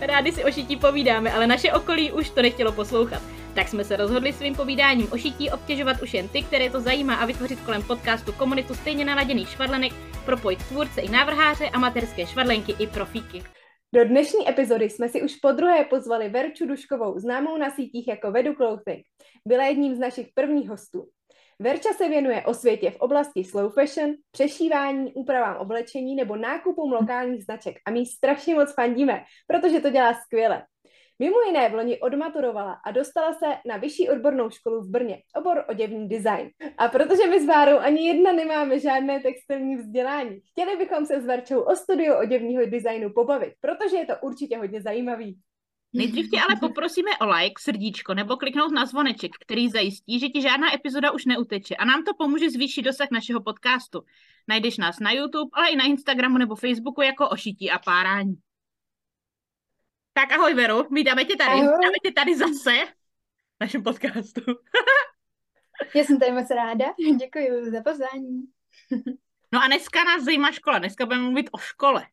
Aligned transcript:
Rádi 0.00 0.32
si 0.32 0.44
o 0.44 0.52
šití 0.52 0.76
povídáme, 0.76 1.32
ale 1.32 1.46
naše 1.46 1.72
okolí 1.72 2.12
už 2.12 2.30
to 2.30 2.42
nechtělo 2.42 2.72
poslouchat. 2.72 3.22
Tak 3.54 3.68
jsme 3.68 3.84
se 3.84 3.96
rozhodli 3.96 4.32
svým 4.32 4.54
povídáním 4.54 5.12
o 5.12 5.18
šití 5.18 5.50
obtěžovat 5.50 6.02
už 6.02 6.14
jen 6.14 6.28
ty, 6.28 6.42
které 6.42 6.70
to 6.70 6.80
zajímá 6.80 7.14
a 7.14 7.26
vytvořit 7.26 7.60
kolem 7.60 7.82
podcastu 7.82 8.32
komunitu 8.32 8.74
stejně 8.74 9.04
naladěných 9.04 9.48
švadlenek, 9.48 9.92
propojit 10.24 10.62
tvůrce 10.68 11.00
i 11.00 11.08
návrháře, 11.08 11.68
amatérské 11.68 12.26
švadlenky 12.26 12.74
i 12.78 12.86
profíky. 12.86 13.42
Do 13.94 14.04
dnešní 14.04 14.48
epizody 14.48 14.90
jsme 14.90 15.08
si 15.08 15.22
už 15.22 15.36
po 15.36 15.52
druhé 15.52 15.84
pozvali 15.84 16.28
Verču 16.28 16.66
Duškovou, 16.66 17.18
známou 17.18 17.56
na 17.56 17.70
sítích 17.70 18.08
jako 18.08 18.30
Vedu 18.30 18.54
Clothing. 18.54 19.02
Byla 19.46 19.64
jedním 19.64 19.94
z 19.94 19.98
našich 19.98 20.26
prvních 20.34 20.68
hostů. 20.68 21.08
Verča 21.60 21.88
se 21.92 22.08
věnuje 22.08 22.42
osvětě 22.42 22.90
v 22.90 22.96
oblasti 22.96 23.44
slow 23.44 23.72
fashion, 23.72 24.14
přešívání, 24.30 25.12
úpravám 25.14 25.56
oblečení 25.56 26.14
nebo 26.14 26.36
nákupům 26.36 26.92
lokálních 26.92 27.44
značek 27.44 27.76
a 27.86 27.90
my 27.90 28.06
strašně 28.06 28.54
moc 28.54 28.74
fandíme, 28.74 29.24
protože 29.46 29.80
to 29.80 29.90
dělá 29.90 30.14
skvěle. 30.14 30.62
Mimo 31.18 31.40
jiné 31.40 31.68
v 31.68 31.74
loni 31.74 32.00
odmaturovala 32.00 32.76
a 32.86 32.90
dostala 32.90 33.32
se 33.32 33.46
na 33.66 33.76
vyšší 33.76 34.08
odbornou 34.08 34.50
školu 34.50 34.80
v 34.80 34.90
Brně, 34.90 35.18
obor 35.36 35.64
oděvní 35.68 36.08
design. 36.08 36.50
A 36.78 36.88
protože 36.88 37.26
my 37.26 37.40
s 37.40 37.46
Várou 37.46 37.78
ani 37.78 38.06
jedna 38.06 38.32
nemáme 38.32 38.78
žádné 38.78 39.20
textilní 39.20 39.76
vzdělání, 39.76 40.40
chtěli 40.50 40.76
bychom 40.76 41.06
se 41.06 41.20
s 41.20 41.26
Verčou 41.26 41.60
o 41.60 41.76
studiu 41.76 42.14
oděvního 42.14 42.66
designu 42.66 43.12
pobavit, 43.12 43.52
protože 43.60 43.96
je 43.96 44.06
to 44.06 44.14
určitě 44.22 44.58
hodně 44.58 44.82
zajímavý. 44.82 45.38
Nejdřív 45.92 46.30
tě 46.30 46.40
ale 46.40 46.56
poprosíme 46.60 47.10
o 47.20 47.26
like, 47.26 47.62
srdíčko 47.62 48.14
nebo 48.14 48.36
kliknout 48.36 48.72
na 48.72 48.86
zvoneček, 48.86 49.32
který 49.40 49.68
zajistí, 49.68 50.20
že 50.20 50.28
ti 50.28 50.42
žádná 50.42 50.74
epizoda 50.74 51.10
už 51.10 51.24
neuteče 51.24 51.76
a 51.76 51.84
nám 51.84 52.04
to 52.04 52.14
pomůže 52.14 52.50
zvýšit 52.50 52.82
dosah 52.82 53.08
našeho 53.10 53.42
podcastu. 53.42 54.04
Najdeš 54.48 54.76
nás 54.76 55.00
na 55.00 55.12
YouTube, 55.12 55.50
ale 55.52 55.70
i 55.70 55.76
na 55.76 55.84
Instagramu 55.84 56.38
nebo 56.38 56.54
Facebooku 56.56 57.02
jako 57.02 57.28
ošití 57.28 57.70
a 57.70 57.78
párání. 57.78 58.34
Tak 60.12 60.32
ahoj 60.32 60.54
Veru, 60.54 60.86
vítáme 60.90 61.24
tě 61.24 61.36
tady, 61.36 61.50
Ahoj. 61.50 61.62
vítáme 61.62 61.94
tě 62.02 62.12
tady 62.12 62.36
zase 62.36 62.86
v 63.56 63.60
našem 63.60 63.82
podcastu. 63.82 64.40
Já 65.94 66.04
jsem 66.04 66.18
tady 66.18 66.32
moc 66.32 66.50
ráda. 66.50 66.84
Děkuji 67.18 67.70
za 67.70 67.82
pozvání. 67.82 68.42
No 69.52 69.62
a 69.62 69.66
dneska 69.66 70.04
nás 70.04 70.24
zajímá 70.24 70.52
škola, 70.52 70.78
dneska 70.78 71.06
budeme 71.06 71.22
mluvit 71.22 71.48
o 71.52 71.58
škole. 71.58 72.06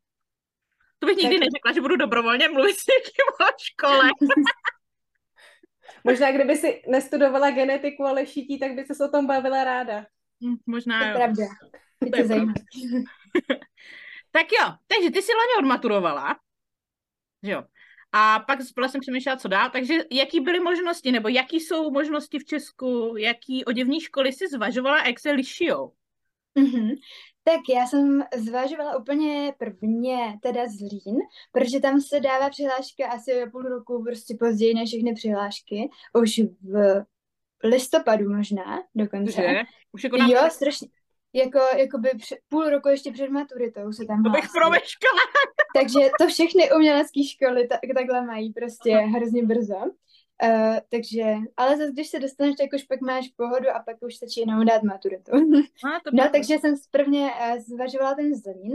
To 1.06 1.08
bych 1.08 1.18
nikdy 1.18 1.36
Tak. 1.40 1.46
neřekla, 1.46 1.72
že 1.74 1.82
budu 1.82 1.96
dobrovolně 1.96 2.50
mluvit 2.50 2.76
s 2.76 2.88
někým 2.88 3.48
o 3.48 3.52
škole. 3.64 4.10
Možná 6.04 6.32
kdyby 6.32 6.56
si 6.56 6.84
nestudovala 6.88 7.52
genetiku, 7.52 8.04
ale 8.04 8.26
šití, 8.26 8.60
tak 8.60 8.72
by 8.74 8.86
se 8.86 9.06
o 9.06 9.10
tom 9.12 9.28
bavila 9.28 9.64
ráda. 9.64 10.06
Hm, 10.44 10.56
To 10.56 10.64
Možná 10.66 11.06
je 11.06 11.12
jo. 11.12 11.16
pravda. 11.18 11.44
Je 12.06 12.12
To 12.12 12.18
je 12.18 12.24
to 12.24 12.28
zajímavé. 12.28 12.60
Tak 14.32 14.48
jo, 14.52 14.74
takže 14.88 15.12
ty 15.12 15.22
si 15.22 15.32
loni 15.34 15.54
odmaturovala, 15.60 16.40
že 17.44 17.52
jo. 17.52 17.64
A 18.12 18.40
pak 18.40 18.62
spolu 18.62 18.88
jsem 18.88 19.02
přemýšlela, 19.02 19.38
co 19.38 19.48
dál. 19.48 19.70
Takže 19.70 19.94
jaký 20.12 20.40
byly 20.40 20.60
možnosti, 20.60 21.12
nebo 21.12 21.28
jaký 21.28 21.60
jsou 21.60 21.92
možnosti 21.92 22.40
v 22.40 22.46
Česku, 22.46 23.16
jaký 23.18 23.66
oděvní 23.66 24.02
školy 24.02 24.34
si 24.34 24.48
zvažovala 24.48 25.00
a 25.00 25.08
jak 25.08 25.20
se 25.20 25.32
lišijou? 25.32 25.92
Mhm. 26.56 26.90
Tak 27.48 27.60
já 27.76 27.88
jsem 27.88 28.24
zvažovala 28.38 28.98
úplně 28.98 29.54
prvně 29.58 30.40
teda 30.42 30.62
Zlín, 30.68 31.18
protože 31.52 31.80
tam 31.80 32.02
se 32.02 32.20
dává 32.20 32.50
přihláška 32.50 33.08
asi 33.08 33.44
o 33.44 33.50
půl 33.50 33.62
roku 33.62 34.04
prostě 34.04 34.36
později 34.40 34.74
než 34.74 34.90
všechny 34.90 35.14
přihlášky. 35.14 35.90
Už 36.14 36.40
v 36.62 37.06
listopadu 37.64 38.30
možná 38.30 38.84
dokonce. 38.96 39.32
Že? 39.32 39.62
Už 39.92 40.04
jako 40.04 40.18
na... 40.18 40.28
Jo, 40.28 40.50
strašně. 40.50 40.88
Jako, 41.34 41.60
jakoby 41.78 42.10
pře- 42.18 42.38
půl 42.50 42.70
roku 42.70 42.90
ještě 42.90 43.12
před 43.12 43.30
maturitou 43.30 43.92
se 43.92 44.06
tam 44.06 44.24
To 44.24 44.30
bych 44.30 44.46
promeškala. 44.62 45.22
Takže 45.76 46.00
to 46.20 46.28
všechny 46.28 46.72
umělecké 46.72 47.24
školy 47.24 47.68
ta, 47.68 47.80
takhle 47.96 48.26
mají 48.26 48.54
prostě 48.54 48.96
hrozně 49.16 49.44
brzo. 49.44 49.82
Uh, 50.44 50.78
takže, 50.90 51.36
ale 51.58 51.78
zase, 51.78 51.92
když 51.92 52.08
se 52.08 52.20
dostaneš, 52.20 52.56
tak 52.56 52.74
už 52.76 52.84
pak 52.84 53.02
máš 53.02 53.28
pohodu 53.28 53.70
a 53.70 53.80
pak 53.80 53.98
už 54.02 54.16
stačí 54.16 54.40
jenom 54.40 54.66
dát 54.66 54.84
maturitu. 54.84 55.32
A, 55.88 56.00
to 56.04 56.10
no, 56.14 56.30
takže 56.32 56.60
jsem 56.60 56.76
prvně 56.92 57.30
uh, 57.32 57.58
zvažovala 57.60 58.16
ten 58.16 58.36
Zlín, 58.36 58.74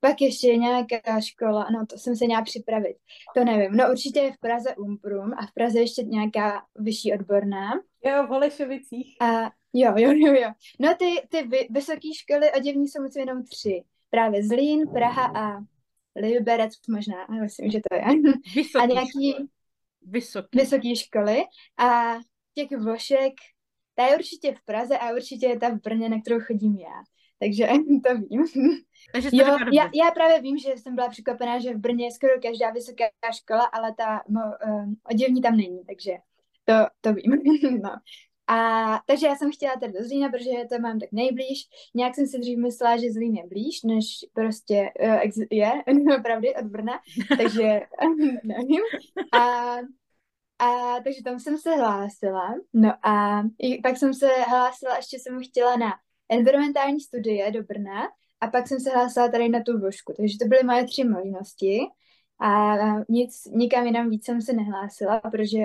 pak 0.00 0.20
ještě 0.20 0.56
nějaká 0.56 1.20
škola, 1.20 1.66
no 1.72 1.86
to 1.86 1.98
jsem 1.98 2.16
se 2.16 2.24
měla 2.24 2.42
připravit, 2.42 2.96
to 3.34 3.44
nevím. 3.44 3.76
No 3.76 3.90
určitě 3.90 4.20
je 4.20 4.32
v 4.32 4.38
Praze 4.38 4.74
Umprum 4.74 5.32
a 5.32 5.46
v 5.46 5.54
Praze 5.54 5.80
ještě 5.80 6.02
nějaká 6.02 6.62
vyšší 6.78 7.12
odborná. 7.12 7.70
Jo, 8.04 8.26
v 8.26 8.28
Holešovicích. 8.28 9.16
A 9.20 9.50
jo, 9.72 9.92
jo, 9.96 10.12
jo, 10.12 10.32
jo. 10.32 10.50
No 10.80 10.94
ty, 10.94 11.14
ty 11.28 11.42
vy, 11.42 11.66
vysoké 11.70 12.08
školy 12.14 12.52
oděvní 12.52 12.88
jsou 12.88 13.02
myslím 13.02 13.20
jenom 13.20 13.44
tři. 13.44 13.84
Právě 14.10 14.44
Zlín, 14.44 14.88
Praha 14.88 15.32
a 15.36 15.64
Liberec 16.16 16.72
možná, 16.88 17.26
myslím, 17.42 17.70
že 17.70 17.80
to 17.90 17.96
je. 17.96 18.04
Vysoký, 18.54 18.84
A 18.84 18.86
nějaký 18.86 19.50
Vysoký. 20.02 20.58
vysoké 20.58 20.96
školy 20.96 21.42
a 21.78 22.14
těch 22.54 22.78
vošek, 22.78 23.32
ta 23.94 24.06
je 24.06 24.16
určitě 24.16 24.54
v 24.54 24.64
Praze 24.64 24.98
a 24.98 25.12
určitě 25.14 25.46
je 25.46 25.58
ta 25.58 25.68
v 25.68 25.80
Brně, 25.80 26.08
na 26.08 26.20
kterou 26.20 26.40
chodím 26.40 26.76
já. 26.76 27.02
Takže 27.38 27.66
to 28.04 28.14
vím. 28.14 28.44
Takže 29.12 29.28
Jo, 29.32 29.46
já, 29.72 29.90
já 29.94 30.10
právě 30.14 30.40
vím, 30.40 30.58
že 30.58 30.72
jsem 30.76 30.94
byla 30.94 31.08
překvapená, 31.08 31.58
že 31.58 31.74
v 31.74 31.78
Brně 31.78 32.04
je 32.04 32.10
skoro 32.10 32.32
každá 32.42 32.70
vysoká 32.70 33.04
škola, 33.34 33.64
ale 33.64 33.94
ta 33.94 34.22
no, 34.28 34.40
um, 34.66 34.96
oděvní 35.10 35.42
tam 35.42 35.56
není, 35.56 35.84
takže 35.86 36.12
to, 36.64 36.74
to 37.00 37.14
vím. 37.14 37.32
no. 37.82 37.90
A 38.50 39.00
takže 39.06 39.26
já 39.26 39.36
jsem 39.36 39.52
chtěla 39.52 39.76
tady 39.80 39.92
do 39.92 40.04
Zlína, 40.04 40.28
protože 40.28 40.50
to 40.68 40.78
mám 40.78 40.98
tak 40.98 41.08
nejblíž. 41.12 41.68
Nějak 41.94 42.14
jsem 42.14 42.26
si 42.26 42.38
dřív 42.38 42.58
myslela, 42.58 42.96
že 42.96 43.12
Zlín 43.12 43.34
je 43.36 43.46
blíž, 43.46 43.82
než 43.82 44.04
prostě 44.32 44.90
uh, 45.00 45.46
je, 45.50 45.72
opravdu, 46.18 46.48
od 46.60 46.66
Brna, 46.66 46.92
takže 47.38 47.80
nevím. 48.44 48.80
A, 49.32 49.76
a 50.58 51.00
takže 51.04 51.22
tam 51.24 51.38
jsem 51.38 51.58
se 51.58 51.76
hlásila. 51.76 52.54
No 52.72 53.06
a 53.06 53.42
pak 53.82 53.96
jsem 53.96 54.14
se 54.14 54.28
hlásila, 54.48 54.96
ještě 54.96 55.18
jsem 55.18 55.42
chtěla 55.44 55.76
na 55.76 55.92
environmentální 56.28 57.00
studie 57.00 57.50
do 57.50 57.62
Brna 57.62 58.02
a 58.40 58.46
pak 58.46 58.68
jsem 58.68 58.80
se 58.80 58.90
hlásila 58.90 59.28
tady 59.28 59.48
na 59.48 59.62
tu 59.62 59.80
vošku. 59.80 60.12
Takže 60.16 60.38
to 60.38 60.48
byly 60.48 60.62
moje 60.64 60.84
tři 60.84 61.04
možnosti 61.04 61.80
a 62.40 62.76
nic, 63.08 63.44
nikam 63.44 63.86
jinam 63.86 64.10
víc 64.10 64.24
jsem 64.24 64.42
se 64.42 64.52
nehlásila, 64.52 65.20
protože 65.20 65.64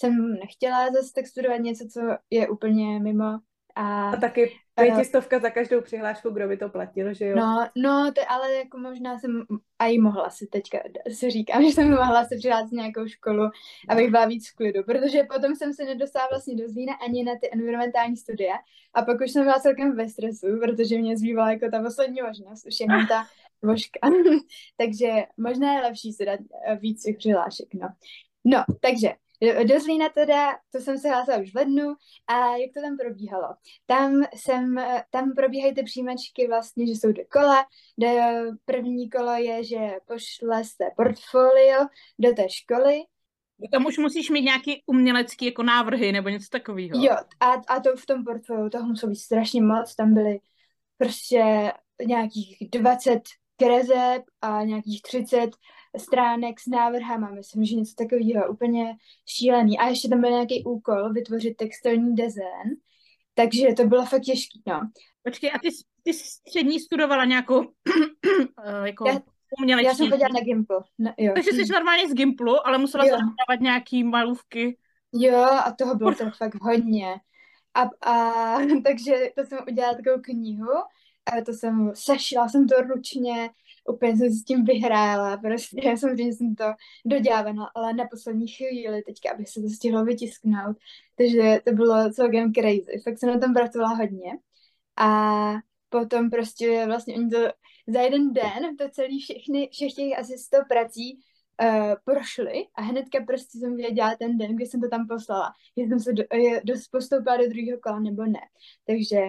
jsem 0.00 0.32
nechtěla 0.32 0.86
zase 0.86 1.12
tak 1.14 1.26
studovat 1.26 1.56
něco, 1.56 1.84
co 1.92 2.00
je 2.30 2.48
úplně 2.48 3.00
mimo. 3.00 3.38
A 3.76 4.10
A 4.10 4.16
taky 4.16 4.52
pětistovka 4.74 5.38
za 5.38 5.50
každou 5.50 5.80
přihlášku, 5.80 6.30
kdo 6.30 6.48
by 6.48 6.56
to 6.56 6.68
platil, 6.68 7.14
že 7.14 7.26
jo? 7.26 7.36
No, 7.36 7.68
no, 7.76 8.12
to, 8.14 8.20
ale 8.28 8.54
jako 8.54 8.78
možná 8.78 9.18
jsem 9.18 9.42
a 9.78 9.86
i 9.86 9.98
mohla 9.98 10.30
si 10.30 10.46
teďka, 10.46 10.78
si 11.12 11.30
říkám, 11.30 11.62
že 11.64 11.68
jsem 11.68 11.90
mohla 11.90 12.24
se 12.24 12.36
přihlásit 12.36 12.74
nějakou 12.74 13.06
školu, 13.06 13.42
abych 13.88 14.10
byla 14.10 14.26
víc 14.26 14.50
v 14.50 14.56
klidu, 14.56 14.82
protože 14.84 15.22
potom 15.22 15.54
jsem 15.54 15.74
se 15.74 15.84
nedostala 15.84 16.28
vlastně 16.30 16.56
do 16.56 16.68
Zlína 16.68 16.94
ani 16.94 17.24
na 17.24 17.32
ty 17.40 17.50
environmentální 17.52 18.16
studie 18.16 18.52
a 18.94 19.02
pak 19.02 19.20
už 19.20 19.30
jsem 19.30 19.44
byla 19.44 19.60
celkem 19.60 19.96
ve 19.96 20.08
stresu, 20.08 20.46
protože 20.62 20.98
mě 20.98 21.16
zbývala 21.16 21.50
jako 21.50 21.66
ta 21.70 21.82
poslední 21.82 22.22
možnost, 22.22 22.66
už 22.66 22.80
jenom 22.80 23.06
ta 23.06 23.26
vožka. 23.62 24.00
takže 24.76 25.08
možná 25.36 25.74
je 25.74 25.80
lepší 25.80 26.12
si 26.12 26.26
dát 26.26 26.40
eh, 26.66 26.76
víc 26.76 27.02
těch 27.02 27.16
přihlášek, 27.16 27.74
no. 27.74 27.88
No, 28.44 28.64
takže 28.80 29.08
do- 29.42 29.64
do 29.64 29.80
Zlína 29.80 30.08
teda, 30.08 30.58
to 30.72 30.78
jsem 30.78 30.98
se 30.98 31.08
hlásila 31.08 31.36
už 31.38 31.52
v 31.52 31.56
lednu 31.56 31.94
a 32.26 32.56
jak 32.56 32.70
to 32.74 32.80
tam 32.80 32.96
probíhalo? 32.96 33.48
Tam 33.86 34.22
jsem, 34.34 34.76
tam 35.10 35.32
probíhají 35.36 35.74
ty 35.74 35.82
přijímačky 35.82 36.48
vlastně, 36.48 36.86
že 36.86 36.92
jsou 36.92 37.12
dvě 37.12 37.24
kola. 37.24 37.64
Do 37.98 38.08
první 38.64 39.10
kolo 39.10 39.32
je, 39.32 39.64
že 39.64 39.78
pošle 40.06 40.64
se 40.64 40.84
portfolio 40.96 41.78
do 42.18 42.32
té 42.32 42.46
školy. 42.50 43.02
Tam 43.72 43.86
už 43.86 43.98
musíš 43.98 44.30
mít 44.30 44.42
nějaký 44.42 44.82
umělecký 44.86 45.46
jako 45.46 45.62
návrhy 45.62 46.12
nebo 46.12 46.28
něco 46.28 46.46
takového. 46.50 47.04
Jo, 47.04 47.16
a, 47.40 47.46
a 47.46 47.80
to 47.80 47.96
v 47.96 48.06
tom 48.06 48.24
portfoliu 48.24 48.70
toho 48.70 48.88
muselo 48.88 49.10
být 49.10 49.16
strašně 49.16 49.62
moc. 49.62 49.94
Tam 49.94 50.14
byly 50.14 50.40
prostě 50.98 51.72
nějakých 52.06 52.56
20 52.70 53.20
kreseb 53.56 54.22
a 54.40 54.62
nějakých 54.62 55.02
30 55.02 55.50
stránek 55.98 56.60
s 56.60 56.66
návrhama, 56.66 57.30
myslím, 57.30 57.64
že 57.64 57.74
něco 57.76 57.94
takového, 57.94 58.52
úplně 58.52 58.96
šílený. 59.28 59.78
A 59.78 59.86
ještě 59.88 60.08
tam 60.08 60.20
byl 60.20 60.30
nějaký 60.30 60.64
úkol 60.64 61.12
vytvořit 61.12 61.56
textilní 61.56 62.14
design, 62.16 62.70
takže 63.34 63.66
to 63.76 63.84
bylo 63.84 64.04
fakt 64.06 64.22
těžký, 64.22 64.62
no. 64.66 64.80
Počkej, 65.24 65.50
a 65.54 65.58
ty, 65.58 65.68
jsi- 65.72 65.84
ty 66.02 66.12
jsi 66.14 66.24
střední 66.24 66.80
studovala 66.80 67.24
nějakou 67.24 67.62
eh, 68.64 68.86
jako 68.86 69.08
Já- 69.08 69.20
umělečtí. 69.62 69.86
Já 69.86 69.94
jsem 69.94 70.10
chodila 70.10 70.28
na 70.34 70.40
Gimplu. 70.40 70.76
No, 70.98 71.14
jo. 71.18 71.32
Takže 71.34 71.50
jsi 71.50 71.72
normálně 71.72 72.08
z 72.08 72.14
Gimplu, 72.14 72.66
ale 72.66 72.78
musela 72.78 73.04
Jo. 73.04 73.10
se 73.10 73.16
dávat 73.16 73.60
nějaký 73.60 74.04
malůvky. 74.04 74.76
Jo, 75.12 75.38
a 75.44 75.72
toho 75.78 75.94
bylo 75.94 76.14
to 76.14 76.30
fakt 76.30 76.54
hodně. 76.62 77.14
A, 77.74 78.10
a 78.10 78.56
takže 78.84 79.30
to 79.36 79.44
jsem 79.44 79.58
udělala 79.68 79.94
takovou 79.94 80.22
knihu, 80.22 80.70
a 81.32 81.44
to 81.46 81.52
jsem 81.52 81.90
sešila 81.94 82.48
jsem 82.48 82.68
to 82.68 82.74
ručně, 82.80 83.50
úplně 83.88 84.16
jsem 84.16 84.30
si 84.30 84.36
s 84.36 84.44
tím 84.44 84.64
vyhrála, 84.64 85.36
prostě 85.36 85.80
já 85.88 85.96
jsem 85.96 86.18
jsem 86.18 86.54
to 86.54 86.64
dodělávala, 87.06 87.70
ale 87.74 87.92
na 87.92 88.04
poslední 88.10 88.48
chvíli 88.48 89.02
teďka, 89.02 89.32
aby 89.32 89.46
se 89.46 89.60
to 89.60 89.68
stihlo 89.68 90.04
vytisknout, 90.04 90.76
takže 91.16 91.60
to 91.64 91.72
bylo 91.72 92.12
celkem 92.12 92.52
crazy, 92.52 93.00
fakt 93.04 93.18
jsem 93.18 93.28
na 93.28 93.38
tom 93.38 93.54
pracovala 93.54 93.94
hodně. 93.94 94.30
A 94.96 95.52
potom 95.88 96.30
prostě 96.30 96.86
vlastně 96.86 97.14
oni 97.14 97.30
to 97.30 97.38
za 97.86 98.00
jeden 98.00 98.32
den 98.32 98.76
to 98.78 98.88
celý 98.90 99.20
všechny, 99.20 99.68
všech 99.72 99.94
těch 99.94 100.18
asi 100.18 100.38
100 100.38 100.56
prací 100.68 101.18
uh, 101.62 101.94
prošly 102.04 102.66
a 102.74 102.82
hnedka 102.82 103.24
prostě 103.26 103.58
jsem 103.58 103.76
věděla 103.76 104.16
ten 104.18 104.38
den, 104.38 104.56
kdy 104.56 104.66
jsem 104.66 104.80
to 104.80 104.88
tam 104.88 105.08
poslala, 105.08 105.52
jestli 105.76 105.88
jsem 105.88 106.00
se 106.00 106.12
do, 106.12 106.22
je, 106.32 106.60
dos, 106.64 106.88
postoupila 106.88 107.36
do 107.36 107.48
druhého 107.48 107.78
kola 107.82 108.00
nebo 108.00 108.24
ne. 108.24 108.40
Takže, 108.86 109.20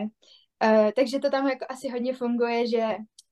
uh, 0.63 0.91
takže 0.95 1.19
to 1.19 1.29
tam 1.29 1.47
jako 1.47 1.65
asi 1.69 1.89
hodně 1.89 2.13
funguje, 2.13 2.67
že 2.67 2.85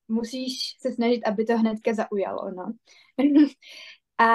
musíš 0.10 0.78
se 0.80 0.92
snažit, 0.92 1.24
aby 1.24 1.46
to 1.46 1.58
hnedka 1.58 1.94
zaujalo, 1.94 2.52
no. 2.52 2.74
a, 4.18 4.28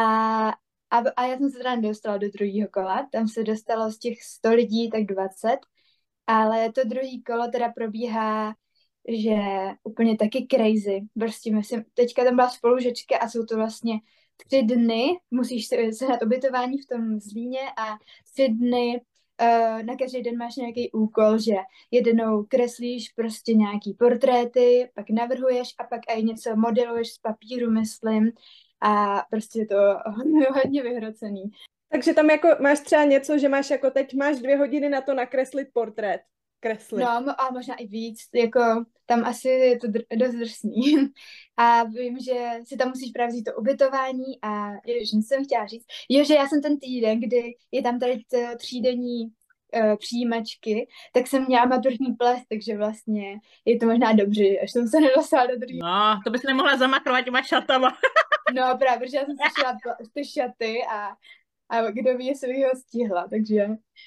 a, 0.90 0.98
a 1.16 1.26
já 1.26 1.38
jsem 1.38 1.50
se 1.50 1.58
teda 1.58 1.76
nedostala 1.76 2.16
do 2.16 2.28
druhého 2.28 2.68
kola, 2.72 3.08
tam 3.12 3.28
se 3.28 3.44
dostalo 3.44 3.90
z 3.90 3.98
těch 3.98 4.22
100 4.22 4.50
lidí 4.50 4.90
tak 4.90 5.04
20, 5.04 5.58
ale 6.26 6.72
to 6.72 6.84
druhý 6.84 7.22
kolo 7.22 7.48
teda 7.48 7.72
probíhá 7.72 8.54
že 9.08 9.34
úplně 9.82 10.16
taky 10.16 10.46
crazy. 10.50 11.00
Prostě 11.18 11.54
myslím, 11.54 11.84
teďka 11.94 12.24
tam 12.24 12.36
byla 12.36 12.48
spolužečka 12.48 13.18
a 13.18 13.28
jsou 13.28 13.44
to 13.44 13.56
vlastně 13.56 13.94
tři 14.36 14.62
dny, 14.62 15.06
musíš 15.30 15.66
se 15.66 15.76
sehnat 15.92 16.22
ubytování 16.22 16.78
v 16.78 16.86
tom 16.86 17.20
Zlíně 17.20 17.60
a 17.78 17.98
tři 18.32 18.48
dny 18.48 19.00
uh, 19.42 19.82
na 19.82 19.96
každý 19.96 20.22
den 20.22 20.38
máš 20.38 20.56
nějaký 20.56 20.90
úkol, 20.92 21.38
že 21.38 21.54
jednou 21.90 22.44
kreslíš 22.44 23.08
prostě 23.08 23.54
nějaký 23.54 23.94
portréty, 23.94 24.90
pak 24.94 25.10
navrhuješ 25.10 25.69
a 25.78 25.84
pak 25.84 26.00
i 26.16 26.22
něco 26.22 26.56
modeluješ 26.56 27.08
z 27.12 27.19
papíru, 27.19 27.70
myslím, 27.70 28.32
a 28.82 29.22
prostě 29.31 29.58
je 29.58 29.66
to 29.66 29.76
hodně, 30.06 30.46
hodně 30.54 30.82
vyhrocený. 30.82 31.42
Takže 31.88 32.14
tam 32.14 32.31
jako 32.31 32.48
máš 32.60 32.81
třeba 32.81 33.04
něco, 33.04 33.38
že 33.38 33.48
máš 33.48 33.70
jako 33.70 33.90
teď 33.90 34.14
máš 34.14 34.36
dvě 34.36 34.56
hodiny 34.56 34.88
na 34.88 35.00
to 35.00 35.14
nakreslit 35.14 35.69
portrét. 35.72 36.20
Kreslit. 36.64 37.05
No 37.05 37.40
a 37.40 37.50
možná 37.52 37.75
i 37.75 37.87
víc, 37.87 38.19
jako 38.34 38.61
tam 39.06 39.25
asi 39.25 39.49
je 39.49 39.78
to 39.78 39.87
dr- 39.87 40.19
dost 40.19 40.34
drsný. 40.34 40.82
A 41.56 41.84
vím, 41.84 42.19
že 42.19 42.50
si 42.64 42.76
tam 42.76 42.88
musíš 42.88 43.11
právě 43.12 43.28
vzít 43.28 43.44
to 43.44 43.52
ubytování 43.56 44.43
a 44.43 44.70
jež, 44.87 45.12
nic 45.12 45.28
jsem 45.28 45.44
chtěla 45.44 45.66
říct. 45.66 45.84
Jo, 46.08 46.25
že 46.25 46.34
já 46.34 46.49
jsem 46.49 46.62
ten 46.62 46.78
týden, 46.78 47.20
kdy 47.20 47.55
je 47.72 47.82
tam 47.82 47.99
tady 47.99 48.22
to 48.31 48.38
třídenní 48.56 49.25
uh, 49.25 49.96
přijímačky, 49.96 50.88
tak 51.12 51.26
jsem 51.26 51.46
měla 51.46 51.64
maturní 51.64 52.12
ples, 52.19 52.40
takže 52.49 52.76
vlastně 52.76 53.38
je 53.64 53.78
to 53.78 53.87
možná 53.87 54.12
dobře, 54.12 54.44
až 54.62 54.72
jsem 54.72 54.88
se 54.88 55.00
nedostala 55.06 55.46
do 55.46 55.58
druhé. 55.58 55.78
No, 55.82 56.20
to 56.25 56.31
bys 56.31 56.43
nemohla 56.43 56.76
zamakrovat 56.76 57.25
těma 57.25 57.43
šatama. 57.43 57.88
No 58.55 58.78
právě, 58.78 58.99
protože 58.99 59.17
já 59.17 59.25
jsem 59.25 59.37
si 59.37 59.60
šla 59.60 59.78
ty 60.14 60.25
šaty 60.25 60.78
a, 60.93 61.08
a 61.78 61.90
kdo 61.90 62.16
ví, 62.18 62.26
jestli 62.26 62.48
bych 62.48 62.64
ho 62.64 62.70
stihla, 62.76 63.28
takže, 63.30 63.66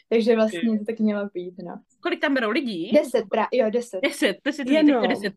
takže 0.09 0.35
vlastně 0.35 0.77
to 0.79 0.85
tak 0.85 0.99
mělo 0.99 1.29
být, 1.33 1.53
no. 1.63 1.81
Kolik 1.99 2.21
tam 2.21 2.33
berou 2.33 2.49
lidí? 2.49 2.91
Deset, 2.91 3.25
pra, 3.29 3.47
jo, 3.53 3.69
deset. 3.69 4.01
Deset, 4.03 4.37
to 4.43 4.51
si 4.51 4.65
to 4.65 4.71
Jenom. 4.71 5.03
je 5.03 5.09
10%? 5.09 5.31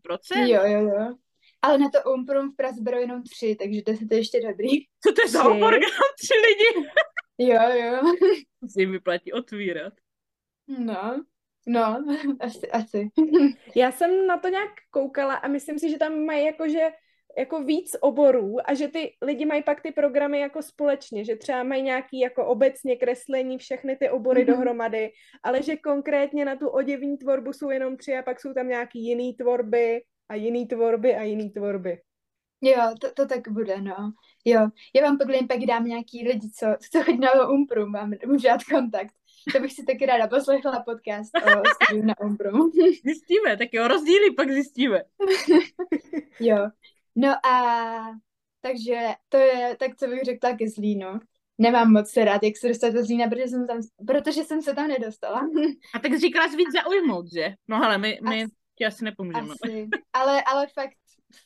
Jo, 0.45 0.61
jo, 0.65 0.81
jo. 0.81 1.15
Ale 1.61 1.77
na 1.77 1.89
to 1.89 2.11
Umprum 2.13 2.51
v 2.51 2.55
Praze 2.55 2.81
berou 2.81 2.99
jenom 2.99 3.23
tři, 3.23 3.55
takže 3.59 3.81
deset 3.85 4.11
je 4.11 4.17
ještě 4.17 4.41
dobrý. 4.41 4.67
Co 5.03 5.13
to 5.15 5.21
je 5.21 5.27
za 5.27 5.39
Tři. 5.43 5.59
mám 5.59 5.71
tři 6.19 6.33
lidi? 6.47 6.89
Jo, 7.37 7.61
jo. 7.85 8.01
To 8.59 8.67
si 8.67 8.81
jim 8.81 8.91
vyplatí 8.91 9.33
otvírat. 9.33 9.93
No, 10.67 11.23
no, 11.67 12.05
asi, 12.39 12.71
asi. 12.71 13.09
Já 13.75 13.91
jsem 13.91 14.27
na 14.27 14.37
to 14.37 14.47
nějak 14.47 14.69
koukala 14.91 15.35
a 15.35 15.47
myslím 15.47 15.79
si, 15.79 15.89
že 15.89 15.97
tam 15.97 16.25
mají 16.25 16.45
jakože 16.45 16.89
jako 17.37 17.63
víc 17.63 17.95
oborů 18.01 18.55
a 18.65 18.73
že 18.73 18.87
ty 18.87 19.13
lidi 19.21 19.45
mají 19.45 19.63
pak 19.63 19.81
ty 19.81 19.91
programy 19.91 20.39
jako 20.39 20.61
společně, 20.61 21.25
že 21.25 21.35
třeba 21.35 21.63
mají 21.63 21.83
nějaký 21.83 22.19
jako 22.19 22.45
obecně 22.45 22.95
kreslení, 22.95 23.57
všechny 23.57 23.95
ty 23.95 24.09
obory 24.09 24.41
Mhm. 24.45 24.53
dohromady, 24.53 25.11
ale 25.43 25.63
že 25.63 25.77
konkrétně 25.77 26.45
na 26.45 26.55
tu 26.55 26.67
oděvní 26.67 27.17
tvorbu 27.17 27.53
jsou 27.53 27.69
jenom 27.69 27.97
tři 27.97 28.17
a 28.17 28.21
pak 28.23 28.39
jsou 28.39 28.53
tam 28.53 28.67
nějaký 28.67 29.03
jiný 29.05 29.33
tvorby 29.35 30.01
a 30.29 30.35
jiný 30.35 30.67
tvorby 30.67 31.15
a 31.15 31.21
jiný 31.23 31.49
tvorby. 31.49 32.01
Jo, 32.63 32.81
to, 33.01 33.11
to 33.13 33.25
tak 33.25 33.47
bude, 33.47 33.81
no. 33.81 34.13
Jo, 34.45 34.67
já 34.95 35.01
vám 35.03 35.17
pak 35.17 35.29
jen 35.29 35.47
pak 35.47 35.59
dám 35.59 35.85
nějaký 35.85 36.27
lidi, 36.27 36.49
co, 36.49 36.65
co 36.91 37.03
chodí 37.03 37.17
na 37.19 37.49
Umprum, 37.49 37.91
mám, 37.91 38.13
můžu 38.25 38.47
dát 38.47 38.63
kontakt. 38.63 39.13
To 39.53 39.59
bych 39.59 39.73
si 39.73 39.85
taky 39.85 40.05
ráda 40.05 40.27
poslechla 40.27 40.83
podcast 40.85 41.31
o 41.35 41.61
studiu 41.75 42.05
na 42.05 42.13
Umprum. 42.19 42.71
Zjistíme, 43.05 43.57
tak 43.57 43.67
jo, 43.73 43.87
rozdíly 43.87 44.31
pak 44.31 44.51
zjistíme. 44.51 45.03
Jo. 46.39 46.57
No 47.15 47.45
a 47.45 48.21
takže 48.61 49.07
to 49.29 49.37
je, 49.37 49.75
tak 49.79 49.95
co 49.95 50.07
bych 50.07 50.21
řekla 50.21 50.57
ke 50.57 50.69
Zlínu. 50.69 51.19
Nemám 51.57 51.91
moc 51.91 52.09
se 52.09 52.25
rád, 52.25 52.43
jak 52.43 52.57
se 52.57 52.67
dostat 52.67 52.93
do 52.93 53.05
Zlína, 53.05 53.27
protože 53.27 53.47
jsem, 53.47 53.67
tam, 53.67 53.79
protože 54.07 54.43
jsem 54.43 54.61
se 54.61 54.73
tam 54.73 54.87
nedostala. 54.87 55.39
A 55.95 55.99
tak 55.99 56.19
říkala 56.19 56.47
jsi 56.47 56.57
víc 56.57 56.71
zaujmout, 56.83 57.25
že? 57.33 57.53
No 57.67 57.79
hele, 57.79 57.97
my, 57.97 58.19
my 58.29 58.43
Asi- 58.43 58.53
ti 58.75 58.85
asi 58.85 59.03
nepomůžeme. 59.03 59.53
Asi. 59.63 59.89
Ale, 60.13 60.43
ale 60.43 60.67
fakt, 60.67 60.97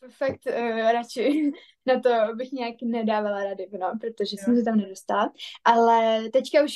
fakt 0.10 0.40
uh, 0.48 0.92
radši 0.92 1.52
na 1.86 2.00
to 2.00 2.36
bych 2.36 2.52
nějak 2.52 2.76
nedávala 2.84 3.44
rady, 3.44 3.68
no, 3.80 3.94
protože 4.02 4.38
jsem 4.38 4.56
se 4.56 4.64
tam 4.64 4.78
nedostala. 4.78 5.34
Ale 5.66 6.30
teďka 6.30 6.64
už 6.64 6.74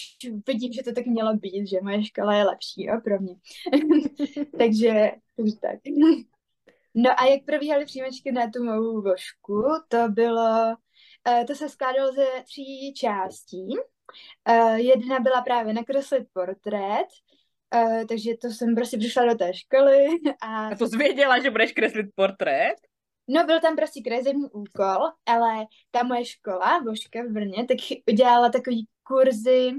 vidím, 0.47 0.73
že 0.73 0.83
to 0.83 0.91
tak 0.91 1.05
mělo 1.05 1.33
být, 1.33 1.67
že 1.67 1.81
moje 1.81 2.05
škola 2.05 2.35
je 2.35 2.43
lepší, 2.43 2.85
jo, 2.85 3.01
pro 3.03 3.19
mě. 3.19 3.35
takže, 4.57 5.11
takže 5.35 5.55
tak. 5.61 5.79
No 6.95 7.19
a 7.21 7.25
jak 7.25 7.45
probíhaly 7.45 7.85
přijímačky 7.85 8.31
na 8.31 8.49
tu 8.49 8.63
mou 8.63 9.01
vošku, 9.01 9.63
to 9.87 10.07
bylo, 10.09 10.75
eh, 11.27 11.45
to 11.47 11.55
se 11.55 11.69
skládalo 11.69 12.11
ze 12.11 12.25
tří 12.43 12.93
částí. 12.93 13.75
Eh, 14.45 14.79
Jedna 14.79 15.19
byla 15.19 15.41
právě 15.41 15.73
nakreslit 15.73 16.27
portrét, 16.33 17.07
eh, 17.73 18.05
takže 18.09 18.31
to 18.41 18.47
jsem 18.47 18.75
prostě 18.75 18.97
přišla 18.97 19.25
do 19.25 19.35
té 19.35 19.53
školy 19.53 20.07
a 20.41 20.67
A 20.67 20.75
to 20.75 20.87
jsi 20.87 20.97
věděla, 20.97 21.39
že 21.39 21.51
budeš 21.51 21.71
kreslit 21.71 22.05
portrét? 22.15 22.75
No, 23.27 23.45
byl 23.45 23.59
tam 23.59 23.75
prostě 23.75 24.01
kreativní 24.01 24.49
úkol, 24.51 24.97
ale 25.25 25.65
ta 25.91 26.03
moje 26.03 26.25
škola, 26.25 26.81
Božka 26.83 27.23
v 27.23 27.31
Brně, 27.31 27.65
tak 27.65 27.77
udělala 28.09 28.49
takový 28.49 28.87
kurzy 29.03 29.71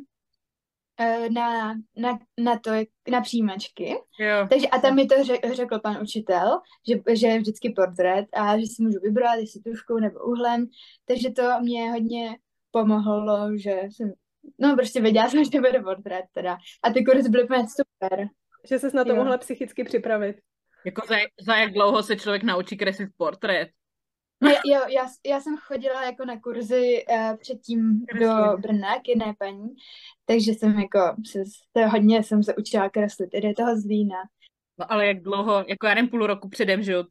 na, 1.30 1.74
na, 1.96 2.18
na 2.38 2.58
to, 2.58 2.70
na 3.10 3.20
přijímačky. 3.20 3.96
Jo. 4.18 4.46
Takže 4.50 4.68
a 4.68 4.78
tam 4.78 4.94
mi 4.94 5.06
to 5.06 5.24
řek, 5.24 5.54
řekl 5.54 5.78
pan 5.78 6.02
učitel, 6.02 6.60
že, 6.88 7.16
že 7.16 7.26
je 7.26 7.38
vždycky 7.38 7.70
portrét 7.70 8.26
a 8.32 8.58
že 8.58 8.66
si 8.66 8.82
můžu 8.82 8.98
vybrat, 9.02 9.34
jestli 9.34 9.60
tuškou 9.60 9.98
nebo 9.98 10.20
uhlem. 10.20 10.66
Takže 11.04 11.30
to 11.30 11.60
mě 11.60 11.90
hodně 11.90 12.38
pomohlo, 12.70 13.56
že 13.56 13.80
jsem, 13.90 14.12
no 14.58 14.76
prostě 14.76 15.00
věděla 15.00 15.28
jsem, 15.28 15.44
že 15.44 15.50
to 15.50 15.58
bude 15.58 15.80
portrét 15.82 16.24
teda. 16.32 16.56
A 16.82 16.90
ty 16.90 17.04
kurzy 17.04 17.28
byly 17.28 17.44
úplně 17.44 17.64
super. 17.68 18.28
Že 18.68 18.78
ses 18.78 18.92
na 18.92 19.04
to 19.04 19.10
Jo. 19.10 19.16
mohla 19.16 19.38
psychicky 19.38 19.84
připravit. 19.84 20.36
Jako 20.86 21.06
za, 21.08 21.16
za 21.40 21.56
jak 21.56 21.72
dlouho 21.72 22.02
se 22.02 22.16
člověk 22.16 22.42
naučí 22.42 22.76
kreslit 22.76 23.10
portrét? 23.16 23.68
Jo, 24.42 24.80
já, 24.88 25.06
já 25.26 25.40
jsem 25.40 25.56
chodila 25.56 26.04
jako 26.04 26.24
na 26.24 26.40
kurzy 26.40 27.04
uh, 27.08 27.36
předtím 27.36 28.06
do 28.20 28.58
Brna 28.58 29.00
k 29.00 29.08
jedné 29.08 29.34
paní, 29.38 29.68
takže 30.24 30.52
jsem 30.52 30.78
jako 30.78 30.98
se, 31.26 31.42
se 31.78 31.86
hodně 31.86 32.22
jsem 32.22 32.42
se 32.42 32.54
učila 32.56 32.90
kreslit 32.90 33.30
i 33.32 33.40
do 33.40 33.54
toho 33.56 33.80
Zlína. 33.80 34.16
No 34.78 34.92
ale 34.92 35.06
jak 35.06 35.22
dlouho, 35.22 35.64
jako 35.68 35.86
já 35.86 35.94
nevím, 35.94 36.10
půl 36.10 36.26
roku 36.26 36.48
předem, 36.48 36.82
že 36.82 36.92
jo, 36.92 37.04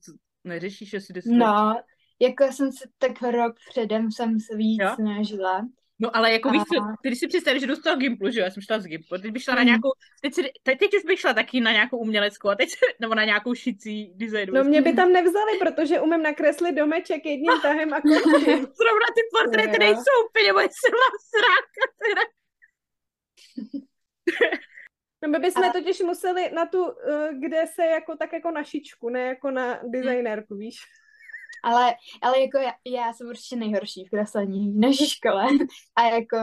neřešíš, 0.43 0.93
jestli 0.93 1.13
jde 1.13 1.21
No, 1.25 1.81
jako 2.19 2.43
jsem 2.43 2.71
se 2.71 2.89
tak 2.97 3.21
rok 3.21 3.55
předem 3.69 4.11
jsem 4.11 4.39
se 4.39 4.55
víc 4.55 4.81
Jo? 4.81 4.89
snažila. 4.95 5.67
No 6.01 6.15
ale 6.15 6.31
jako 6.33 6.49
víš 6.49 6.61
A- 6.61 6.95
ty 7.03 7.09
když 7.09 7.19
si 7.19 7.27
představíš, 7.27 7.61
že 7.61 7.67
jdu 7.67 7.75
z 7.75 7.81
toho 7.81 7.95
Gimplu, 7.95 8.31
že 8.31 8.39
jo, 8.39 8.43
já 8.45 8.51
jsem 8.51 8.61
šla 8.63 8.79
z 8.79 8.85
Gimplu, 8.85 9.17
teď 9.17 9.31
bych 9.31 9.43
šla 9.43 9.55
na 9.55 9.61
Mm. 9.61 9.65
nějakou, 9.67 9.89
teď, 10.21 10.33
si, 10.33 10.41
teď, 10.63 10.79
teď 10.79 10.93
už 10.97 11.03
bych 11.05 11.19
šla 11.19 11.33
taky 11.33 11.61
na 11.61 11.71
nějakou 11.71 11.97
uměleckou, 11.97 12.49
a 12.49 12.55
teď, 12.55 12.69
nebo 12.99 13.15
na 13.15 13.23
nějakou 13.25 13.53
šicí 13.53 14.11
design. 14.15 14.49
No 14.53 14.63
mě 14.63 14.81
by 14.81 14.93
tam 14.93 15.11
nevzali, 15.13 15.57
protože 15.59 15.99
umím 15.99 16.23
nakreslit 16.23 16.75
domeček 16.75 17.25
jedním 17.25 17.51
tahem 17.61 17.93
a 17.93 18.01
končím. 18.01 18.57
Zrovna 18.81 19.07
ty 19.15 19.21
portréty 19.31 19.79
nejsou 19.79 20.15
úplně 20.29 20.53
moje 20.53 20.67
silná 20.71 21.09
stránka, 21.27 21.81
teda. 22.05 22.21
No 25.23 25.29
my 25.29 25.39
bychom 25.39 25.63
A- 25.63 25.73
totiž 25.73 25.99
museli 25.99 26.51
na 26.51 26.65
tu, 26.65 26.85
eh, 27.09 27.29
kde 27.39 27.63
se 27.75 27.85
jako 27.85 28.15
tak 28.17 28.33
jako 28.33 28.51
na 28.51 28.63
šičku, 28.63 29.09
ne 29.09 29.19
jako 29.21 29.51
na 29.51 29.79
designérku, 29.83 30.55
víš? 30.55 30.77
Ale, 31.63 31.95
ale 32.21 32.41
jako 32.41 32.57
já, 32.57 32.73
já 32.85 33.13
jsem 33.13 33.27
určitě 33.27 33.55
nejhorší 33.55 34.05
v 34.05 34.09
kreslení 34.09 34.71
v 34.71 34.77
naší 34.77 35.09
škole. 35.09 35.47
A 35.95 36.03
jako 36.03 36.37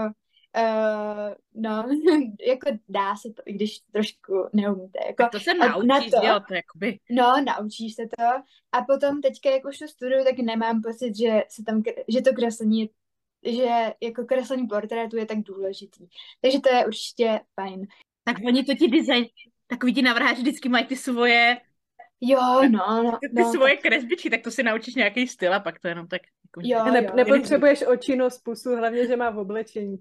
Uh, 0.56 1.34
no, 1.54 1.84
jako 2.48 2.70
dá 2.88 3.16
se 3.16 3.28
to, 3.32 3.42
i 3.46 3.52
když 3.52 3.78
trošku 3.92 4.48
neumíte. 4.52 4.98
Jako, 5.06 5.22
Tak 5.22 5.30
to 5.32 5.40
se 5.40 5.54
naučíš 5.54 6.10
to- 6.10 6.20
dělat, 6.20 6.42
jakoby. 6.50 6.98
No, 7.10 7.34
naučíš 7.44 7.94
se 7.94 8.02
to. 8.02 8.24
A 8.72 8.82
potom 8.82 9.20
teďka, 9.20 9.50
jak 9.50 9.64
už 9.64 9.78
to 9.78 9.88
studuju, 9.88 10.24
tak 10.24 10.38
nemám 10.38 10.82
pocit, 10.82 11.16
že, 11.16 11.42
se 11.48 11.62
tam, 11.64 11.82
že 12.08 12.22
to 12.22 12.32
kreslení, 12.32 12.90
že 13.46 13.92
jako 14.02 14.24
kreslení 14.24 14.66
portrétu 14.66 15.16
je 15.16 15.26
tak 15.26 15.38
důležitý. 15.38 16.06
Takže 16.40 16.60
to 16.60 16.74
je 16.74 16.86
určitě 16.86 17.40
fajn. 17.54 17.86
Tak 18.24 18.36
oni 18.46 18.64
to 18.64 18.74
ti 18.74 18.88
design, 18.88 19.24
takový 19.66 19.94
ti 19.94 20.02
navrháči 20.02 20.40
vždycky 20.40 20.68
mají 20.68 20.86
ty 20.86 20.96
svoje, 20.96 21.56
Jo, 22.20 22.68
no, 22.68 23.02
no, 23.02 23.18
ty 23.20 23.42
no. 23.42 23.52
svoje 23.52 23.76
kresbičky, 23.76 24.30
tak 24.30 24.42
to 24.42 24.50
si 24.50 24.62
naučíš 24.62 24.94
nějaký 24.94 25.28
styl 25.28 25.54
a 25.54 25.60
pak 25.60 25.80
to 25.80 25.88
jenom 25.88 26.08
tak 26.08 26.22
jako 26.44 26.60
Jo, 26.64 26.92
Ne, 26.92 27.04
jo. 27.04 27.10
nepotřebuješ 27.14 27.84
očinu 27.86 28.28
pusu, 28.42 28.76
hlavně, 28.76 29.06
že 29.06 29.16
má 29.16 29.30
v 29.30 29.38
oblečení. 29.38 29.96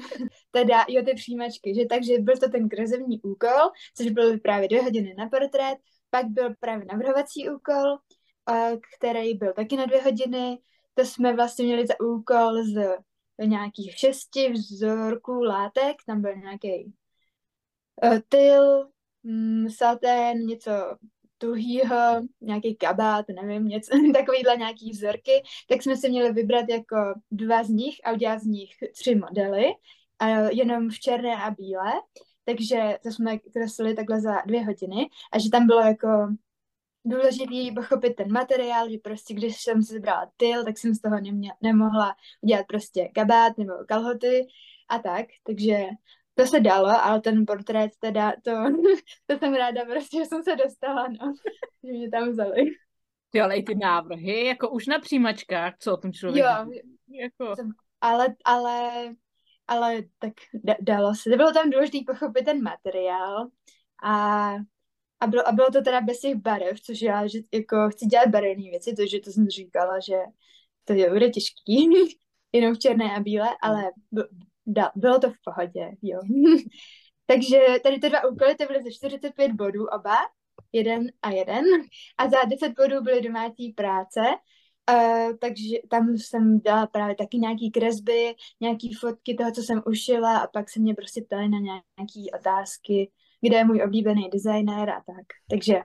Teda, 0.50 0.84
jo, 0.88 1.02
ty 1.04 1.14
přijímačky, 1.14 1.74
že 1.74 1.86
takže 1.86 2.18
byl 2.18 2.36
to 2.36 2.48
ten 2.48 2.68
kresební 2.68 3.20
úkol, 3.22 3.70
což 3.96 4.10
byly 4.10 4.38
právě 4.38 4.68
dvě 4.68 4.82
hodiny 4.82 5.14
na 5.18 5.28
portrét, 5.28 5.78
pak 6.10 6.26
byl 6.26 6.54
právě 6.60 6.86
navrhovací 6.92 7.48
úkol, 7.48 7.98
eh, 8.50 8.76
který 8.98 9.34
byl 9.34 9.52
taky 9.52 9.76
na 9.76 9.86
dvě 9.86 10.02
hodiny, 10.02 10.58
to 10.94 11.04
jsme 11.04 11.36
vlastně 11.36 11.64
měli 11.64 11.86
za 11.86 11.94
úkol 12.00 12.64
z 12.64 12.98
nějakých 13.46 13.98
šesti 13.98 14.52
vzorků 14.52 15.42
látek, 15.42 15.96
tam 16.06 16.22
byl 16.22 16.36
nějaký 16.36 16.92
uh, 18.04 18.18
tyl, 18.28 18.88
mm, 19.22 19.70
satén, 19.70 20.38
něco 20.38 20.70
tuhýho, 21.40 22.20
nějaký 22.40 22.76
kabát, 22.76 23.26
nevím, 23.28 23.68
něco, 23.68 23.90
takovýhle 24.14 24.56
nějaký 24.56 24.90
vzorky, 24.90 25.42
tak 25.68 25.82
jsme 25.82 25.96
si 25.96 26.10
měli 26.10 26.32
vybrat 26.32 26.68
jako 26.68 26.96
dva 27.30 27.64
z 27.64 27.68
nich 27.68 28.00
a 28.04 28.12
udělat 28.12 28.38
z 28.38 28.46
nich 28.46 28.70
tři 28.92 29.14
modely, 29.14 29.66
a 30.18 30.28
jenom 30.28 30.90
v 30.90 30.98
černé 30.98 31.36
a 31.36 31.50
bílé, 31.50 31.92
takže 32.44 32.98
to 33.02 33.10
jsme 33.10 33.38
kreslili 33.38 33.94
takhle 33.94 34.20
za 34.20 34.42
dvě 34.46 34.64
hodiny 34.64 35.10
a 35.32 35.38
že 35.38 35.50
tam 35.50 35.66
bylo 35.66 35.80
jako 35.80 36.08
důležitý 37.04 37.72
pochopit 37.74 38.16
ten 38.16 38.32
materiál, 38.32 38.90
že 38.90 38.98
prostě 38.98 39.34
když 39.34 39.60
jsem 39.60 39.82
si 39.82 39.94
vybrala 39.94 40.30
tyl, 40.36 40.64
tak 40.64 40.78
jsem 40.78 40.94
z 40.94 41.00
toho 41.00 41.20
nemě, 41.20 41.52
nemohla 41.62 42.14
udělat 42.40 42.66
prostě 42.66 43.08
kabát 43.14 43.58
nebo 43.58 43.72
kalhoty 43.88 44.46
a 44.88 44.98
tak, 44.98 45.26
takže 45.42 45.86
to 46.40 46.46
se 46.46 46.60
dalo, 46.60 46.88
ale 46.88 47.20
ten 47.20 47.46
portrét 47.46 47.90
teda, 47.98 48.32
to, 48.44 48.50
to 49.26 49.38
jsem 49.38 49.54
ráda 49.54 49.84
prostě, 49.84 50.18
že 50.18 50.24
jsem 50.24 50.42
se 50.42 50.56
dostala, 50.56 51.08
no, 51.08 51.34
že 51.84 51.92
mě 51.92 52.10
tam 52.10 52.30
vzali. 52.30 52.62
Jo, 53.34 53.44
ale 53.44 53.56
i 53.56 53.62
ty 53.62 53.74
návrhy, 53.74 54.44
jako 54.44 54.70
už 54.70 54.86
na 54.86 54.98
přijímačkách, 54.98 55.74
co 55.78 55.94
o 55.94 55.96
tom 55.96 56.12
člověk 56.12 56.44
Jo? 56.44 56.70
Jako, 57.22 57.54
ale, 58.00 58.34
ale, 58.44 58.90
ale 59.68 60.02
tak 60.18 60.32
da, 60.54 60.74
dalo 60.80 61.14
se. 61.14 61.36
Bylo 61.36 61.52
tam 61.52 61.70
důležité 61.70 61.98
pochopit 62.12 62.44
ten 62.44 62.62
materiál 62.62 63.48
a, 64.02 64.54
a, 65.20 65.26
bylo, 65.26 65.48
a 65.48 65.52
bylo 65.52 65.70
to 65.70 65.82
teda 65.82 66.00
bez 66.00 66.20
těch 66.20 66.34
barev, 66.34 66.80
což 66.80 67.02
já 67.02 67.26
že, 67.26 67.38
jako 67.54 67.76
chci 67.90 68.06
dělat 68.06 68.28
barevné 68.28 68.70
věci, 68.70 68.94
takže 68.96 69.20
to 69.20 69.30
jsem 69.30 69.48
říkala, 69.48 70.00
že 70.00 70.16
to 70.84 70.92
je 70.92 71.10
bude 71.10 71.30
těžký, 71.30 71.88
jenom 72.52 72.74
v 72.74 72.78
černé 72.78 73.16
a 73.16 73.20
bílé, 73.20 73.48
ale 73.62 73.90
da, 74.66 74.90
bylo 74.96 75.18
to 75.18 75.30
v 75.30 75.36
pohodě, 75.44 75.90
jo. 76.02 76.20
takže 77.26 77.58
tady 77.82 77.98
ty 77.98 78.08
dva 78.08 78.28
úkoly, 78.28 78.54
to 78.54 78.66
byly 78.66 78.82
ze 78.82 78.92
45 78.92 79.52
bodů 79.52 79.86
oba, 79.86 80.16
jeden 80.72 81.06
a 81.22 81.30
jeden, 81.30 81.64
a 82.18 82.28
za 82.28 82.44
10 82.48 82.72
bodů 82.78 83.02
byly 83.02 83.22
domácí 83.22 83.72
práce, 83.72 84.20
Uh, 84.90 85.36
takže 85.40 85.76
tam 85.90 86.16
jsem 86.16 86.60
dala 86.60 86.86
právě 86.86 87.14
taky 87.14 87.38
nějaký 87.38 87.70
kresby, 87.70 88.34
nějaký 88.60 88.94
fotky 88.94 89.34
toho, 89.34 89.52
co 89.52 89.62
jsem 89.62 89.82
ušila 89.86 90.38
a 90.38 90.46
pak 90.46 90.70
se 90.70 90.80
mě 90.80 90.94
prostě 90.94 91.22
ptali 91.22 91.48
na 91.48 91.58
nějaký 91.58 92.30
otázky, 92.40 93.10
kde 93.40 93.56
je 93.56 93.64
můj 93.64 93.82
oblíbený 93.82 94.30
designér 94.30 94.90
a 94.90 95.02
tak. 95.06 95.26
Takže 95.50 95.82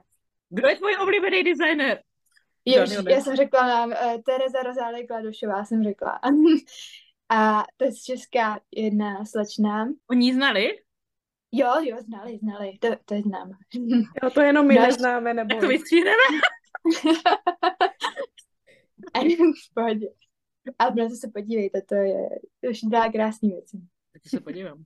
kdo 0.49 0.67
je 0.67 0.75
tvůj 0.75 0.97
oblíbený 1.01 1.43
designer? 1.43 2.01
Jež, 2.65 2.89
Daniel, 2.89 3.09
já 3.09 3.21
jsem 3.21 3.35
řekla 3.35 3.85
uh, 3.85 3.93
Tereza 4.25 4.63
Rozálej 4.63 5.07
Kladošová, 5.07 5.65
jsem 5.65 5.83
řekla. 5.83 6.19
A 7.29 7.63
to 7.77 7.85
je 7.85 7.91
z 7.91 8.03
Česká 8.03 8.59
jedna 8.75 9.25
slečna. 9.25 9.87
Oni 10.09 10.25
ji 10.25 10.33
znali? 10.33 10.79
Jo, 11.51 11.73
jo, 11.81 11.97
znali, 12.01 12.37
znali, 12.37 12.77
to, 12.79 12.87
to 13.05 13.13
je 13.13 13.21
znám. 13.21 13.51
Jo, 14.23 14.29
to 14.29 14.41
jenom 14.41 14.67
my 14.67 14.75
Náš- 14.75 14.87
neznáme, 14.87 15.33
nebo... 15.33 15.49
Tak 15.49 15.59
to 15.59 15.67
vystříhneme? 15.67 16.17
v 19.69 19.73
pohodě. 19.73 20.07
Ale 20.79 20.95
na 20.95 21.09
to 21.09 21.15
se 21.15 21.27
podívejte, 21.33 21.81
to 21.81 21.95
je, 21.95 22.29
to 22.63 22.69
už 22.69 22.79
dělá 22.79 23.11
krásný 23.11 23.49
věci. 23.49 23.77
Tak 24.13 24.21
se 24.27 24.39
podívám. 24.39 24.83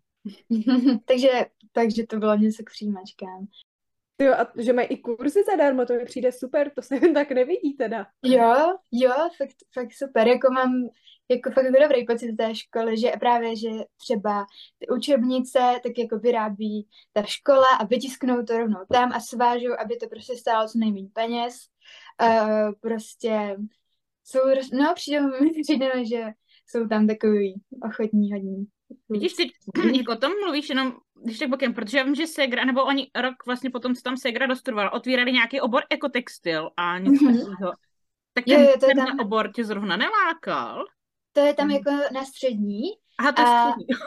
takže, 1.05 1.29
takže 1.71 2.07
to 2.07 2.17
bylo 2.17 2.35
něco 2.37 2.63
k 2.63 2.69
přijímačkám. 2.69 3.47
Jo, 4.21 4.33
a 4.33 4.51
že 4.57 4.73
mají 4.73 4.87
i 4.87 4.97
kurzy 4.97 5.43
zadarmo, 5.43 5.85
to 5.85 5.93
mi 5.93 6.05
přijde 6.05 6.31
super, 6.31 6.71
to 6.75 6.81
se 6.81 6.95
jen 6.95 7.13
tak 7.13 7.31
nevidí 7.31 7.73
teda. 7.73 8.07
Jo, 8.23 8.77
jo, 8.91 9.13
fakt, 9.37 9.55
fakt 9.73 9.93
super. 9.93 10.27
Jako 10.27 10.51
mám 10.51 10.89
jako 11.29 11.51
fakt 11.51 11.65
jako 11.65 11.77
dobrý 11.81 12.05
pocit 12.05 12.31
z 12.33 12.37
té 12.37 12.55
školy, 12.55 12.97
že 12.97 13.11
právě, 13.19 13.55
že 13.55 13.69
třeba 13.97 14.45
ty 14.79 14.87
učebnice 14.87 15.59
tak 15.83 15.97
jako 15.97 16.19
vyrábí 16.19 16.87
ta 17.13 17.23
škola 17.23 17.67
a 17.79 17.85
vytisknou 17.85 18.43
to 18.43 18.57
rovnou 18.57 18.79
tam 18.91 19.11
a 19.11 19.19
svážou, 19.19 19.79
aby 19.79 19.95
to 19.97 20.07
prostě 20.07 20.37
stálo 20.37 20.67
co 20.67 20.77
nejméně 20.77 21.07
peněz. 21.13 21.55
Uh, 22.21 22.71
prostě 22.81 23.57
jsou, 24.23 24.39
no 24.73 24.93
přijde, 24.95 25.21
mi- 25.41 25.61
přijde 25.63 26.05
že 26.05 26.23
jsou 26.67 26.87
tam 26.87 27.07
takový 27.07 27.61
ochotní 27.83 28.33
hodní. 28.33 28.65
Vidíš, 29.09 29.33
ty 29.33 29.51
jako 29.97 30.11
o 30.11 30.15
tom 30.15 30.31
mluvíš 30.43 30.69
jenom, 30.69 30.93
když 31.23 31.39
tak 31.39 31.49
bokem, 31.49 31.73
protože 31.73 31.97
já 31.97 32.03
vím, 32.03 32.15
že 32.15 32.27
Segra, 32.27 32.65
nebo 32.65 32.83
oni 32.83 33.11
rok 33.15 33.33
vlastně 33.45 33.69
potom, 33.69 33.95
co 33.95 34.01
tam 34.01 34.17
Segra 34.17 34.45
dostudovala, 34.47 34.93
otvírali 34.93 35.31
nějaký 35.31 35.61
obor 35.61 35.83
ekotextil 35.89 36.69
a 36.77 36.97
něco 36.97 37.25
Mhm. 37.25 37.37
takového. 37.37 37.73
Tak 38.33 38.43
Jo, 38.47 38.55
ten, 38.57 38.65
jo, 38.65 38.71
to 38.79 38.85
je 38.89 38.95
ten 38.95 39.05
tam- 39.05 39.19
obor 39.19 39.51
tě 39.51 39.63
zrovna 39.65 39.97
nelákal. 39.97 40.85
To 41.33 41.39
je 41.39 41.53
tam 41.53 41.67
Mhm. 41.67 41.75
jako 41.75 42.13
na 42.13 42.25
střední 42.25 42.81
Aha, 43.19 43.31
to 43.31 43.41
A- 43.41 43.69
střední. 43.71 43.85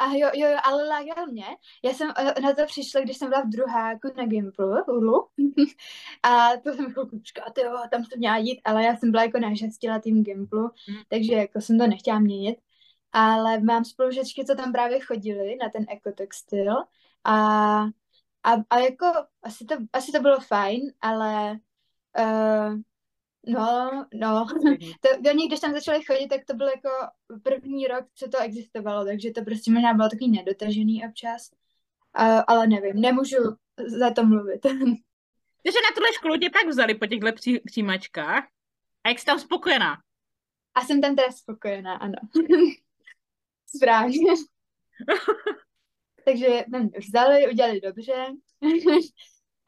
A 0.00 0.06
jo, 0.12 0.30
jo, 0.34 0.48
jo, 0.48 0.58
ale 0.64 0.88
lágal 0.88 1.26
mě. 1.26 1.44
Já 1.84 1.90
jsem 1.90 2.10
eh, 2.16 2.40
na 2.40 2.54
to 2.54 2.66
přišla, 2.66 3.00
když 3.00 3.16
jsem 3.16 3.28
byla 3.28 3.40
v 3.42 3.48
druháku 3.48 4.08
na 4.16 4.26
Gimplu. 4.26 4.74
A 6.22 6.48
to 6.64 6.72
jsem 6.72 6.92
chvilku 6.92 7.20
říkala, 7.24 7.50
ty 7.54 7.60
jo, 7.60 7.72
tam 7.90 8.02
to 8.04 8.16
měla 8.16 8.36
jít, 8.36 8.60
ale 8.64 8.84
já 8.84 8.96
jsem 8.96 9.10
byla 9.10 9.22
jako 9.22 9.38
na 9.38 9.54
šestiletým 9.54 10.24
Gimplu, 10.24 10.62
Mm. 10.62 10.96
takže 11.08 11.34
jako 11.34 11.60
jsem 11.60 11.78
to 11.78 11.86
nechtěla 11.86 12.18
měnit. 12.18 12.58
Ale 13.12 13.60
mám 13.60 13.84
spolužečky, 13.84 14.44
co 14.44 14.54
tam 14.54 14.72
právě 14.72 15.00
chodili 15.00 15.56
na 15.56 15.68
ten 15.68 15.86
ekotextil 15.88 16.76
a, 17.24 17.34
a, 18.44 18.52
a 18.70 18.78
jako 18.78 19.06
asi 19.42 19.64
to, 19.64 19.74
asi 19.92 20.12
to 20.12 20.20
bylo 20.20 20.40
fajn, 20.40 20.80
ale 21.00 21.58
uh, 22.18 22.74
no, 23.48 24.06
no, 24.14 24.46
to, 25.00 25.30
oni, 25.30 25.46
když 25.46 25.60
tam 25.60 25.72
začali 25.72 26.04
chodit, 26.04 26.28
tak 26.28 26.44
to 26.44 26.54
byl 26.54 26.66
jako 26.66 26.88
první 27.42 27.86
rok, 27.86 28.04
co 28.14 28.28
to 28.28 28.38
existovalo, 28.38 29.04
takže 29.04 29.30
to 29.30 29.44
prostě 29.44 29.70
možná 29.70 29.94
bylo 29.94 30.08
takový 30.08 30.30
nedotažený 30.30 31.04
občas. 31.08 31.50
Uh, 32.20 32.42
ale 32.48 32.66
nevím, 32.66 33.00
nemůžu 33.00 33.36
za 33.86 34.10
to 34.10 34.24
mluvit. 34.24 34.60
Takže 35.62 35.78
na 35.82 35.94
tuhle 35.94 36.12
školu 36.12 36.36
tě 36.36 36.50
tak 36.50 36.68
vzali 36.68 36.94
po 36.94 37.06
těchto 37.06 37.32
pří, 37.32 37.60
přijímačkách. 37.60 38.44
A 39.04 39.08
jak 39.08 39.18
jsi 39.18 39.24
tam 39.24 39.38
spokojená? 39.38 39.96
A 40.74 40.84
jsem 40.84 41.00
tam 41.00 41.16
teda 41.16 41.32
spokojená, 41.32 41.94
ano. 41.94 42.16
Správně. 43.76 44.32
takže 46.24 46.64
tam 46.72 46.82
mě 46.82 46.98
vzali, 47.08 47.48
udělali 47.50 47.80
dobře. 47.80 48.26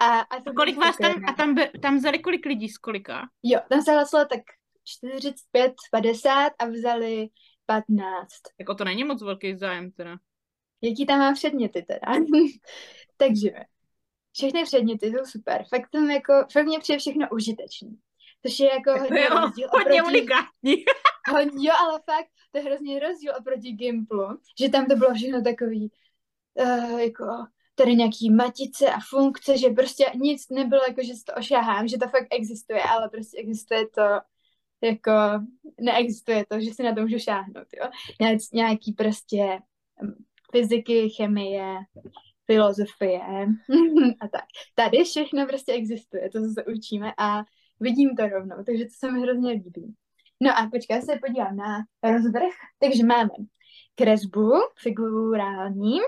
A, 0.00 0.21
a, 0.21 0.37
A 0.37 0.52
kolik 0.57 0.76
vás 0.76 0.97
tam, 0.97 1.12
a 1.28 1.33
tam, 1.33 1.54
by- 1.54 1.71
tam 1.83 1.97
vzali 1.97 2.19
kolik 2.19 2.47
lidí 2.47 2.69
z 2.69 2.78
kolika? 2.78 3.28
Jo, 3.42 3.61
tam 3.71 3.83
se 3.83 3.92
hlasilo 3.92 4.25
tak 4.25 4.40
45, 4.85 5.73
50 5.90 6.52
a 6.59 6.66
vzali 6.66 7.28
15. 7.66 8.28
Jako 8.59 8.75
to 8.75 8.85
není 8.85 9.04
moc 9.04 9.23
velký 9.23 9.57
zájem 9.57 9.90
teda. 9.90 10.16
Jaký 10.83 11.07
tam 11.07 11.19
má 11.19 11.33
předměty 11.33 11.83
teda? 11.83 12.12
Takže 13.16 13.50
všechny 14.33 14.64
předměty 14.64 15.07
jsou 15.07 15.25
super. 15.25 15.64
Fakt 15.69 15.90
tam 15.92 16.11
jako, 16.11 16.33
fakt 16.52 16.66
mě 16.66 16.80
přijde 16.80 16.99
všechno 16.99 17.28
užitečný. 17.33 17.99
Což 18.47 18.61
je 18.61 18.66
jako 18.66 18.92
Tak 18.92 19.00
hodně 19.00 19.21
je 19.21 19.28
rozdíl 19.28 19.69
hodně 19.73 20.02
oproti, 20.02 20.16
unikátní. 20.19 20.85
hodně, 21.33 21.69
jo, 21.69 21.75
ale 21.80 22.00
fakt, 22.11 22.28
to 22.52 22.59
je 22.59 22.64
hrozně 22.64 23.00
rozdíl 23.00 23.33
oproti 23.38 23.73
Gimplu, 23.73 24.38
že 24.61 24.69
tam 24.69 24.87
to 24.87 24.97
bylo 24.97 25.14
všechno 25.14 25.42
takový, 25.42 25.90
uh, 26.54 27.00
jako 27.00 27.25
tady 27.82 27.94
nějaký 27.96 28.30
matice 28.30 28.87
a 28.92 28.99
funkce, 29.10 29.58
že 29.58 29.68
prostě 29.68 30.04
nic 30.14 30.49
nebylo 30.49 30.82
jako, 30.88 31.02
že 31.02 31.12
to 31.26 31.32
ošahám, 31.38 31.88
že 31.88 31.99
to 31.99 32.08
fakt 32.08 32.26
existuje, 32.30 32.82
ale 32.82 33.08
prostě 33.08 33.38
existuje 33.38 33.88
to 33.88 34.02
jako, 34.82 35.12
neexistuje 35.80 36.44
to, 36.49 36.60
že 36.60 36.75
si 36.75 36.82
na 36.82 36.94
to 36.94 37.00
můžu 37.00 37.18
šáhnout, 37.18 37.66
jo. 37.82 37.90
Nějak- 38.20 38.52
Nějaký 38.52 38.92
prostě 38.92 39.58
mm, 40.02 40.25
fyziky, 40.52 41.10
chemie, 41.10 41.76
filozofie 42.46 43.20
a 44.20 44.28
tak. 44.28 44.44
Tady 44.75 45.04
všechno 45.04 45.46
prostě 45.46 45.72
existuje, 45.72 46.30
to, 46.30 46.38
se 46.40 46.64
učíme 46.64 47.12
a 47.18 47.42
vidím 47.80 48.16
to 48.16 48.26
rovnou, 48.28 48.56
takže 48.66 48.84
to 48.84 48.90
se 48.99 49.12
mi 49.12 49.20
hrozně 49.20 49.50
líbí. 49.50 49.94
No 50.42 50.50
a 50.58 50.68
počkej, 50.72 51.02
se 51.02 51.18
podívám 51.26 51.56
na 51.56 51.78
rozvrh. 52.02 52.52
Takže 52.78 53.04
máme 53.06 53.30
kresbu 53.94 54.50
figurální. 54.82 55.99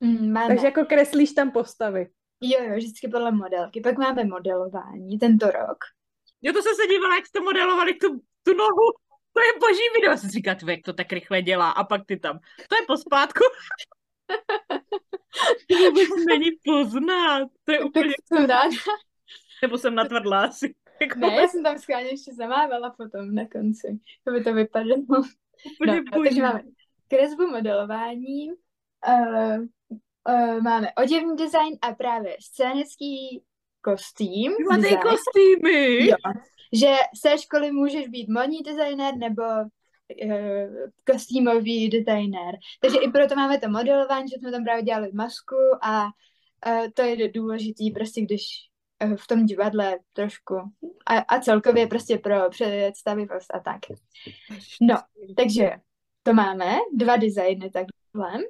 Mm, 0.00 0.32
Máme, 0.32 0.48
Takže 0.48 0.66
jako 0.66 0.84
kreslíš 0.84 1.32
tam 1.32 1.50
postavy. 1.50 2.10
jo, 2.40 2.58
jo, 2.64 2.76
vždycky 2.76 3.08
podle 3.08 3.32
modelky. 3.32 3.80
Pak 3.80 3.98
máme 3.98 4.24
modelování 4.24 5.18
tento 5.18 5.46
rok. 5.46 5.78
Jo, 6.42 6.52
to 6.52 6.62
jsem 6.62 6.74
se 6.74 6.86
dívala, 6.86 7.14
jak 7.14 7.26
jste 7.26 7.40
modelovali 7.40 7.94
tu, 7.94 8.08
tu 8.42 8.54
nohu. 8.54 8.92
To 9.32 9.40
je 9.42 9.52
boží 9.60 9.80
video. 9.94 10.16
Jsem 10.16 10.30
si 10.30 10.34
říkal, 10.34 10.54
"Ty, 10.54 10.70
jak 10.70 10.80
to 10.84 10.92
tak 10.92 11.12
rychle 11.12 11.42
dělá. 11.42 11.70
A 11.70 11.84
pak 11.84 12.06
ty 12.06 12.16
tam. 12.16 12.38
To 12.68 12.76
je 12.76 12.86
pospátku. 12.86 13.44
to 15.68 15.76
vůbec 15.90 16.24
není 16.28 16.48
poznat. 16.64 17.48
To 17.64 17.72
je 17.72 17.78
Tak 17.78 17.86
úplně, 17.86 18.12
jsem 18.24 18.44
ráda. 18.46 18.70
nebo 19.62 19.78
jsem 19.78 19.94
natvrdla 19.94 20.42
asi. 20.44 20.74
Jako, 21.00 21.18
Ne, 21.18 21.34
já 21.34 21.48
jsem 21.48 21.62
tam 21.62 21.78
schválně 21.78 22.08
ještě 22.10 22.34
zamávala 22.34 22.90
potom 22.90 23.34
na 23.34 23.48
konci, 23.48 23.98
aby 24.28 24.44
to 24.44 24.52
vypadalo. 24.54 24.96
úplně 25.80 25.96
No, 25.96 26.02
boží. 26.18 26.28
takže 26.28 26.42
máme 26.42 26.62
kresbu, 27.08 27.46
modelování, 27.46 28.48
uh, 28.50 29.64
uh, 30.28 30.62
máme 30.62 30.88
oděvní 31.02 31.36
design 31.36 31.78
a 31.82 31.94
právě 31.94 32.36
scénický 32.40 33.42
kostým. 33.80 34.52
Máte 34.70 34.96
kostýmy. 34.96 36.06
Jo. 36.06 36.16
Že 36.72 36.94
ze 37.24 37.38
školy 37.38 37.72
můžeš 37.72 38.08
být 38.08 38.28
modní 38.28 38.62
designer 38.62 39.16
nebo 39.16 39.42
uh, 39.42 40.90
kostýmový 41.10 41.88
designer. 41.88 42.54
Takže 42.80 42.98
i 42.98 43.10
proto 43.10 43.34
máme 43.36 43.60
to 43.60 43.68
modelování, 43.68 44.28
že 44.28 44.36
jsme 44.38 44.50
tam 44.50 44.64
právě 44.64 44.82
dělali 44.82 45.10
masku 45.12 45.56
a 45.82 46.04
uh, 46.04 46.86
to 46.94 47.02
je 47.02 47.28
důležitý 47.28 47.90
prostě, 47.90 48.20
když 48.20 48.42
uh, 49.04 49.16
v 49.16 49.26
tom 49.26 49.46
divadle 49.46 49.98
trošku 50.12 50.54
a, 51.06 51.18
a 51.18 51.40
celkově 51.40 51.86
prostě 51.86 52.18
pro 52.18 52.50
představivost 52.50 53.54
a 53.54 53.60
tak. 53.60 53.80
No, 54.80 54.96
takže 55.36 55.70
to 56.22 56.34
máme, 56.34 56.78
dva 56.94 57.16
designy 57.16 57.70
takhle. 57.70 58.42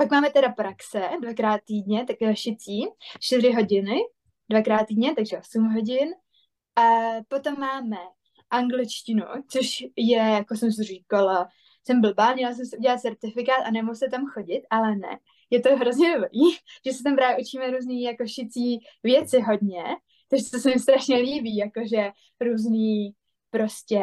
Pak 0.00 0.10
máme 0.10 0.30
teda 0.30 0.48
praxe, 0.48 1.02
dvakrát 1.22 1.60
týdně, 1.64 2.06
takové 2.06 2.36
šicí, 2.36 2.86
čtyři 3.20 3.52
hodiny, 3.52 3.96
dvakrát 4.48 4.84
týdně, 4.86 5.14
takže 5.14 5.38
8 5.38 5.74
hodin. 5.74 6.08
A 6.76 6.82
potom 7.28 7.60
máme 7.60 7.96
angličtinu, 8.50 9.22
což 9.48 9.84
je, 9.96 10.16
jako 10.18 10.56
jsem 10.56 10.72
si 10.72 10.82
říkala, 10.82 11.48
jsem 11.86 12.00
blbá, 12.00 12.34
měla 12.34 12.54
jsem 12.54 12.66
si 12.66 12.76
udělat 12.76 13.00
certifikát 13.00 13.66
a 13.66 13.70
nemusím 13.70 14.10
tam 14.10 14.26
chodit, 14.26 14.62
ale 14.70 14.96
ne. 14.96 15.18
Je 15.50 15.60
to 15.60 15.76
hrozně 15.76 16.14
dobrý, 16.14 16.40
že 16.86 16.92
se 16.92 17.02
tam 17.02 17.16
právě 17.16 17.44
učíme 17.44 17.70
různý 17.70 18.02
jako 18.02 18.26
šicí 18.26 18.78
věci 19.02 19.40
hodně, 19.40 19.84
takže 20.30 20.50
to 20.50 20.58
se 20.58 20.70
mi 20.70 20.78
strašně 20.78 21.16
líbí, 21.16 21.56
jakože 21.56 22.10
různý 22.40 23.14
prostě 23.50 24.00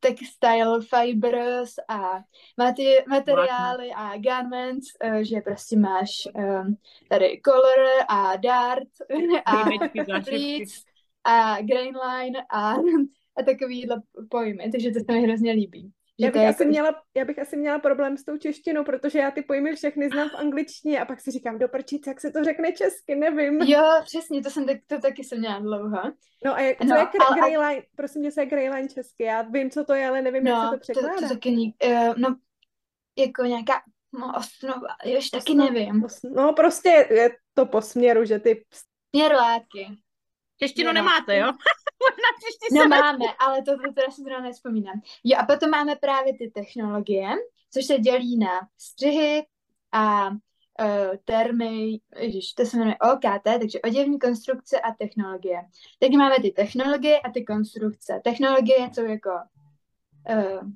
textile 0.00 0.80
fibers 0.82 1.74
a 1.88 2.24
mati- 2.58 3.04
materiály 3.08 3.92
a 3.96 4.16
garments, 4.18 4.86
eh, 5.00 5.24
že 5.24 5.40
prostě 5.40 5.76
máš 5.76 6.08
um, 6.34 6.76
tady 7.08 7.40
color 7.44 7.86
a 8.08 8.36
dart 8.36 8.88
a 9.46 9.64
pleats 10.24 10.84
a 11.24 11.60
grain 11.62 11.94
line 11.96 12.44
a, 12.50 12.72
a 13.36 13.42
takovýhle 13.46 14.02
pojmy, 14.30 14.70
takže 14.72 14.90
to 14.90 15.00
se 15.00 15.12
mi 15.12 15.22
hrozně 15.22 15.52
líbí. 15.52 15.92
Že 16.20 16.26
Já 16.26 16.30
to 16.30 16.32
bych, 16.32 16.42
je 16.42 16.48
asi 16.48 16.64
měla, 16.66 17.02
já 17.16 17.24
bych 17.24 17.38
asi 17.38 17.56
měla 17.56 17.78
problém 17.78 18.16
s 18.16 18.24
tou 18.24 18.36
češtinou, 18.36 18.84
protože 18.84 19.18
já 19.18 19.30
ty 19.30 19.42
pojmy 19.42 19.76
všechny 19.76 20.08
znám 20.08 20.28
v 20.28 20.34
angličtině 20.34 21.00
a 21.00 21.04
pak 21.04 21.20
si 21.20 21.30
říkám, 21.30 21.58
do 21.58 21.68
prčic, 21.68 22.06
jak 22.06 22.20
se 22.20 22.30
to 22.30 22.44
řekne 22.44 22.72
česky, 22.72 23.14
nevím. 23.14 23.62
Jo, 23.62 23.82
přesně, 24.04 24.42
to 24.42 24.50
jsem 24.50 24.66
tak, 24.66 24.76
to 24.86 24.98
taky 25.00 25.24
jsem 25.24 25.38
měla 25.38 25.58
dlouho. 25.58 26.02
No 26.44 26.54
a 26.54 26.60
jak, 26.60 26.78
co 26.78 26.84
No, 26.84 26.96
je 26.96 27.02
kr- 27.04 27.26
ale- 27.26 27.36
grey 27.40 27.58
line, 27.58 27.82
prosím 27.96 28.22
tě, 28.22 28.32
co 28.32 28.40
je 28.40 28.46
grey 28.46 28.70
line 28.70 28.88
česky? 28.88 29.24
Já 29.24 29.42
vím, 29.42 29.70
co 29.70 29.84
to 29.84 29.94
je, 29.94 30.08
ale 30.08 30.22
nevím, 30.22 30.46
jak 30.46 30.56
se 30.56 30.62
No, 30.64 30.70
to 30.70 30.76
to, 30.76 30.80
překládá. 30.80 31.16
to 31.28 31.28
taky, 31.34 31.50
ní- 31.50 31.74
uh, 31.84 32.14
no, 32.16 32.36
jako 33.18 33.42
nějaká 33.44 33.72
no, 34.12 34.32
osnova, 34.36 34.88
jož 35.04 35.30
taky 35.30 35.52
Osno- 35.52 35.64
nevím. 35.72 36.02
Pos- 36.02 36.30
No 36.34 36.52
prostě 36.52 36.88
je 37.10 37.30
to 37.54 37.66
po 37.66 37.82
směru, 37.82 38.24
že 38.24 38.38
ty 38.38 38.64
Směr 39.14 39.32
látky. 39.34 39.86
Češtinu 40.62 40.92
nemáte, 40.92 41.36
jo? 41.38 41.52
Možná 42.04 42.28
příští 42.38 42.74
No 42.76 42.82
se 42.82 42.88
máme, 42.88 43.24
ale 43.38 43.62
to, 43.62 43.70
to 43.70 43.92
teda 43.92 44.10
si 44.10 44.22
zrovna 44.22 44.48
nespomínám. 44.48 45.00
Jo, 45.24 45.38
a 45.40 45.46
potom 45.46 45.70
máme 45.70 45.96
právě 45.96 46.38
ty 46.38 46.50
technologie, 46.50 47.28
což 47.70 47.84
se 47.84 47.98
dělí 47.98 48.38
na 48.38 48.68
střihy 48.78 49.46
a 49.92 50.30
uh, 50.30 50.36
termy, 51.24 52.00
ježiš, 52.16 52.52
to 52.52 52.64
se 52.64 52.76
jmenuje 52.76 52.96
OKT, 53.12 53.44
takže 53.60 53.80
oděvní 53.80 54.18
konstrukce 54.18 54.80
a 54.80 54.92
technologie. 54.94 55.62
Takže 55.98 56.18
máme 56.18 56.36
ty 56.42 56.50
technologie 56.50 57.20
a 57.20 57.30
ty 57.30 57.44
konstrukce. 57.44 58.20
Technologie 58.24 58.90
jsou 58.94 59.04
jako 59.04 59.30
uh, 60.30 60.68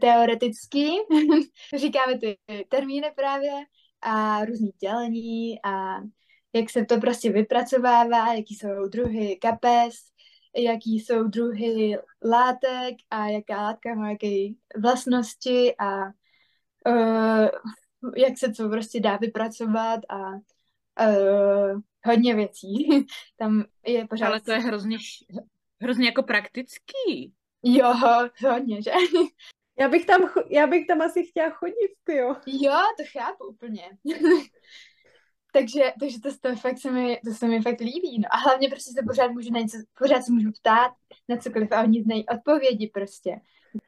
teoretický, 0.00 0.90
říkáme 1.76 2.18
ty 2.18 2.38
termíny 2.68 3.12
právě 3.16 3.52
a 4.02 4.44
různý 4.44 4.70
dělení 4.80 5.62
a 5.64 6.00
jak 6.52 6.70
se 6.70 6.84
to 6.84 7.00
prostě 7.00 7.32
vypracovává, 7.32 8.34
jaký 8.34 8.54
jsou 8.54 8.88
druhy 8.88 9.36
kapes, 9.36 9.94
jaký 10.56 11.00
jsou 11.00 11.22
druhy 11.22 11.98
látek 12.24 12.94
a 13.10 13.26
jaká 13.26 13.62
látka 13.62 13.94
má 13.94 14.10
jaké 14.10 14.46
vlastnosti 14.76 15.74
a 15.78 16.04
uh, 16.86 17.48
jak 18.16 18.38
se 18.38 18.52
to 18.52 18.68
prostě 18.68 19.00
dá 19.00 19.16
vypracovat 19.16 20.00
a 20.08 20.30
uh, 20.30 21.80
hodně 22.04 22.34
věcí. 22.34 22.88
Tam 23.36 23.64
je 23.86 24.06
pořád... 24.06 24.26
Ale 24.26 24.40
to 24.40 24.52
je 24.52 24.58
hrozně, 24.58 24.98
hrozně 25.80 26.06
jako 26.06 26.22
praktický. 26.22 27.34
Jo, 27.62 27.94
hodně, 28.48 28.82
že? 28.82 28.90
Já 29.80 29.88
bych 29.88 30.06
tam, 30.06 30.20
já 30.50 30.66
bych 30.66 30.86
tam 30.86 31.00
asi 31.00 31.24
chtěla 31.24 31.50
chodit, 31.50 31.90
ty 32.04 32.16
jo. 32.16 32.36
Jo, 32.46 32.72
to 32.98 33.04
chápu 33.12 33.44
úplně. 33.44 33.82
Takže, 35.52 35.80
takže 36.00 36.20
to, 36.20 36.28
to, 36.40 36.56
fakt 36.56 36.78
se 36.78 36.90
mi, 36.90 37.20
to 37.24 37.30
se 37.30 37.48
mi 37.48 37.62
fakt 37.62 37.80
líbí. 37.80 38.18
No. 38.18 38.28
A 38.30 38.36
hlavně 38.36 38.68
prostě 38.68 38.92
se 38.92 39.06
pořád 39.06 39.30
můžu 39.30 39.52
na 39.52 39.60
něco, 39.60 39.76
pořád 39.98 40.22
se 40.22 40.32
můžu 40.32 40.50
ptát 40.52 40.92
na 41.28 41.36
cokoliv 41.36 41.72
a 41.72 41.82
oni 41.82 42.02
znají 42.02 42.26
odpovědi 42.26 42.90
prostě. 42.94 43.40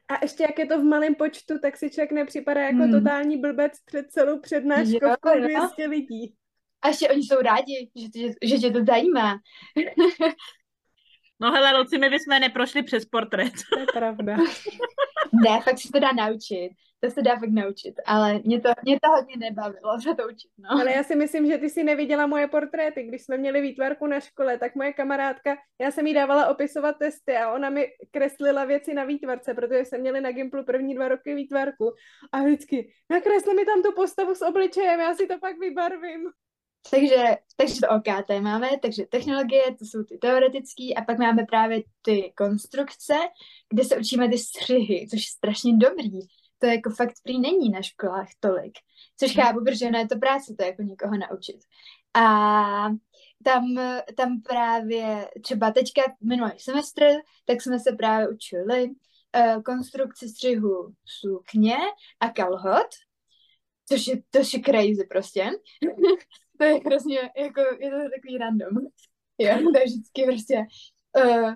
A 0.07 0.13
ještě 0.21 0.43
jak 0.43 0.59
je 0.59 0.65
to 0.65 0.79
v 0.79 0.83
malém 0.83 1.15
počtu, 1.15 1.59
tak 1.61 1.77
si 1.77 1.89
člověk 1.89 2.11
nepřipadá 2.11 2.61
jako 2.61 2.77
Hmm. 2.77 2.91
totální 2.91 3.37
blbec 3.37 3.73
před 3.85 4.11
celou 4.11 4.39
přednáškovkou. 4.39 5.39
200 5.39 5.85
lidí. 5.87 6.33
A 6.81 6.87
ještě 6.87 7.09
oni 7.09 7.23
jsou 7.23 7.41
rádi, 7.41 7.89
že, 7.95 8.07
že, 8.21 8.33
že 8.43 8.57
tě 8.57 8.71
to 8.71 8.85
zajímá. 8.85 9.39
No 11.41 11.51
hele, 11.51 11.77
Luci, 11.77 11.97
my 11.97 12.09
bychom 12.09 12.39
neprošli 12.39 12.83
přes 12.83 13.05
portrét. 13.05 13.53
To 13.73 13.79
je 13.79 13.85
pravda. 13.93 14.37
ne, 15.45 15.61
fakt 15.61 15.79
se 15.79 15.89
to 15.93 15.99
dá 15.99 16.11
naučit. 16.11 16.71
To 17.03 17.09
se 17.09 17.21
dá 17.21 17.35
fakt 17.35 17.49
naučit, 17.49 17.95
ale 18.05 18.39
mě 18.45 18.61
to, 18.61 18.69
mě 18.83 18.99
to 19.03 19.09
hodně 19.09 19.35
nebavilo 19.37 20.01
se 20.01 20.15
to 20.15 20.23
učit, 20.27 20.51
no. 20.57 20.69
Ale 20.71 20.91
já 20.91 21.03
si 21.03 21.15
myslím, 21.15 21.45
že 21.45 21.57
ty 21.57 21.69
si 21.69 21.83
neviděla 21.83 22.27
moje 22.27 22.47
portréty. 22.47 23.03
Když 23.03 23.23
jsme 23.23 23.37
měli 23.37 23.61
výtvarku 23.61 24.07
na 24.07 24.19
škole, 24.19 24.57
tak 24.57 24.75
moje 24.75 24.93
kamarádka, 24.93 25.57
já 25.81 25.91
jsem 25.91 26.07
jí 26.07 26.13
dávala 26.13 26.47
opisovat 26.47 26.95
testy 26.99 27.37
a 27.37 27.53
ona 27.53 27.69
mi 27.69 27.87
kreslila 28.11 28.65
věci 28.65 28.93
na 28.93 29.03
výtvarce, 29.03 29.53
protože 29.53 29.85
jsme 29.85 29.97
měli 29.97 30.21
na 30.21 30.31
Gimplu 30.31 30.63
první 30.63 30.95
dva 30.95 31.07
roky 31.07 31.35
výtvarku. 31.35 31.93
A 32.31 32.43
vždycky, 32.43 32.93
nakresli 33.09 33.53
mi 33.53 33.65
tam 33.65 33.83
tu 33.83 33.91
postavu 33.95 34.35
s 34.35 34.41
obličejem, 34.41 34.99
já 34.99 35.15
si 35.15 35.27
to 35.27 35.39
pak 35.39 35.59
vybarvím. 35.59 36.29
Takže, 36.89 37.37
takže 37.55 37.75
to 37.81 37.87
OKT 37.89 38.41
máme, 38.41 38.69
takže 38.81 39.05
technologie, 39.05 39.75
to 39.79 39.85
jsou 39.85 40.03
ty 40.03 40.17
teoretické, 40.17 40.83
a 40.97 41.01
pak 41.05 41.19
máme 41.19 41.45
právě 41.45 41.83
ty 42.01 42.33
konstrukce, 42.37 43.13
kde 43.69 43.83
se 43.83 43.97
učíme 43.97 44.29
ty 44.29 44.37
střihy, 44.37 45.07
což 45.09 45.19
je 45.19 45.31
strašně 45.31 45.77
dobrý. 45.77 46.19
To 46.59 46.65
jako 46.65 46.89
fakt 46.89 47.13
prý 47.23 47.39
není 47.39 47.69
na 47.69 47.81
školách 47.81 48.27
tolik. 48.39 48.73
Což 49.17 49.35
chápu, 49.35 49.59
protože 49.65 49.91
ne 49.91 49.99
je 49.99 50.07
to 50.07 50.19
práce 50.19 50.55
to 50.59 50.65
jako 50.65 50.81
někoho 50.81 51.17
naučit. 51.17 51.59
A 52.13 52.23
tam, 53.43 53.63
tam 54.17 54.41
právě 54.41 55.29
třeba 55.43 55.71
teďka 55.71 56.01
minulý 56.21 56.51
semestr, 56.57 57.03
tak 57.45 57.61
jsme 57.61 57.79
se 57.79 57.91
právě 57.91 58.29
učili 58.29 58.89
uh, 58.89 59.61
konstrukci 59.61 60.29
střihu 60.29 60.93
sukně 61.05 61.77
a 62.19 62.29
kalhot, 62.29 62.87
což 63.87 64.07
je, 64.07 64.21
to 64.29 64.37
je 64.37 64.63
crazy 64.65 65.07
prostě. 65.09 65.49
to 66.61 66.65
je 66.65 66.79
hrozně, 66.85 67.19
jako, 67.37 67.61
je 67.79 67.91
to 67.91 67.97
takový 68.15 68.37
random. 68.37 68.77
Jo, 69.37 69.53
to 69.73 69.79
je 69.79 69.85
vždycky 69.85 70.23
prostě, 70.23 70.65
uh, 71.25 71.53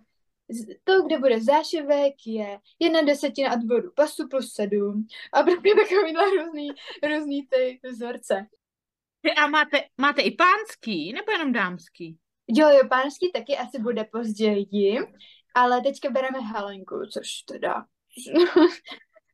to, 0.84 1.02
kde 1.02 1.20
bude 1.20 1.42
zášivek, 1.42 2.14
je 2.26 2.60
jedna 2.80 3.02
desetina 3.02 3.54
od 3.54 3.64
bodu 3.64 3.92
pasu 3.96 4.28
plus 4.28 4.54
sedm 4.54 5.08
a 5.34 5.44
prostě 5.44 5.70
takovýhle 5.76 6.24
různý, 6.30 6.70
různý 7.04 7.48
ty 7.48 7.80
vzorce. 7.84 8.46
A 9.38 9.48
máte, 9.48 9.78
máte 9.98 10.22
i 10.22 10.32
pánský, 10.32 11.14
nebo 11.14 11.32
jenom 11.32 11.52
dámský? 11.52 12.18
Jo, 12.48 12.70
jo, 12.70 12.88
pánský 12.90 13.32
taky 13.32 13.58
asi 13.58 13.82
bude 13.82 14.04
později, 14.04 15.00
ale 15.56 15.82
teďka 15.82 16.10
bereme 16.10 16.40
halenku, 16.40 16.96
což 17.14 17.42
teda 17.42 17.86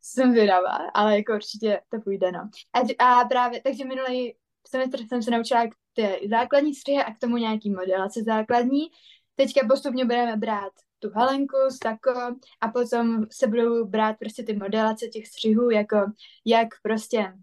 jsem 0.02 0.34
vydavá, 0.34 0.78
ale 0.94 1.18
jako 1.18 1.34
určitě 1.34 1.82
to 1.90 2.02
půjde, 2.02 2.32
no. 2.32 2.50
A, 2.74 3.06
a 3.06 3.26
právě, 3.26 3.62
takže 3.62 3.86
minulý 3.86 4.36
semestr 4.72 5.08
jsem 5.08 5.24
se 5.24 5.32
naučila 5.32 5.68
ty 5.94 6.28
základní 6.30 6.76
střihy 6.76 6.98
a 6.98 7.14
k 7.14 7.20
tomu 7.20 7.38
nějaký 7.38 7.70
modelace 7.70 8.24
základní, 8.24 8.82
teďka 9.36 9.68
postupně 9.68 10.06
budeme 10.06 10.38
brát 10.38 10.72
tu 11.00 11.10
Helenku 11.10 11.58
s 11.70 11.80
Tako 11.80 12.36
a 12.62 12.68
potom 12.68 13.26
se 13.32 13.48
budou 13.48 13.86
brát 13.86 14.16
prostě 14.20 14.44
ty 14.44 14.56
modelace 14.56 15.08
těch 15.08 15.28
střihů, 15.28 15.70
jako 15.70 15.98
jak 16.46 16.68
prostě 16.84 17.34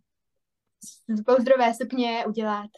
z 1.09 1.23
pouzdrové 1.23 1.75
sukně 1.75 2.25
udělat 2.27 2.71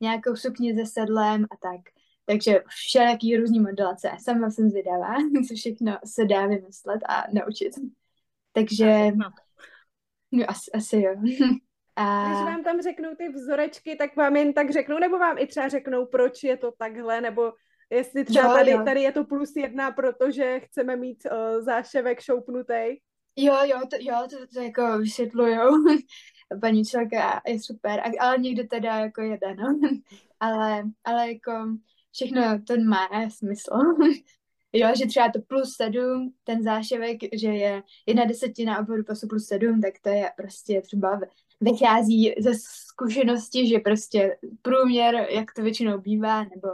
nějakou 0.00 0.36
sukni 0.36 0.74
se 0.74 0.86
sedlem 0.86 1.44
a 1.44 1.56
tak. 1.56 1.80
Takže 2.24 2.62
všelijaký 2.68 3.36
různý 3.36 3.60
modelace. 3.60 4.10
Sama 4.18 4.50
jsem 4.50 4.70
zvědavá, 4.70 5.14
co 5.48 5.54
všechno 5.54 5.98
se 6.04 6.24
dá 6.24 6.46
vymyslet 6.46 7.00
a 7.08 7.24
naučit. 7.32 7.72
Takže 8.52 9.10
no, 10.32 10.50
asi, 10.50 10.72
asi 10.72 10.96
jo. 11.00 11.14
A... 11.98 12.28
Když 12.28 12.38
vám 12.38 12.64
tam 12.64 12.82
řeknou 12.82 13.14
ty 13.14 13.28
vzorečky, 13.28 13.96
tak 13.96 14.16
vám 14.16 14.36
jen 14.36 14.52
tak 14.52 14.70
řeknou, 14.70 14.98
nebo 14.98 15.18
vám 15.18 15.38
i 15.38 15.46
třeba 15.46 15.68
řeknou, 15.68 16.06
proč 16.06 16.42
je 16.42 16.56
to 16.56 16.72
takhle, 16.78 17.20
nebo 17.20 17.52
jestli 17.90 18.24
třeba 18.24 18.48
jo, 18.48 18.54
tady, 18.54 18.70
jo. 18.70 18.82
tady 18.84 19.02
je 19.02 19.12
to 19.12 19.24
plus 19.24 19.56
jedna, 19.56 19.90
protože 19.90 20.60
chceme 20.60 20.96
mít 20.96 21.18
uh, 21.26 21.64
záševek 21.64 22.20
šoupnutý. 22.20 22.82
Jo, 23.36 23.56
jo, 23.64 23.80
to, 23.90 23.96
jo, 24.00 24.26
to, 24.30 24.36
to 24.54 24.60
jako 24.60 24.98
vysvětlujou. 24.98 25.70
Paní 26.60 26.84
čelka 26.84 27.40
je 27.46 27.60
super, 27.60 28.02
ale 28.20 28.38
někde 28.38 28.64
teda 28.64 28.96
jako 28.96 29.22
jede, 29.22 29.54
no. 29.54 29.80
ale, 30.40 30.82
ale 31.04 31.28
jako 31.28 31.52
všechno 32.12 32.42
to 32.66 32.76
má 32.76 33.08
smysl. 33.28 33.76
jo, 34.72 34.88
že 34.98 35.06
třeba 35.06 35.30
to 35.32 35.40
plus 35.40 35.76
sedm, 35.76 36.32
ten 36.44 36.62
záševek, 36.62 37.18
že 37.32 37.48
je 37.48 37.82
jedna 38.06 38.24
desetina 38.24 38.78
obvodu 38.78 39.04
pasu 39.04 39.28
plus 39.28 39.46
sedm, 39.46 39.80
tak 39.80 39.94
to 40.02 40.08
je 40.08 40.30
prostě 40.36 40.80
třeba 40.80 41.20
vychází 41.60 42.34
ze 42.38 42.50
zkušenosti, 42.54 43.68
že 43.68 43.78
prostě 43.78 44.38
průměr, 44.62 45.14
jak 45.30 45.52
to 45.52 45.62
většinou 45.62 45.98
bývá, 45.98 46.42
nebo 46.42 46.68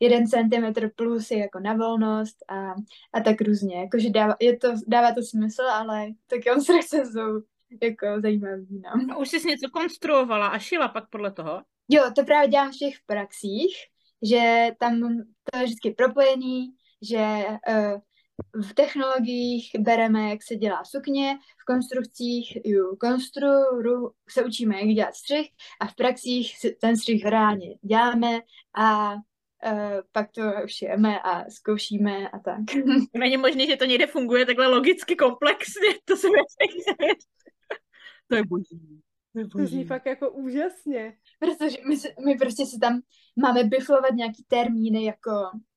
jeden 0.00 0.26
centimetr 0.26 0.90
plus 0.96 1.30
je 1.30 1.38
jako 1.38 1.60
na 1.60 1.74
volnost 1.74 2.36
a, 2.48 2.74
a 3.12 3.20
tak 3.24 3.40
různě. 3.40 3.80
Jakože 3.80 4.10
dává, 4.10 4.36
je 4.40 4.56
to, 4.56 4.68
dává 4.86 5.14
to 5.14 5.22
smysl, 5.22 5.62
ale 5.62 6.06
ty 6.26 6.42
konstrukce 6.42 7.06
jsou 7.06 7.42
jako 7.82 8.06
zajímavý. 8.22 8.82
No. 8.84 9.14
A 9.14 9.16
už 9.16 9.28
jsi 9.28 9.48
něco 9.48 9.70
konstruovala 9.72 10.46
a 10.46 10.58
šila 10.58 10.88
pak 10.88 11.08
podle 11.10 11.32
toho? 11.32 11.62
Jo, 11.88 12.10
to 12.16 12.24
právě 12.24 12.48
dělám 12.48 12.72
v 12.72 12.76
těch 12.76 12.94
praxích, 13.06 13.76
že 14.22 14.68
tam 14.78 15.00
to 15.52 15.58
je 15.58 15.64
vždycky 15.64 15.90
propojený, 15.90 16.74
že 17.02 17.44
uh, 17.68 18.00
v 18.62 18.74
technologiích 18.74 19.70
bereme, 19.78 20.30
jak 20.30 20.42
se 20.42 20.56
dělá 20.56 20.84
sukně, 20.84 21.38
v 21.62 21.64
konstrukcích 21.64 22.58
ju 22.64 22.96
konstru, 22.96 23.48
se 24.30 24.44
učíme, 24.44 24.80
jak 24.80 24.88
dělat 24.88 25.14
střih 25.14 25.48
a 25.80 25.86
v 25.86 25.94
praxích 25.94 26.52
ten 26.80 26.96
střih 26.96 27.26
reálně 27.26 27.74
děláme 27.82 28.40
a 28.74 29.14
uh, 29.14 29.20
pak 30.12 30.30
to 30.30 30.42
šijeme 30.66 31.20
a 31.20 31.50
zkoušíme 31.50 32.28
a 32.28 32.38
tak. 32.38 32.60
Není 33.14 33.36
možné, 33.36 33.66
že 33.66 33.76
to 33.76 33.84
někde 33.84 34.06
funguje 34.06 34.46
takhle 34.46 34.66
logicky 34.66 35.16
komplexně, 35.16 35.88
to 36.04 36.16
se 36.16 36.28
To 38.28 38.36
je 38.36 38.42
boží. 38.44 39.00
To 39.52 39.66
zní 39.66 39.84
fakt 39.84 40.06
jako 40.06 40.30
úžasně. 40.30 41.16
Protože 41.38 41.76
my, 41.88 41.96
my 42.24 42.34
prostě 42.34 42.66
si 42.66 42.78
tam 42.78 43.00
máme 43.36 43.64
biflovat 43.64 44.14
nějaký 44.14 44.44
termíny 44.48 45.04
jako 45.04 45.30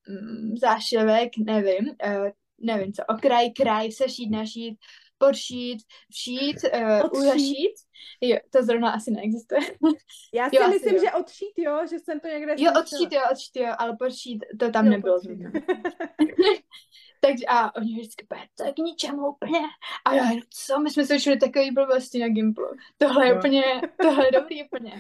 mm, 0.10 0.58
záševek, 0.58 1.30
nevím, 1.38 1.86
uh, 1.88 2.30
nevím 2.58 2.94
co, 2.94 3.04
okraj, 3.10 3.52
kraj, 3.52 3.92
sešít, 3.92 4.32
našít, 4.32 4.78
podšít, 5.18 5.84
všít, 6.12 6.58
uh, 6.74 7.20
uzašít. 7.22 7.74
Jo, 8.22 8.38
to 8.50 8.64
zrovna 8.64 8.92
asi 8.92 9.12
neexistuje. 9.12 9.62
Já 10.34 10.50
si 10.50 10.56
jo, 10.56 10.70
myslím, 10.70 11.00
že 11.00 11.12
odšít, 11.12 11.54
jo, 11.58 11.80
že 11.90 12.00
jsem 12.00 12.20
to 12.20 12.28
někde 12.28 12.56
Jo, 12.58 12.72
odšít, 12.80 13.12
jo, 13.12 13.22
odšít, 13.32 13.56
jo, 13.56 13.74
ale 13.78 13.96
podšít, 14.00 14.46
to 14.60 14.72
tam 14.72 14.86
jo, 14.86 14.92
nebylo 14.92 15.20
zrovna. 15.20 15.52
Takže 17.22 17.46
a 17.48 17.76
oni 17.76 17.94
vždycky 17.94 18.26
bude, 18.30 18.42
to 18.56 18.64
je 18.66 18.74
k 18.74 18.78
ničemu 18.78 19.28
úplně. 19.28 19.60
A 20.06 20.14
já, 20.14 20.24
co, 20.50 20.80
my 20.80 20.90
jsme 20.90 21.06
se 21.06 21.16
učili 21.16 21.38
takový 21.38 21.72
blbosti 21.72 22.20
na 22.20 22.28
Gimplu. 22.28 22.66
Tohle 22.98 23.28
je 23.28 23.38
úplně, 23.38 23.64
tohle 24.02 24.28
je 24.28 24.32
dobrý 24.32 24.64
úplně. 24.64 25.00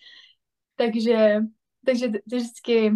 takže, 0.76 1.40
takže 1.86 2.08
to 2.08 2.36
vždycky 2.36 2.92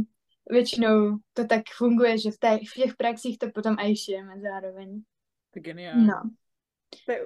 většinou 0.50 1.16
to 1.32 1.44
tak 1.44 1.62
funguje, 1.76 2.18
že 2.18 2.30
v, 2.30 2.38
té, 2.38 2.58
v 2.58 2.80
těch 2.80 2.96
praxích 2.96 3.38
to 3.38 3.50
potom 3.54 3.76
aj 3.78 3.96
šijeme 3.96 4.40
zároveň. 4.40 5.02
To 5.54 5.60
geniální. 5.60 6.06
No. 6.06 6.30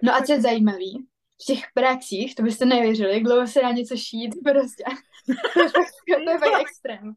No 0.03 0.15
a 0.15 0.21
co 0.21 0.33
je 0.33 0.41
zajímavý, 0.41 1.07
v 1.43 1.45
těch 1.47 1.65
praxích, 1.75 2.35
to 2.35 2.43
byste 2.43 2.65
nevěřili, 2.65 3.15
jak 3.15 3.23
dlouho 3.23 3.47
se 3.47 3.61
dá 3.61 3.73
něco 3.73 3.97
šít, 3.97 4.35
prostě. 4.45 4.85
to 5.55 5.61
je 5.61 5.69
fakt, 5.69 6.25
to 6.25 6.31
je 6.31 6.39
fakt 6.39 6.61
extrém. 6.61 7.15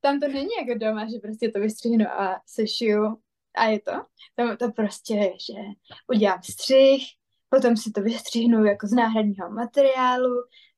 Tam 0.00 0.20
to 0.20 0.28
není 0.28 0.48
jako 0.60 0.78
doma, 0.78 1.06
že 1.06 1.18
prostě 1.22 1.48
to 1.48 1.60
vystřihnu 1.60 2.06
a 2.08 2.40
sešiju 2.46 3.16
a 3.56 3.64
je 3.64 3.80
to. 3.80 3.92
Tam 4.34 4.56
to 4.56 4.70
prostě 4.72 5.14
je, 5.14 5.30
že 5.30 5.60
udělám 6.12 6.42
střih, 6.42 7.04
potom 7.48 7.76
si 7.76 7.92
to 7.92 8.00
vystřihnu 8.00 8.64
jako 8.64 8.86
z 8.86 8.92
náhradního 8.92 9.50
materiálu, 9.50 10.34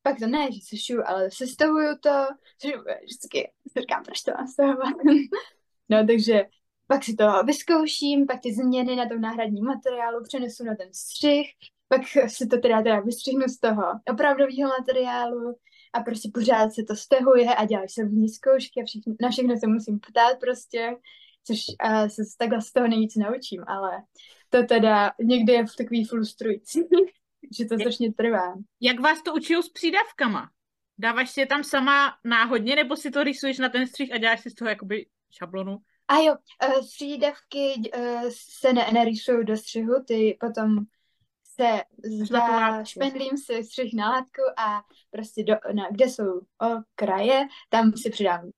pak 0.09 0.19
to 0.19 0.27
ne, 0.27 0.53
že 0.53 0.61
sešiju, 0.61 1.03
ale 1.07 1.31
sestavuju 1.31 1.99
to, 2.01 2.27
což 2.59 2.73
vždycky 3.05 3.51
si 3.73 3.81
říkám, 3.81 4.05
proč 4.05 4.23
to 4.23 4.33
mám 4.37 4.47
stavovat. 4.47 4.95
no, 5.89 6.07
takže 6.07 6.45
pak 6.87 7.05
si 7.05 7.15
to 7.15 7.43
vyzkouším, 7.45 8.27
pak 8.27 8.41
ty 8.41 8.55
změny 8.55 8.97
na 8.97 9.09
tom 9.09 9.21
náhradním 9.21 9.65
materiálu 9.65 10.23
přenesu 10.23 10.65
na 10.65 10.75
ten 10.75 10.89
střih, 10.93 11.47
pak 11.89 12.03
si 12.27 12.47
to 12.47 12.59
teda, 12.59 12.83
teda 12.83 13.01
vystřihnu 13.01 13.49
z 13.49 13.61
toho 13.61 13.83
opravdového 14.11 14.71
materiálu 14.79 15.57
a 15.93 16.01
prostě 16.01 16.31
pořád 16.35 16.73
se 16.73 16.83
to 16.83 16.97
stehuje 16.97 17.55
a 17.55 17.65
děláš 17.65 17.93
se 17.93 18.05
v 18.05 18.13
ní 18.13 18.29
zkoušky 18.29 18.83
a 18.83 18.85
všechno, 18.85 19.15
na 19.21 19.31
všechno 19.31 19.57
se 19.57 19.67
musím 19.67 20.01
ptát 20.01 20.39
prostě, 20.41 20.97
což 21.45 21.59
uh, 21.85 22.07
se 22.09 22.23
takhle 22.39 22.63
z 22.63 22.73
toho 22.73 22.89
nejvíc 22.89 23.17
naučím, 23.17 23.65
ale 23.67 24.03
to 24.51 24.63
teda 24.63 25.13
někdy 25.21 25.53
je 25.53 25.67
v 25.67 25.77
takový 25.77 26.05
frustrující, 26.05 26.81
že 27.59 27.65
to 27.65 27.79
strašně 27.79 28.13
trvá. 28.13 28.55
Jak 28.81 29.01
vás 29.01 29.23
to 29.23 29.35
učí 29.35 29.55
s 29.55 29.69
přídavkama? 29.69 30.51
Dáváš 30.99 31.31
si 31.31 31.41
je 31.41 31.47
tam 31.47 31.65
sama 31.65 32.15
náhodně, 32.25 32.77
nebo 32.77 32.97
si 32.97 33.11
to 33.11 33.25
rysuješ 33.25 33.59
na 33.59 33.69
ten 33.69 33.87
střih 33.87 34.13
a 34.13 34.19
děláš 34.19 34.41
si 34.41 34.51
z 34.51 34.55
toho 34.55 34.69
jakoby 34.69 35.07
šablonu? 35.31 35.79
A 36.09 36.19
jo, 36.19 36.37
střídavky 36.83 37.91
uh, 37.97 38.31
se 38.59 38.73
ne- 38.73 38.91
nerysují 38.93 39.45
do 39.45 39.57
střihu, 39.57 39.95
ty 40.07 40.37
potom 40.41 40.79
se 41.45 41.83
za 42.31 42.85
špendlím 42.85 43.37
si 43.37 43.65
střih 43.65 43.95
na 43.95 44.11
látku 44.11 44.43
a 44.57 44.83
prostě 45.11 45.45
do, 45.45 45.55
na, 45.75 45.91
kde 45.91 46.05
jsou 46.05 46.41
okraje, 46.59 47.47
tam 47.69 47.93
si 47.93 48.11
přidám 48.11 48.51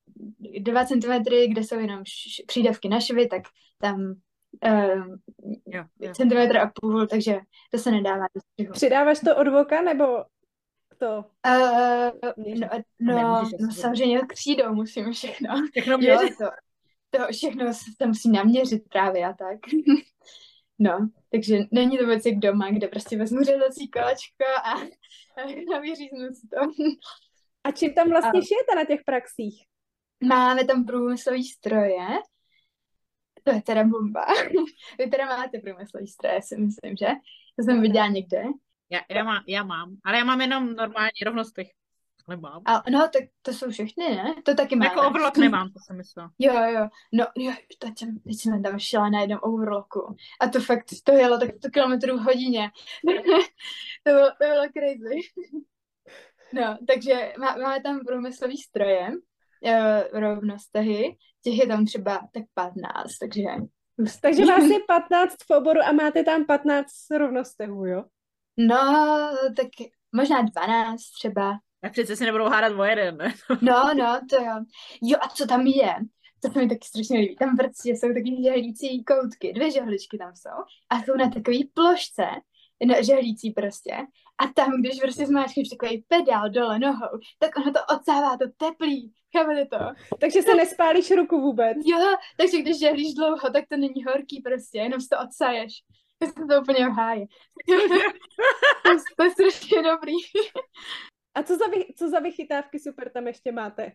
dva 0.60 0.84
centimetry, 0.84 1.48
kde 1.48 1.64
jsou 1.64 1.78
jenom 1.78 2.00
š- 2.00 2.44
přídavky 2.46 2.88
na 2.88 3.00
švy, 3.00 3.26
tak 3.26 3.42
tam 3.78 4.14
jo, 5.66 5.84
jo. 6.00 6.12
centimetr 6.14 6.56
a 6.58 6.70
půl, 6.80 7.06
takže 7.06 7.38
to 7.70 7.78
se 7.78 7.90
nedává 7.90 8.26
do 8.34 8.40
střihu. 8.40 8.72
Přidáváš 8.72 9.20
to 9.20 9.36
od 9.36 9.48
voka, 9.48 9.82
nebo 9.82 10.24
to? 11.00 11.24
Uh, 11.46 12.10
no, 12.36 12.68
no, 13.00 13.42
no 13.60 13.72
samozřejmě 13.72 14.20
křídou 14.28 14.74
musím 14.74 15.12
všechno. 15.12 15.54
Všechno 15.70 15.98
měřit. 15.98 16.34
Jo, 16.40 16.50
to, 17.10 17.18
to 17.18 17.32
všechno 17.32 17.74
se 17.74 17.84
tam 17.98 18.08
musí 18.08 18.30
naměřit 18.30 18.82
právě 18.88 19.26
a 19.26 19.32
tak. 19.32 19.58
no, 20.78 21.08
takže 21.32 21.58
není 21.72 21.98
to 21.98 22.06
věc 22.06 22.26
jak 22.26 22.38
doma, 22.38 22.70
kde 22.70 22.88
prostě 22.88 23.16
vezmu 23.16 23.42
řezací 23.42 23.88
kolečko 23.88 24.44
a, 24.64 24.72
a 25.42 25.70
navěříznu 25.72 26.28
si 26.32 26.48
to. 26.48 26.60
A 27.64 27.70
čím 27.70 27.94
tam 27.94 28.08
vlastně 28.08 28.40
a... 28.40 28.44
šijete 28.44 28.74
na 28.76 28.84
těch 28.84 29.00
praxích? 29.04 29.64
Máme 30.24 30.64
tam 30.64 30.84
průmyslový 30.84 31.44
stroje, 31.44 32.06
to 33.44 33.50
je 33.50 33.62
teda 33.62 33.84
bomba. 33.84 34.26
Vy 34.98 35.06
teda 35.10 35.26
máte 35.26 35.58
průmyslový 35.58 36.06
stroje, 36.06 36.42
si 36.42 36.56
myslím, 36.56 36.96
že? 36.96 37.06
To 37.58 37.62
jsem 37.62 37.82
viděla 37.82 38.06
někde. 38.06 38.42
Já, 38.90 39.00
já, 39.10 39.24
má, 39.24 39.44
já 39.46 39.62
mám, 39.62 39.96
ale 40.04 40.18
já 40.18 40.24
mám 40.24 40.40
jenom 40.40 40.74
normální 40.74 41.20
rovnostech. 41.24 41.68
Nemám. 42.28 42.62
A, 42.64 42.82
no, 42.90 43.08
tak 43.12 43.22
to 43.42 43.52
jsou 43.52 43.70
všechny, 43.70 44.16
ne? 44.16 44.34
To 44.44 44.54
taky 44.54 44.76
mám. 44.76 44.88
Jako 44.88 45.08
overlock 45.08 45.36
nemám, 45.36 45.68
to 45.72 45.78
jsem 45.86 45.96
myslela. 45.96 46.30
Jo, 46.38 46.54
jo. 46.54 46.88
No, 47.12 47.26
jo, 47.36 47.52
teď 47.78 47.98
jsem, 47.98 48.18
teď 48.18 48.34
jsem 48.36 48.62
tam 48.62 48.78
šla 48.78 49.10
na 49.10 49.20
jednom 49.20 49.38
overlocku. 49.42 50.16
A 50.40 50.48
to 50.48 50.60
fakt, 50.60 50.84
to 51.04 51.12
jelo 51.12 51.38
tak 51.38 51.50
100 51.56 51.70
kilometrů 51.70 52.16
v 52.16 52.20
hodině. 52.20 52.70
to, 54.04 54.12
bylo, 54.12 54.26
to 54.26 54.46
bylo 54.46 54.64
crazy. 54.76 55.20
no, 56.52 56.78
takže 56.86 57.32
má, 57.38 57.56
máme 57.56 57.80
tam 57.82 58.00
průmyslový 58.06 58.56
stroje, 58.56 59.10
uh, 59.62 60.20
rovnostehy. 60.20 61.16
Těch 61.44 61.58
je 61.58 61.66
tam 61.66 61.86
třeba 61.86 62.20
tak 62.34 62.42
15, 62.54 63.10
takže... 63.20 63.44
Takže 64.22 64.46
vás 64.46 64.64
je 64.64 64.78
15 64.86 65.36
v 65.46 65.50
oboru 65.50 65.80
a 65.80 65.92
máte 65.92 66.24
tam 66.24 66.44
15 66.44 66.90
rovnostehů, 67.18 67.86
jo? 67.86 68.04
No, 68.56 68.76
tak 69.56 69.66
možná 70.12 70.42
12 70.42 71.00
třeba. 71.18 71.58
Tak 71.80 71.92
přece 71.92 72.16
si 72.16 72.24
nebudou 72.24 72.44
hádat 72.44 72.72
o 72.72 72.84
jeden, 72.84 73.16
ne? 73.16 73.34
no, 73.62 73.94
no, 73.94 74.20
to 74.30 74.36
jo. 74.36 74.64
Jo, 75.02 75.18
a 75.20 75.28
co 75.28 75.46
tam 75.46 75.66
je? 75.66 75.94
To 76.42 76.52
se 76.52 76.58
mi 76.58 76.68
taky 76.68 76.88
strašně 76.88 77.18
líbí. 77.18 77.36
Tam 77.36 77.56
prostě 77.56 77.90
jsou 77.90 78.08
taky 78.08 78.42
žehlící 78.44 79.04
koutky, 79.04 79.52
dvě 79.52 79.70
žehličky 79.70 80.18
tam 80.18 80.32
jsou 80.36 80.64
a 80.90 81.02
jsou 81.02 81.16
na 81.16 81.30
takové 81.30 81.58
plošce 81.74 82.26
no, 82.86 82.94
žehlící 83.02 83.50
prostě. 83.50 83.96
A 84.38 84.46
tam, 84.54 84.80
když 84.80 85.00
prostě 85.00 85.26
zmáčkneš 85.26 85.68
takový 85.68 86.04
pedál 86.08 86.50
dole 86.50 86.78
nohou, 86.78 87.18
tak 87.38 87.56
ono 87.56 87.72
to 87.72 87.80
odsává 87.96 88.36
to 88.36 88.44
teplý. 88.56 89.12
Chápete 89.36 89.66
to? 89.66 89.78
Takže 90.18 90.42
se 90.42 90.54
nespálíš 90.54 91.10
ruku 91.10 91.40
vůbec. 91.40 91.76
Jo, 91.84 91.98
takže 92.36 92.62
když 92.62 92.78
žehlíš 92.78 93.14
dlouho, 93.14 93.50
tak 93.52 93.64
to 93.68 93.76
není 93.76 94.04
horký 94.04 94.40
prostě, 94.40 94.78
jenom 94.78 95.00
si 95.00 95.08
to 95.08 95.16
odsaješ. 95.20 95.72
To 96.18 96.46
to 96.46 96.60
úplně 96.60 96.86
v 96.86 96.92
háji. 96.92 97.26
to, 98.82 98.90
to 99.16 99.24
je 99.24 99.30
strašně 99.30 99.82
dobrý. 99.82 100.12
A 101.34 101.42
co 101.42 101.56
za, 101.56 101.66
vy, 101.66 101.86
co 101.98 102.08
za 102.08 102.18
vychytávky 102.18 102.78
super 102.78 103.12
tam 103.12 103.26
ještě 103.26 103.52
máte? 103.52 103.92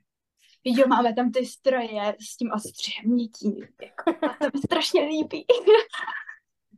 Jo, 0.64 0.88
máme 0.88 1.14
tam 1.14 1.32
ty 1.32 1.46
stroje 1.46 2.16
s 2.20 2.38
tím 2.38 2.52
ostřihem 2.52 3.16
nití. 3.16 3.60
Jako, 3.82 4.26
a 4.26 4.38
to 4.42 4.46
mi 4.54 4.62
strašně 4.66 5.02
líbí. 5.02 5.46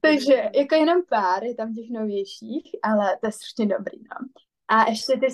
Takže 0.01 0.33
jako 0.55 0.75
jenom 0.75 1.01
pár 1.10 1.43
je 1.43 1.55
tam 1.55 1.73
těch 1.73 1.89
novějších, 1.89 2.75
ale 2.83 3.17
to 3.21 3.27
je 3.27 3.31
strašně 3.31 3.65
dobrý, 3.77 3.97
no. 3.97 4.27
A 4.67 4.89
ještě 4.89 5.13
ty... 5.17 5.27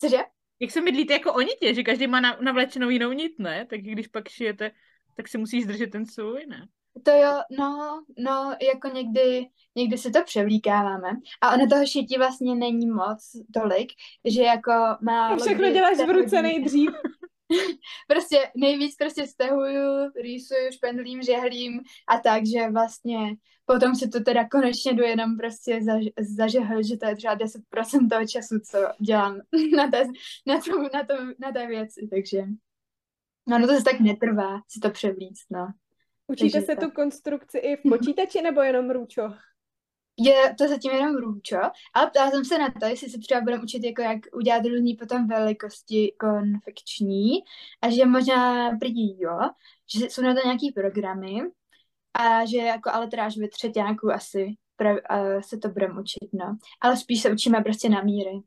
Cože? 0.00 0.18
Jak 0.60 0.70
se 0.70 0.80
mydlíte 0.80 1.12
jako 1.12 1.34
o 1.34 1.40
nitě, 1.40 1.74
že 1.74 1.82
každý 1.82 2.06
má 2.06 2.20
navlečenou 2.20 2.88
jinou 2.88 3.12
nit, 3.12 3.38
ne? 3.38 3.66
Tak 3.66 3.80
když 3.80 4.06
pak 4.06 4.28
šijete, 4.28 4.70
tak 5.16 5.28
si 5.28 5.38
musíš 5.38 5.66
držet 5.66 5.90
ten 5.90 6.06
svůj, 6.06 6.46
ne? 6.46 6.68
To 7.04 7.10
jo, 7.10 7.42
no, 7.58 8.02
no, 8.18 8.56
jako 8.72 8.88
někdy, 8.88 9.46
někdy 9.76 9.98
se 9.98 10.10
to 10.10 10.24
převlíkáváme. 10.24 11.08
A 11.40 11.54
ono 11.54 11.66
toho 11.66 11.86
šití 11.86 12.18
vlastně 12.18 12.54
není 12.54 12.86
moc 12.86 13.30
tolik, 13.54 13.92
že 14.24 14.42
jako 14.42 14.72
má... 15.00 15.36
Všechno 15.36 15.70
děláš 15.70 15.98
v 15.98 16.10
ruce 16.10 16.42
nejdřív. 16.42 16.90
prostě 18.08 18.50
nejvíc 18.56 18.96
prostě 18.96 19.26
stehuju, 19.26 20.10
rýsuju, 20.22 20.72
špendlím, 20.72 21.22
žehlím 21.22 21.80
a 22.08 22.18
tak, 22.18 22.46
že 22.46 22.70
vlastně 22.70 23.36
potom 23.64 23.94
se 23.94 24.08
to 24.08 24.20
teda 24.20 24.48
konečně 24.48 24.92
jdu 24.92 25.02
jenom 25.02 25.36
prostě 25.36 25.80
zaž, 25.82 26.04
zažehl, 26.36 26.82
že 26.82 26.96
to 26.96 27.06
je 27.06 27.16
třeba 27.16 27.36
10% 27.36 28.08
toho 28.10 28.26
času, 28.26 28.58
co 28.70 28.78
dělám 29.00 29.40
na 29.76 29.90
té, 29.90 30.04
na, 30.46 30.60
tom, 30.60 30.82
na, 30.94 31.04
tom, 31.04 31.32
na 31.38 31.52
té 31.52 31.66
věci, 31.66 32.08
takže 32.10 32.42
no, 33.48 33.58
no 33.58 33.66
to 33.66 33.74
se 33.74 33.84
tak 33.84 34.00
netrvá 34.00 34.60
si 34.68 34.80
to 34.80 34.90
převlíct, 34.90 35.50
no. 35.50 35.68
Učíte 36.26 36.52
takže 36.52 36.66
se 36.66 36.76
tak. 36.76 36.84
tu 36.84 36.90
konstrukci 36.90 37.58
i 37.58 37.76
v 37.76 37.82
počítači 37.90 38.42
nebo 38.42 38.60
jenom 38.60 38.90
růčo? 38.90 39.22
Je 40.20 40.54
to 40.58 40.68
zatím 40.68 40.92
jenom 40.92 41.16
růčo, 41.16 41.58
ale 41.94 42.10
ptala 42.10 42.30
jsem 42.30 42.44
se 42.44 42.58
na 42.58 42.68
to, 42.80 42.86
jestli 42.86 43.10
se 43.10 43.18
třeba 43.18 43.40
budeme 43.40 43.62
učit, 43.62 43.84
jako 43.84 44.02
jak 44.02 44.18
udělat 44.32 44.64
různý 44.64 44.96
potom 44.96 45.26
velikosti 45.26 46.14
konfekční 46.20 47.30
a 47.82 47.90
že 47.90 48.06
možná 48.06 48.70
prý 48.78 49.20
jo, 49.20 49.38
že 49.94 50.04
jsou 50.04 50.22
na 50.22 50.34
to 50.34 50.40
nějaký 50.44 50.72
programy 50.72 51.40
a 52.14 52.46
že 52.46 52.56
jako 52.56 52.90
ale 52.90 53.08
teda 53.08 53.26
až 53.26 53.38
ve 53.38 53.48
třetíku 53.48 54.12
asi 54.12 54.56
prav, 54.76 54.98
uh, 55.10 55.40
se 55.40 55.58
to 55.58 55.68
budeme 55.68 56.00
učit, 56.00 56.28
no. 56.32 56.56
Ale 56.80 56.96
spíš 56.96 57.22
se 57.22 57.32
učíme 57.32 57.60
prostě 57.60 57.88
na 57.88 58.02
míry. 58.02 58.40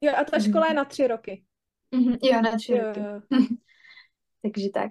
Jo, 0.00 0.12
a 0.16 0.24
ta 0.24 0.38
škola 0.38 0.64
mm. 0.64 0.70
je 0.70 0.74
na 0.74 0.84
tři 0.84 1.06
roky. 1.06 1.44
Mm-hmm, 1.94 2.18
jo, 2.22 2.42
na 2.42 2.56
tři 2.56 2.72
jo, 2.72 2.86
roky. 2.86 3.00
Jo. 3.00 3.20
Takže 4.42 4.68
tak. 4.74 4.90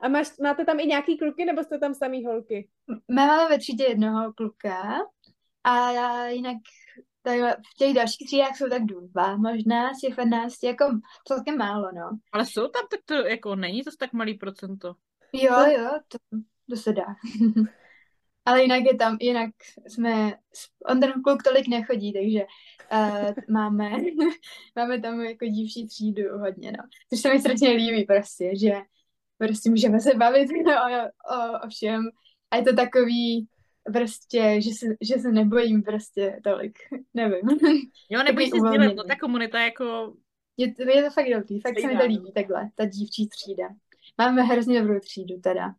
A 0.00 0.08
máš, 0.08 0.38
máte 0.42 0.64
tam 0.64 0.80
i 0.80 0.86
nějaký 0.86 1.18
kluky, 1.18 1.44
nebo 1.44 1.62
jste 1.62 1.78
tam 1.78 1.94
samý 1.94 2.26
holky? 2.26 2.68
My 2.88 3.14
máme 3.14 3.48
ve 3.48 3.58
třídě 3.58 3.84
jednoho 3.84 4.32
kluka 4.32 4.98
a 5.64 6.26
jinak 6.26 6.56
v 7.72 7.76
těch 7.78 7.94
dalších 7.94 8.26
třídách 8.26 8.56
jsou 8.56 8.68
tak 8.68 8.82
dva 8.84 9.36
možná 9.36 9.94
z 9.94 10.00
těch 10.00 10.16
15, 10.16 10.62
jako 10.62 10.84
celkem 11.28 11.58
málo, 11.58 11.88
no. 11.94 12.18
Ale 12.32 12.46
jsou 12.46 12.68
tam, 12.68 12.82
tak 12.90 13.00
to 13.04 13.14
jako 13.14 13.56
není 13.56 13.82
to 13.82 13.90
tak 13.98 14.12
malý 14.12 14.34
procento. 14.34 14.94
Jo, 15.32 15.54
to... 15.54 15.70
jo, 15.70 15.90
to, 16.08 16.18
to 16.70 16.76
se 16.76 16.92
dá. 16.92 17.06
Ale 18.44 18.62
jinak 18.62 18.82
je 18.84 18.96
tam, 18.96 19.16
jinak 19.20 19.50
jsme, 19.88 20.34
on 20.86 21.00
ten 21.00 21.12
kluk 21.24 21.42
tolik 21.42 21.68
nechodí, 21.68 22.12
takže 22.12 22.46
uh, 22.92 23.32
máme, 23.50 23.90
máme 24.76 25.00
tam 25.00 25.20
jako 25.20 25.44
dívčí 25.44 25.86
třídu 25.86 26.38
hodně, 26.38 26.72
no. 26.72 26.84
Což 27.10 27.20
se 27.20 27.32
mi 27.32 27.40
strašně 27.40 27.70
líbí 27.70 28.04
prostě, 28.04 28.50
že 28.56 28.72
prostě 29.38 29.70
můžeme 29.70 30.00
se 30.00 30.14
bavit 30.14 30.48
o, 30.66 31.04
o, 31.34 31.66
o 31.66 31.68
všem. 31.68 32.08
A 32.50 32.56
je 32.56 32.62
to 32.62 32.76
takový, 32.76 33.48
prostě, 33.92 34.60
že 34.60 34.70
se, 34.70 34.86
že 35.00 35.14
se 35.18 35.32
nebojím 35.32 35.82
prostě 35.82 36.40
tolik, 36.44 36.78
nevím. 37.14 37.48
Jo, 38.10 38.22
nebojí 38.24 38.50
se 38.50 38.56
sdílet, 38.56 38.96
no 38.96 39.04
ta 39.04 39.16
komunita 39.16 39.60
jako... 39.60 40.14
Je 40.56 40.74
to, 40.74 40.82
je 40.82 41.02
to 41.02 41.10
fakt 41.10 41.30
dobrý, 41.30 41.60
fakt 41.60 41.80
se 41.80 41.86
mi 41.86 41.98
to 41.98 42.06
líbí 42.06 42.32
takhle, 42.32 42.70
ta 42.74 42.84
dívčí 42.84 43.28
třída. 43.28 43.68
Máme 44.18 44.42
hrozně 44.42 44.80
dobrou 44.80 45.00
třídu 45.00 45.40
teda. 45.40 45.74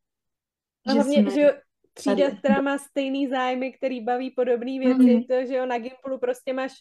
A 0.87 0.91
hlavně, 0.91 1.21
jsme... 1.21 1.31
že 1.31 1.49
třída, 1.93 2.25
tady. 2.25 2.37
která 2.37 2.61
má 2.61 2.77
stejný 2.77 3.27
zájmy, 3.27 3.71
který 3.71 4.01
baví 4.01 4.31
podobné 4.31 4.79
věci, 4.79 4.99
mm-hmm. 4.99 5.27
to, 5.27 5.47
že 5.47 5.55
jo, 5.55 5.65
na 5.65 5.77
Gimplu 5.77 6.19
prostě 6.19 6.53
máš 6.53 6.71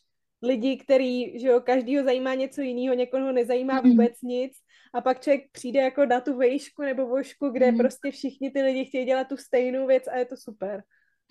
lidi, 0.43 0.77
který, 0.77 1.41
že 1.41 1.49
jo, 1.49 1.61
každýho 1.61 2.05
zajímá 2.05 2.35
něco 2.35 2.61
jiného, 2.61 2.95
někoho 2.95 3.33
nezajímá 3.33 3.83
mm-hmm. 3.83 3.91
vůbec 3.91 4.23
nic 4.23 4.53
a 4.95 5.01
pak 5.01 5.21
člověk 5.21 5.45
přijde 5.53 5.81
jako 5.81 6.07
na 6.07 6.21
tu 6.21 6.37
vejšku 6.37 6.83
nebo 6.83 7.07
vošku, 7.07 7.49
kde 7.49 7.67
mm-hmm. 7.67 7.79
prostě 7.79 8.11
všichni 8.11 8.51
ty 8.51 8.63
lidi 8.63 8.85
chtějí 8.85 9.07
dělat 9.07 9.29
tu 9.29 9.37
stejnou 9.37 9.87
věc 9.87 10.07
a 10.07 10.17
je 10.17 10.25
to 10.25 10.37
super. 10.37 10.83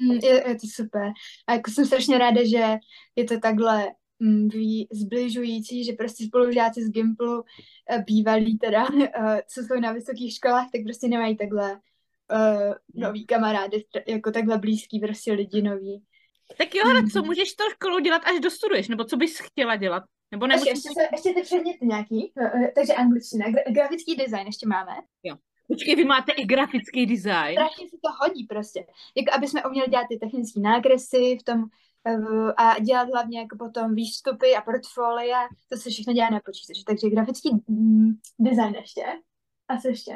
Mm, 0.01 0.11
je, 0.11 0.43
je 0.47 0.55
to 0.55 0.67
super. 0.75 1.11
A 1.47 1.53
jako 1.53 1.71
jsem 1.71 1.85
strašně 1.85 2.17
ráda, 2.17 2.41
že 2.45 2.77
je 3.15 3.23
to 3.23 3.39
takhle 3.39 3.91
mm, 4.19 4.49
zbližující, 4.91 5.83
že 5.83 5.93
prostě 5.93 6.25
spolužáci 6.25 6.83
z 6.83 6.89
Gimplu 6.89 7.43
eh, 7.89 8.03
bývalí 8.07 8.57
teda, 8.57 8.87
eh, 9.15 9.41
co 9.47 9.61
jsou 9.61 9.79
na 9.79 9.91
vysokých 9.91 10.35
školách, 10.35 10.67
tak 10.73 10.81
prostě 10.83 11.07
nemají 11.07 11.37
takhle 11.37 11.79
uh, 12.31 12.73
nový 12.93 13.25
kamarády, 13.25 13.85
jako 14.07 14.31
takhle 14.31 14.57
blízký 14.57 14.99
prostě 14.99 15.33
lidi 15.33 15.61
noví. 15.61 16.03
Tak 16.57 16.75
jo, 16.75 16.83
ale 16.85 17.03
co 17.07 17.19
mm. 17.21 17.25
můžeš 17.25 17.53
to 17.53 17.63
školu 17.69 17.99
dělat, 17.99 18.21
až 18.25 18.39
dostuduješ? 18.39 18.87
Nebo 18.87 19.03
co 19.03 19.17
bys 19.17 19.39
chtěla 19.39 19.75
dělat? 19.75 20.03
Nebo 20.31 20.47
nebo 20.47 20.65
ještě, 20.65 20.89
ještě, 20.89 21.09
ještě 21.11 21.33
ty 21.33 21.41
předměty 21.41 21.85
nějaký, 21.85 22.33
takže 22.75 22.93
angličtina, 22.93 23.45
grafický 23.69 24.15
design 24.15 24.45
ještě 24.45 24.67
máme. 24.67 24.91
Jo. 25.23 25.35
Počkej, 25.71 25.95
vy 25.95 26.05
máte 26.05 26.31
i 26.31 26.45
grafický 26.45 27.05
design. 27.05 27.55
Strašně 27.55 27.89
se 27.89 27.97
to 28.03 28.09
hodí 28.21 28.45
prostě. 28.45 28.85
Jako 29.17 29.37
aby 29.37 29.47
jsme 29.47 29.65
uměli 29.65 29.89
dělat 29.89 30.05
ty 30.09 30.17
technické 30.17 30.59
nákresy 30.59 31.37
v 31.41 31.43
tom 31.43 31.63
a 32.57 32.79
dělat 32.79 33.07
hlavně 33.09 33.39
jako 33.39 33.57
potom 33.57 33.95
výstupy 33.95 34.55
a 34.55 34.61
portfolia, 34.61 35.47
to 35.69 35.77
se 35.77 35.89
všechno 35.89 36.13
dělá 36.13 36.29
na 36.29 36.39
počítači. 36.45 36.83
Takže 36.87 37.09
grafický 37.09 37.49
mm, 37.67 38.11
design 38.39 38.75
ještě. 38.75 39.03
A 39.67 39.77
co 39.77 39.87
ještě? 39.87 40.11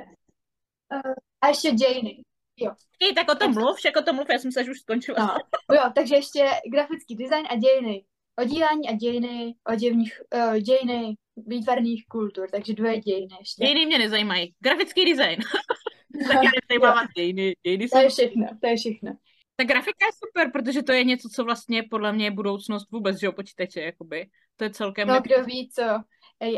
Uh, 0.93 1.13
a 1.41 1.47
ještě 1.47 1.71
dějiny. 1.71 2.23
Jo.Ej, 2.57 3.13
tak 3.13 3.31
o 3.31 3.35
tom 3.35 3.53
mluv, 3.53 3.77
však 3.77 3.97
o 3.97 4.01
tom 4.01 4.15
mluv, 4.15 4.27
já 4.29 4.39
jsem 4.39 4.51
se 4.51 4.61
už 4.61 4.79
skončila. 4.79 5.19
No. 5.19 5.75
Jo, 5.75 5.91
takže 5.95 6.15
ještě 6.15 6.49
grafický 6.71 7.15
design 7.15 7.45
a 7.49 7.55
dějiny. 7.55 8.05
Odílání 8.39 8.89
a 8.89 8.93
dějiny, 8.93 9.55
oděvních, 9.67 10.21
uh, 10.35 10.57
dějiny 10.57 11.15
výtvarných 11.37 12.07
kultur, 12.07 12.47
takže 12.51 12.73
dvě 12.73 12.99
dějiny 12.99 13.35
ještě. 13.39 13.65
Dějiny 13.65 13.85
mě 13.85 13.97
nezajímají. 13.97 14.53
Grafický 14.59 15.05
design. 15.05 15.39
tak 16.27 16.43
já 16.43 16.51
nezajímám 16.61 17.07
dějiny. 17.17 17.55
dějiny 17.63 17.87
to 17.87 17.97
je 17.97 18.09
všechno, 18.09 18.47
to 18.61 18.67
je 18.67 18.75
všechno. 18.75 19.17
Ta 19.55 19.63
grafika 19.63 20.05
je 20.05 20.11
super, 20.25 20.51
protože 20.51 20.83
to 20.83 20.91
je 20.91 21.03
něco, 21.03 21.29
co 21.29 21.43
vlastně 21.43 21.83
podle 21.83 22.13
mě 22.13 22.25
je 22.25 22.31
budoucnost 22.31 22.91
vůbec, 22.91 23.19
že 23.19 23.25
jo, 23.25 23.31
počítače, 23.31 23.81
jakoby. 23.81 24.29
To 24.55 24.63
je 24.63 24.69
celkem... 24.69 25.07
No, 25.07 25.21
kdo 25.21 25.43
ví, 25.43 25.69
co 25.69 25.83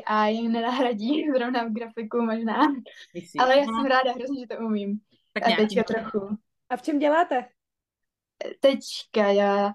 AI 0.06 0.48
nenahradí 0.48 1.26
zrovna 1.36 1.64
v 1.64 1.74
grafiku 1.74 2.22
možná. 2.22 2.58
Myslíš, 3.14 3.40
Ale 3.40 3.58
já 3.58 3.66
no. 3.66 3.74
jsem 3.74 3.86
ráda 3.86 4.12
hrozně, 4.12 4.40
že 4.40 4.48
to 4.48 4.66
umím. 4.66 5.00
Tak 5.34 5.48
a 5.48 5.56
teďka 5.56 5.84
trochu. 5.84 6.38
A 6.70 6.78
v 6.78 6.82
čem 6.82 7.00
děláte? 7.00 7.46
Teďka 8.60 9.32
já 9.32 9.74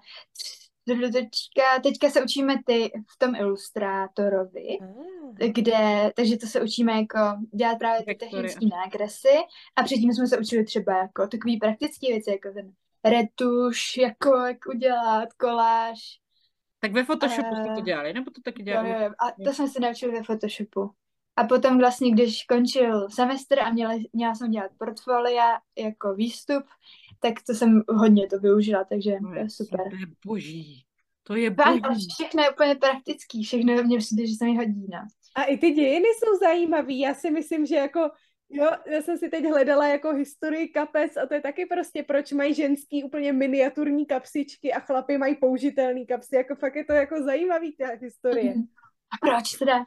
teďka, 0.85 1.81
teďka 1.83 2.09
se 2.09 2.23
učíme 2.23 2.55
ty 2.65 2.91
v 3.07 3.17
tom 3.17 3.35
ilustrátorovi, 3.35 4.77
mm. 4.81 5.51
kde, 5.51 6.11
takže 6.15 6.37
to 6.37 6.47
se 6.47 6.61
učíme 6.61 6.91
jako 6.91 7.19
dělat 7.55 7.77
právě 7.79 8.05
ty 8.05 8.15
technické 8.15 8.65
nákresy 8.65 9.37
a 9.75 9.83
předtím 9.83 10.13
jsme 10.13 10.27
se 10.27 10.37
učili 10.37 10.63
třeba 10.65 10.97
jako 10.97 11.27
takový 11.27 11.57
praktické 11.57 12.07
věci, 12.07 12.29
jako 12.31 12.51
ten 12.53 12.73
retuš, 13.03 13.97
jako 13.97 14.35
jak 14.35 14.57
udělat 14.75 15.33
koláž. 15.33 15.99
Tak 16.79 16.91
ve 16.91 17.03
Photoshopu 17.03 17.49
uh, 17.51 17.61
jste 17.61 17.75
to 17.75 17.81
dělali, 17.81 18.13
nebo 18.13 18.31
to 18.31 18.41
taky 18.41 18.63
dělali? 18.63 18.89
Jo, 18.89 18.99
jo, 18.99 19.09
a 19.19 19.43
to 19.43 19.53
jsme 19.53 19.67
se 19.67 19.79
naučili 19.79 20.11
ve 20.11 20.23
Photoshopu. 20.23 20.91
A 21.35 21.43
potom 21.43 21.77
vlastně, 21.77 22.11
když 22.11 22.43
končil 22.43 23.09
semestr 23.09 23.59
a 23.59 23.69
měla, 23.69 23.93
měla 24.13 24.35
jsem 24.35 24.51
dělat 24.51 24.71
portfolia 24.77 25.59
jako 25.77 26.13
výstup, 26.13 26.63
tak 27.23 27.33
to 27.47 27.53
jsem 27.53 27.81
hodně 27.89 28.27
to 28.27 28.39
využila, 28.39 28.83
takže 28.83 29.11
to 29.21 29.33
je 29.33 29.49
super. 29.49 29.89
To 29.89 29.95
je 29.95 30.05
boží. 30.25 30.85
To 31.23 31.35
je 31.35 31.49
boží. 31.49 31.81
A 31.83 31.93
všechno 32.15 32.43
je 32.43 32.51
úplně 32.51 32.75
praktický, 32.75 33.43
všechno 33.43 33.83
mě 33.83 33.97
přijde, 33.97 34.27
že 34.27 34.33
se 34.37 34.45
mi 34.45 34.57
hodí, 34.57 34.85
no. 34.91 34.99
A 35.35 35.43
i 35.43 35.57
ty 35.57 35.71
dějiny 35.71 36.05
jsou 36.05 36.39
zajímavý. 36.39 36.99
Já 36.99 37.13
si 37.13 37.31
myslím, 37.31 37.65
že 37.65 37.75
jako 37.75 38.09
Jo, 38.55 38.71
já 38.85 39.01
jsem 39.01 39.17
si 39.17 39.29
teď 39.29 39.45
hledala 39.45 39.87
jako 39.87 40.13
historii 40.13 40.67
kapes 40.67 41.17
a 41.17 41.25
to 41.25 41.33
je 41.33 41.41
taky 41.41 41.65
prostě, 41.65 42.03
proč 42.03 42.31
mají 42.31 42.53
ženský 42.53 43.03
úplně 43.03 43.33
miniaturní 43.33 44.05
kapsičky 44.05 44.73
a 44.73 44.79
chlapy 44.79 45.17
mají 45.17 45.35
použitelný 45.35 46.05
kapsy. 46.05 46.35
Jako 46.35 46.55
fakt 46.55 46.75
je 46.75 46.85
to 46.85 46.93
jako 46.93 47.23
zajímavý 47.23 47.75
ta 47.75 47.87
historie. 48.01 48.53
A 49.13 49.27
proč 49.27 49.57
teda? 49.59 49.85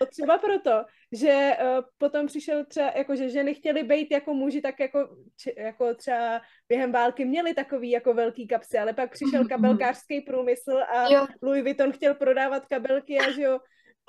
No 0.00 0.06
třeba 0.06 0.38
proto, 0.38 0.84
že 1.12 1.56
uh, 1.60 1.84
potom 1.98 2.26
přišel 2.26 2.64
třeba, 2.64 2.92
jako 2.96 3.16
že 3.16 3.28
ženy 3.30 3.54
chtěly 3.54 3.82
být 3.82 4.10
jako 4.10 4.34
muži, 4.34 4.60
tak 4.60 4.80
jako, 4.80 5.16
či, 5.40 5.54
jako 5.58 5.94
třeba 5.94 6.40
během 6.68 6.92
války 6.92 7.24
měli 7.24 7.54
takový 7.54 7.90
jako 7.90 8.14
velký 8.14 8.48
kapsy, 8.48 8.78
ale 8.78 8.92
pak 8.92 9.12
přišel 9.12 9.40
Mhm, 9.40 9.48
kabelkářský 9.48 10.20
průmysl 10.20 10.78
a 10.88 11.08
Jo. 11.12 11.26
Louis 11.42 11.62
Vuitton 11.62 11.92
chtěl 11.92 12.14
prodávat 12.14 12.66
kabelky 12.66 13.18
a 13.18 13.30
že 13.30 13.42
jo, 13.42 13.58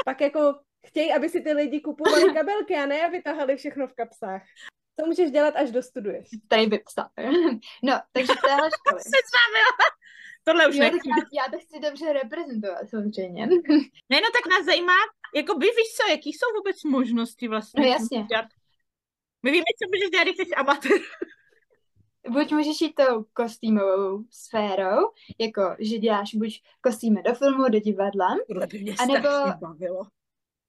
pak 0.06 0.22
jako 0.22 0.56
chtějí, 0.88 1.13
aby 1.13 1.30
si 1.30 1.41
ty 1.41 1.54
lidi 1.54 1.82
kupovali 1.82 2.24
kabelky 2.34 2.76
a 2.76 2.86
ne, 2.86 3.06
aby 3.06 3.22
tahali 3.22 3.58
všechno 3.58 3.88
v 3.88 3.93
kapsách. 3.93 4.41
To 5.00 5.06
můžeš 5.06 5.32
dělat, 5.32 5.56
až 5.56 5.72
dostuduješ. 5.72 6.28
Tady 6.48 6.65
vypsat. 6.65 7.08
No, 7.84 7.93
takže 8.12 8.34
téhle 8.46 8.70
školy. 8.72 9.02
Se. 9.12 9.17
Tohle 10.43 10.67
už 10.67 10.78
tak 10.78 10.93
já, 10.93 11.43
já 11.43 11.52
to 11.52 11.60
chci 11.60 11.80
dobře 11.80 12.13
reprezentovat, 12.13 12.89
samozřejmě. 12.89 13.48
Ne, 14.10 14.17
no 14.22 14.30
tak 14.34 14.46
nás 14.52 14.65
zajímá, 14.65 14.93
jako 15.36 15.58
by 15.58 15.66
víš 15.66 15.94
co, 15.96 16.12
jaký 16.12 16.34
jsou 16.34 16.46
vůbec 16.58 16.84
možnosti 16.84 17.48
vlastně. 17.48 17.82
No 17.84 17.88
jasně. 17.90 18.24
dělat? 18.24 18.46
My 19.44 19.52
víme, 19.52 19.63
co 19.84 19.90
můžeš 19.94 20.10
dělat, 20.10 20.24
když 20.24 20.38
jsi 20.38 20.56
amatér. 20.56 20.92
Buď 22.30 22.52
můžeš 22.52 22.82
jít 22.82 22.94
tou 22.96 23.24
kostýmovou 23.34 24.24
sférou, 24.32 25.12
jako 25.40 25.76
že 25.80 25.98
děláš 25.98 26.36
buď 26.36 26.62
kostýmy 26.82 27.24
do 27.24 27.34
filmu, 27.34 27.70
do 27.70 27.80
divadla, 27.80 28.36
Tohle 28.48 28.68
by 28.68 28.80
mě 28.80 28.96
A 29.00 29.06
nebo- 29.06 29.28
strašně 29.28 29.54
bavilo. 29.62 30.08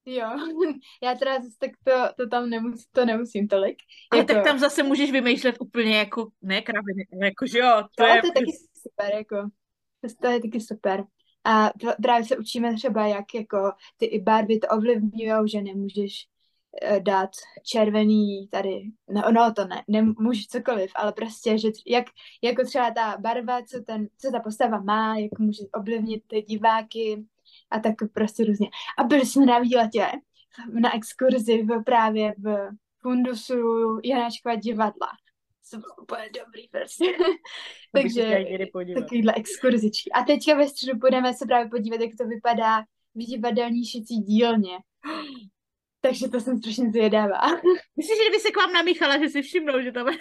jo, 0.05 0.29
já 1.03 1.15
teda 1.15 1.39
zase 1.39 1.55
tak 1.59 1.71
to, 1.83 2.23
to 2.23 2.29
tam 2.29 2.49
nemus, 2.49 2.85
to 2.91 3.05
nemusím 3.05 3.47
tolik. 3.47 3.77
Ale 4.11 4.21
jako, 4.21 4.33
tak 4.33 4.43
tam 4.43 4.59
zase 4.59 4.83
můžeš 4.83 5.11
vymýšlet 5.11 5.55
úplně 5.59 5.97
jako, 5.97 6.27
ne 6.41 6.61
kraviny, 6.61 7.07
ale 7.13 7.25
jako, 7.25 7.45
že 7.47 7.59
jo, 7.59 7.71
to 7.81 7.87
to, 7.97 8.03
je, 8.03 8.21
to 8.21 8.27
je 8.27 8.33
taky 8.33 8.51
super, 8.81 9.15
jako, 9.15 9.49
to 10.21 10.27
je 10.27 10.39
taky 10.41 10.61
super. 10.61 11.03
A 11.49 11.69
pr- 11.69 11.95
právě 12.01 12.25
se 12.25 12.37
učíme 12.37 12.75
třeba, 12.75 13.07
jak 13.07 13.25
jako 13.33 13.71
ty 13.97 14.05
i 14.05 14.21
barvy 14.21 14.59
to 14.59 14.67
ovlivňují, 14.67 15.49
že 15.49 15.61
nemůžeš 15.61 16.27
eh, 16.81 16.99
dát 16.99 17.29
červený 17.63 18.47
tady, 18.47 18.83
no, 19.09 19.21
no 19.31 19.53
to 19.53 19.65
ne, 19.65 19.83
nemůžeš 19.87 20.47
cokoliv, 20.47 20.91
ale 20.95 21.11
prostě, 21.11 21.57
že 21.57 21.67
jak, 21.87 22.05
jako 22.41 22.63
třeba 22.63 22.91
ta 22.91 23.17
barva, 23.17 23.61
co, 23.61 23.81
ten, 23.83 24.07
co 24.17 24.31
ta 24.31 24.39
postava 24.39 24.81
má, 24.81 25.17
jak 25.17 25.39
může 25.39 25.63
ovlivnit 25.73 26.23
ty 26.27 26.41
diváky 26.41 27.25
a 27.71 27.79
tak 27.79 27.95
prostě 28.13 28.45
různě. 28.45 28.69
A 28.97 29.03
byli 29.03 29.25
jsme 29.25 29.45
na 29.45 29.59
výletě, 29.59 30.05
na 30.81 30.95
exkurzi 30.95 31.63
v, 31.63 31.83
právě 31.83 32.33
v 32.37 32.69
fundusu 33.01 33.55
Janáčkova 34.03 34.55
divadla. 34.55 35.07
To 35.71 35.77
bylo 35.77 35.95
úplně 36.01 36.29
dobrý 36.45 36.67
prostě. 36.67 37.05
Takže 37.91 38.45
takovýhle 38.95 39.33
exkurzičky. 39.33 40.11
A 40.11 40.23
teďka 40.23 40.55
ve 40.55 40.67
středu 40.67 40.99
budeme 40.99 41.33
se 41.33 41.45
právě 41.45 41.69
podívat, 41.69 42.01
jak 42.01 42.11
to 42.17 42.27
vypadá 42.27 42.81
v 43.15 43.19
divadelní 43.19 43.85
šicí 43.85 44.15
dílně. 44.15 44.77
Takže 46.01 46.29
to 46.29 46.39
jsem 46.39 46.57
strašně 46.57 46.89
zvědavá. 46.89 47.41
Myslíš, 47.95 48.17
že 48.17 48.23
kdyby 48.23 48.39
se 48.39 48.51
k 48.51 48.57
vám 48.57 48.73
namíchala, 48.73 49.19
že 49.19 49.29
si 49.29 49.41
všimnou, 49.41 49.81
že 49.81 49.91
tam 49.91 50.07
je 50.07 50.15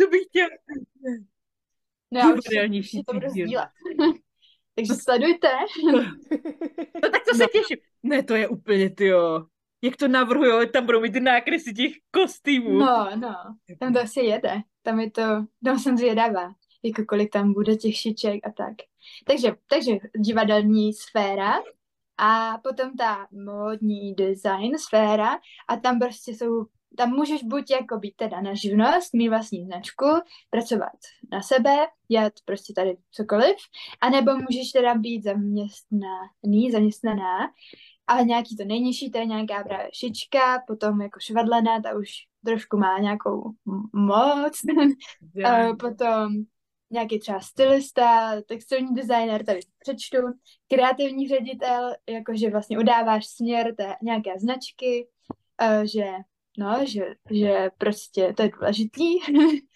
to 0.00 0.10
bych 0.10 0.22
chtěl. 0.28 0.48
No 2.12 2.20
já 2.20 2.26
Divadelní 2.26 2.78
určitě 2.78 3.02
to 3.06 3.12
šicí 3.12 3.18
budu 3.18 3.28
sdílet. 3.28 3.68
Takže 4.74 4.94
sledujte. 4.94 5.48
No 7.02 7.10
tak 7.10 7.24
to 7.30 7.36
se 7.36 7.46
těším. 7.52 7.76
Ne, 8.02 8.22
to 8.22 8.34
je 8.34 8.48
úplně, 8.48 8.90
ty 8.90 9.06
jo. 9.06 9.46
Jak 9.82 9.96
to 9.96 10.08
navrhujou, 10.08 10.66
tam 10.66 10.86
budou 10.86 11.00
mít 11.00 11.14
nákresy 11.14 11.74
těch 11.74 11.92
kostýmů. 12.10 12.78
No, 12.78 13.10
no, 13.16 13.34
tam 13.80 13.92
to 13.92 14.00
asi 14.00 14.20
jede. 14.20 14.62
Tam 14.82 15.00
je 15.00 15.10
to, 15.10 15.22
tam 15.64 15.78
jsem 15.78 15.96
zvědavá, 15.96 16.54
jako 16.82 17.04
kolik 17.08 17.32
tam 17.32 17.52
bude 17.52 17.76
těch 17.76 17.96
šiček 17.96 18.46
a 18.46 18.52
tak. 18.52 18.74
Takže, 19.24 19.52
takže 19.66 19.92
divadelní 20.16 20.92
sféra 20.92 21.54
a 22.16 22.58
potom 22.62 22.96
ta 22.96 23.26
módní 23.30 24.14
design 24.14 24.78
sféra 24.78 25.38
a 25.68 25.76
tam 25.76 25.98
prostě 25.98 26.34
jsou, 26.34 26.66
tam 26.96 27.10
můžeš 27.10 27.42
buď 27.44 27.70
jako 27.70 27.98
být 27.98 28.16
teda 28.16 28.40
na 28.40 28.54
živnost, 28.54 29.14
mít 29.14 29.28
vlastní 29.28 29.64
značku, 29.64 30.06
pracovat 30.50 30.98
na 31.32 31.42
sebe, 31.42 31.76
dělat 32.10 32.32
prostě 32.44 32.72
tady 32.72 32.96
cokoliv, 33.10 33.56
anebo 34.00 34.32
můžeš 34.36 34.72
teda 34.72 34.94
být 34.94 35.24
zaměstnaný, 35.24 36.70
zaměstnaná 36.72 37.48
ale 38.08 38.24
nějaký 38.24 38.56
to 38.56 38.64
nejnižší, 38.64 39.10
to 39.10 39.18
je 39.18 39.26
nějaká 39.26 39.64
právě 39.64 39.88
šička, 39.92 40.64
potom 40.66 41.00
jako 41.00 41.20
švadlená, 41.20 41.80
ta 41.80 41.94
už 41.98 42.08
trošku 42.44 42.76
má 42.76 42.98
nějakou 42.98 43.50
moc, 43.92 44.60
a 45.44 45.76
potom 45.76 46.32
nějaký 46.90 47.18
třeba 47.18 47.40
stylista, 47.40 48.40
textilní 48.42 48.94
designer, 48.94 49.44
tady 49.44 49.60
přečtu, 49.78 50.16
kreativní 50.68 51.28
ředitel, 51.28 51.94
jakože 52.08 52.50
vlastně 52.50 52.78
udáváš 52.78 53.26
směr 53.26 53.74
té 53.74 53.96
nějaké 54.02 54.38
značky, 54.38 55.08
že 55.84 56.04
no, 56.58 56.86
že, 56.86 57.14
že 57.30 57.70
prostě 57.78 58.32
to 58.36 58.42
je 58.42 58.50
důležitý. 58.58 59.18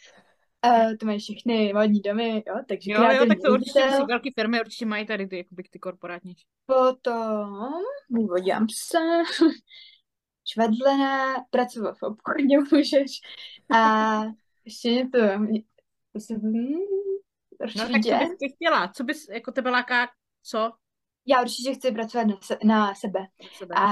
Eh, 0.65 0.97
to 0.97 1.07
mají 1.07 1.19
všechny 1.19 1.73
modní 1.73 2.01
domy, 2.01 2.43
jo, 2.49 2.55
takže 2.69 2.93
Jo, 2.93 3.03
jo, 3.03 3.27
tak 3.27 3.39
to 3.45 3.53
určitě 3.53 3.85
musí, 3.87 4.03
velké 4.09 4.31
firmy 4.35 4.61
určitě 4.61 4.87
mají 4.87 5.07
tady 5.07 5.27
ty, 5.27 5.37
jakoby 5.37 5.63
ty 5.63 5.79
korporátnější. 5.79 6.45
Potom, 6.67 7.73
podívám 8.29 8.67
se, 8.71 8.99
švadlená, 10.53 11.35
pracovat 11.51 11.99
v 11.99 12.03
obchodě 12.03 12.59
můžeš 12.73 13.21
a 13.75 14.23
ještě 14.65 14.91
je 14.91 15.09
to, 15.09 15.19
se, 16.19 16.35
hmm, 16.35 16.75
No 17.77 17.89
tak 17.89 18.03
co 18.03 18.19
bys 18.19 18.39
ty 18.39 18.49
chtěla? 18.55 18.89
Co 18.89 19.05
bys, 19.05 19.29
jako 19.29 19.53
tebe 19.53 19.71
láká, 19.71 20.09
co? 20.43 20.73
Já 21.27 21.41
určitě 21.43 21.75
chci 21.75 21.93
pracovat 21.93 22.25
na, 22.27 22.37
se, 22.43 22.59
na 22.65 22.95
sebe 22.95 23.21
Na 23.21 23.49
sebe? 23.59 23.75
a, 23.79 23.89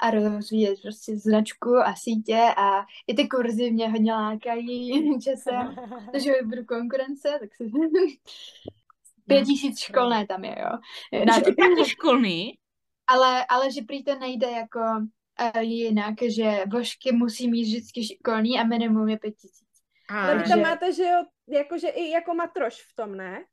a 0.00 0.10
rozvíjet 0.10 0.78
prostě 0.82 1.16
značku 1.18 1.76
a 1.76 1.94
sítě 1.96 2.40
a 2.56 2.80
i 3.06 3.14
ty 3.14 3.28
kurzy 3.28 3.70
mě 3.70 3.90
hodně 3.90 4.12
lákají 4.12 5.02
časem, 5.20 5.76
takže 6.12 6.32
budu 6.44 6.64
konkurence, 6.64 7.36
tak 7.40 7.54
si 7.54 7.64
pět 9.26 9.44
tisíc 9.44 9.78
školné 9.78 10.26
tam 10.26 10.44
je, 10.44 10.56
jo. 10.60 10.78
Na, 11.26 11.34
Že 11.38 11.40
ty 11.44 11.52
platíš 11.52 11.86
školný? 11.92 12.58
ale, 13.06 13.46
ale 13.46 13.72
že 13.72 13.82
prý 13.82 14.04
to 14.04 14.18
nejde 14.18 14.50
jako 14.50 14.80
uh, 14.80 15.60
jinak, 15.62 16.14
že 16.28 16.64
vošky 16.72 17.12
musí 17.12 17.50
mít 17.50 17.62
vždycky 17.64 18.04
školní 18.04 18.60
a 18.60 18.64
minimum 18.64 19.08
je 19.08 19.18
pět 19.18 19.34
tisíc. 19.36 19.68
Ale 20.08 20.34
Takže- 20.36 20.48
tam 20.48 20.60
máte, 20.62 20.92
že 20.92 21.02
jo, 21.02 21.24
jakože 21.48 21.88
i 21.88 22.10
jako 22.10 22.34
matroš 22.34 22.82
v 22.82 22.94
tom, 22.94 23.14
ne? 23.16 23.44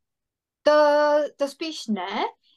To, 0.64 0.72
to 1.38 1.48
spíš 1.48 1.88
ne, 1.88 2.08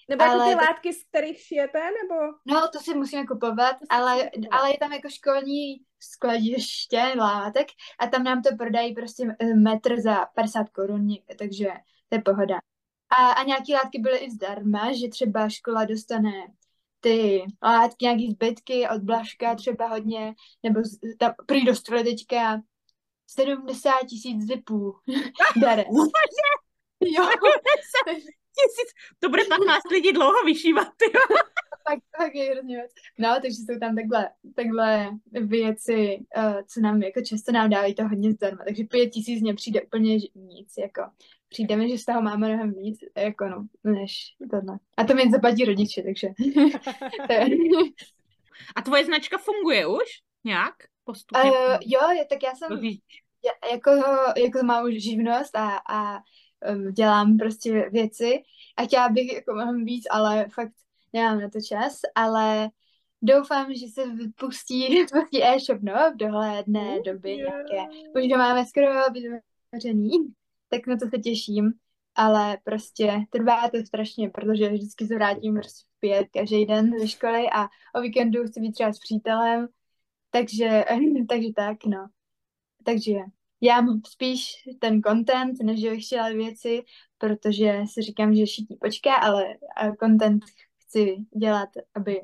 Nebo 0.08 0.22
jako 0.24 0.34
Ale 0.40 0.50
ty 0.50 0.56
to- 0.56 0.64
látky, 0.64 0.92
z 0.92 1.04
kterých 1.04 1.40
šijete, 1.40 1.78
nebo? 1.78 2.14
no 2.46 2.68
to 2.72 2.78
si 2.78 2.94
musíme 2.94 3.26
kupovat, 3.26 3.72
To 3.78 3.84
si 3.84 3.86
ale, 3.90 4.14
musíme 4.14 4.30
kupovat. 4.30 4.60
ale 4.60 4.70
je 4.70 4.78
tam 4.78 4.92
jako 4.92 5.08
školní 5.08 5.76
skladiště 6.00 7.02
látek 7.18 7.66
a 7.98 8.06
tam 8.06 8.24
nám 8.24 8.42
to 8.42 8.56
prodají 8.56 8.94
prostě 8.94 9.36
eh, 9.38 9.54
metr 9.54 10.00
za 10.00 10.26
50 10.34 10.68
korun, 10.70 11.08
takže 11.38 11.68
to 12.08 12.16
je 12.16 12.22
pohoda. 12.22 12.58
A, 13.10 13.30
a 13.30 13.42
nějaký 13.44 13.74
látky 13.74 13.98
byly 13.98 14.18
i 14.18 14.30
zdarma, 14.30 14.92
že 14.92 15.08
třeba 15.08 15.48
škola 15.48 15.84
dostane 15.84 16.32
ty 17.00 17.44
látky, 17.62 18.04
nějaký 18.04 18.30
zbytky 18.30 18.88
od 18.88 19.02
Blažka 19.02 19.54
třeba 19.54 19.86
hodně, 19.88 20.34
nebo 20.62 20.80
z, 20.84 21.16
tam 21.18 21.34
prý 21.46 21.64
dostali 21.64 22.04
teďka 22.04 22.60
70 23.26 23.90
tisíc 24.08 24.42
zipů 24.46 24.96
darem. 25.60 25.86
Jo, 27.00 27.28
Tisíc, 28.56 28.90
to 29.18 29.28
bude 29.28 29.42
15 29.44 29.82
lidí 29.90 30.12
dlouho 30.12 30.44
vyšívat, 30.44 30.92
jo. 31.02 31.36
tak, 31.88 31.98
tak 32.18 32.34
je 32.34 32.50
hrozně 32.50 32.78
moc. 32.78 32.90
No, 33.18 33.28
takže 33.42 33.56
jsou 33.56 33.78
tam 33.80 33.96
takhle, 33.96 34.30
takhle 34.56 35.10
věci, 35.32 36.18
uh, 36.36 36.60
co 36.66 36.80
nám 36.80 37.02
jako 37.02 37.20
často 37.20 37.52
nám 37.52 37.70
dávají 37.70 37.94
to 37.94 38.08
hodně 38.08 38.32
zdarma. 38.32 38.64
Takže 38.64 38.84
pět 38.84 39.08
tisíc 39.08 39.42
mně 39.42 39.54
přijde 39.54 39.82
úplně 39.82 40.18
nic, 40.34 40.72
jako. 40.78 41.02
Přijde 41.48 41.76
mi, 41.76 41.88
že 41.90 41.98
z 41.98 42.04
toho 42.04 42.22
máme 42.22 42.48
mnohem 42.48 42.72
víc, 42.72 42.98
jako 43.16 43.44
no, 43.48 43.66
než 43.84 44.34
tohle. 44.50 44.78
A 44.96 45.04
to 45.04 45.14
mi 45.14 45.30
zaplatí 45.30 45.64
rodiče, 45.64 46.02
takže. 46.02 46.28
A 48.76 48.82
tvoje 48.82 49.04
značka 49.04 49.38
funguje 49.38 49.86
už? 49.86 50.04
Nějak? 50.44 50.74
Postupně? 51.04 51.50
Uh, 51.50 51.76
jo, 51.80 52.10
je- 52.10 52.24
tak 52.24 52.42
já 52.42 52.54
jsem, 52.54 52.84
já, 53.44 53.70
jako, 53.72 53.90
jako 54.36 54.66
mám 54.66 54.84
už 54.84 55.02
živnost 55.02 55.56
a, 55.56 55.76
a 55.90 56.18
dělám 56.92 57.38
prostě 57.38 57.90
věci 57.90 58.42
a 58.76 58.82
chtěla 58.82 59.08
bych 59.08 59.32
jako 59.32 59.54
mnohem 59.54 59.84
víc, 59.84 60.04
ale 60.10 60.46
fakt 60.48 60.72
nemám 61.12 61.40
na 61.40 61.50
to 61.50 61.60
čas, 61.60 62.00
ale 62.14 62.70
doufám, 63.22 63.74
že 63.74 63.86
se 63.88 64.10
vypustí, 64.10 64.88
vypustí 64.88 65.44
e-shop, 65.44 65.82
no, 65.82 65.92
v 66.14 66.16
dohledné 66.16 67.02
době 67.02 67.36
nějaké. 67.36 67.82
Už 68.14 68.32
ho 68.32 68.38
máme 68.38 68.66
skoro 68.66 68.86
vytvořený, 69.12 70.34
tak 70.68 70.86
na 70.86 70.96
to 70.96 71.08
se 71.08 71.18
těším, 71.18 71.72
ale 72.14 72.58
prostě 72.64 73.12
trvá 73.30 73.70
to 73.70 73.78
strašně, 73.86 74.30
protože 74.30 74.68
vždycky 74.68 75.06
se 75.06 75.14
vrátím 75.14 75.54
prostě 75.54 75.86
v 75.96 76.00
pět 76.00 76.28
každý 76.32 76.66
den 76.66 76.98
ze 77.00 77.08
školy 77.08 77.46
a 77.52 77.68
o 77.94 78.00
víkendu 78.00 78.44
chci 78.44 78.60
být 78.60 78.72
třeba 78.72 78.92
s 78.92 78.98
přítelem, 78.98 79.68
takže, 80.30 80.84
takže 81.28 81.48
tak, 81.56 81.84
no. 81.84 82.08
Takže 82.84 83.14
já 83.60 83.80
mám 83.80 84.00
spíš 84.06 84.52
ten 84.78 85.02
content, 85.02 85.62
než 85.62 85.80
že 85.80 85.90
bych 85.90 86.06
chtěla 86.06 86.28
věci, 86.28 86.82
protože 87.18 87.80
si 87.92 88.02
říkám, 88.02 88.34
že 88.34 88.46
šití 88.46 88.76
počká, 88.80 89.14
ale 89.14 89.44
content 90.02 90.42
chci 90.82 91.16
dělat, 91.36 91.68
aby 91.94 92.20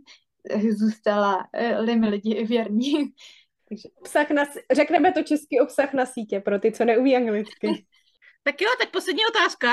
zůstala 0.70 1.48
uh, 1.80 1.96
mi 1.96 2.08
lidi 2.08 2.44
věrní. 2.44 2.92
Takže... 3.68 3.88
Obsah 3.94 4.30
na, 4.30 4.44
řekneme 4.72 5.12
to 5.12 5.22
český 5.22 5.60
obsah 5.60 5.92
na 5.92 6.06
sítě 6.06 6.40
pro 6.40 6.58
ty, 6.58 6.72
co 6.72 6.84
neumí 6.84 7.16
anglicky. 7.16 7.68
tak 8.42 8.60
jo, 8.60 8.68
tak 8.78 8.90
poslední 8.90 9.22
otázka. 9.30 9.68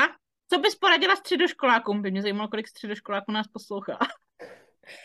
Co 0.53 0.59
bys 0.59 0.75
poradila 0.75 1.15
středoškolákům? 1.15 2.01
By 2.01 2.11
mě 2.11 2.21
zajímalo, 2.21 2.47
kolik 2.47 2.67
středoškoláků 2.67 3.31
nás 3.31 3.47
poslouchá. 3.47 3.97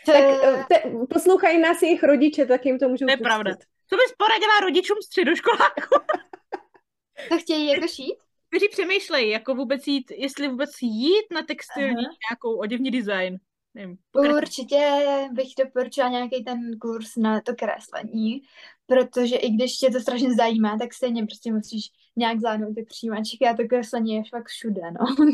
Tak 0.05 0.15
eh, 0.15 0.65
te, 0.69 0.83
poslouchají 1.09 1.61
nás 1.61 1.81
jejich 1.81 2.03
rodiče, 2.03 2.45
tak 2.45 2.65
jim 2.65 2.79
to 2.79 2.89
můžou 2.89 3.05
To 3.05 3.11
je 3.11 3.17
pustit. 3.17 3.23
pravda. 3.23 3.51
Co 3.89 3.95
bys 3.95 4.13
poradila 4.17 4.59
rodičům 4.59 4.97
středoškoláků? 5.03 5.95
To 7.29 7.37
chtějí 7.37 7.67
jako 7.67 7.87
šít? 7.87 8.15
Kteří 8.49 8.69
přemýšlejí, 8.69 9.29
jako 9.29 9.55
vůbec 9.55 9.87
jít, 9.87 10.11
jestli 10.11 10.47
vůbec 10.47 10.69
jít 10.81 11.25
na 11.33 11.43
textilní 11.43 12.05
Aha. 12.05 12.15
nějakou 12.29 12.59
oděvní 12.59 12.91
design. 12.91 13.37
Nevím. 13.73 13.97
Určitě 14.13 15.05
bych 15.31 15.47
doporučila 15.59 16.09
nějaký 16.09 16.43
ten 16.43 16.79
kurz 16.79 17.15
na 17.15 17.41
to 17.41 17.55
kreslení, 17.55 18.41
protože 18.85 19.35
i 19.35 19.49
když 19.49 19.77
tě 19.77 19.89
to 19.89 19.99
strašně 19.99 20.35
zajímá, 20.35 20.77
tak 20.77 20.93
stejně 20.93 21.25
prostě 21.25 21.53
musíš 21.53 21.85
nějak 22.15 22.39
zvládnout 22.39 22.73
ty 22.73 22.83
přijímačky 22.83 23.47
a 23.47 23.55
to 23.55 23.67
kreslení 23.69 24.15
je 24.15 24.23
fakt 24.29 24.47
všude, 24.47 24.81
no. 24.91 25.31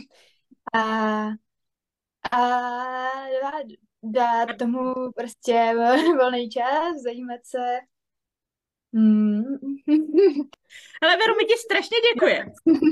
A, 0.73 1.27
a 2.31 2.39
dát 4.03 4.49
tomu 4.59 4.93
prostě 5.15 5.73
volný 6.17 6.49
čas, 6.49 7.01
zajímat 7.03 7.39
se. 7.43 7.79
Hmm. 8.93 9.43
Hele, 11.03 11.17
Veru, 11.17 11.35
my 11.37 11.45
ti 11.45 11.53
strašně 11.57 11.97
děkujeme. 12.13 12.51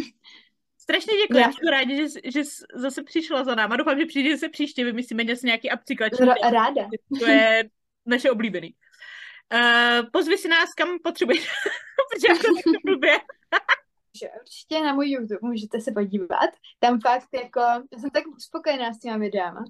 Strašně 0.78 1.14
děkuji, 1.14 1.38
Já. 1.38 1.52
jsem 1.52 1.68
rádi, 1.72 1.96
že, 1.96 2.20
že 2.32 2.44
jsi 2.44 2.64
zase 2.76 3.04
přišla 3.04 3.44
za 3.44 3.56
náma. 3.56 3.76
Doufám, 3.76 4.00
že 4.00 4.06
přijde 4.06 4.38
se 4.38 4.50
příště, 4.50 4.86
vymyslíme 4.86 5.24
něco 5.24 5.46
nějaký. 5.46 5.70
Ra- 5.70 6.52
ráda. 6.52 6.90
To 7.20 7.26
je 7.28 7.70
naše 8.06 8.32
oblíbený. 8.32 8.76
Uh, 9.54 10.10
pozvi 10.14 10.38
si 10.38 10.48
nás, 10.48 10.70
kam 10.78 10.90
potřebuješ, 11.04 11.48
protože 12.12 12.40
to 12.44 12.72
blbě. 12.86 13.18
že 14.20 14.30
určitě 14.42 14.80
na 14.84 14.94
můj 14.94 15.10
YouTube 15.10 15.40
můžete 15.42 15.82
se 15.82 15.92
podívat. 15.92 16.50
Tam 16.80 17.00
fakt 17.00 17.28
jako, 17.34 17.60
já 17.60 18.00
jsem 18.00 18.10
tak 18.10 18.24
spokojená 18.40 18.94
s 18.94 19.00
těma 19.00 19.18
videama. 19.18 19.64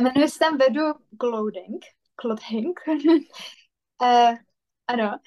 Jmenuje 0.00 0.28
se 0.28 0.38
tam 0.38 0.58
Vedu 0.58 0.82
Clothing. 1.20 1.84
Clothing. 2.20 2.80
uh, 4.02 4.34
ano, 4.88 5.18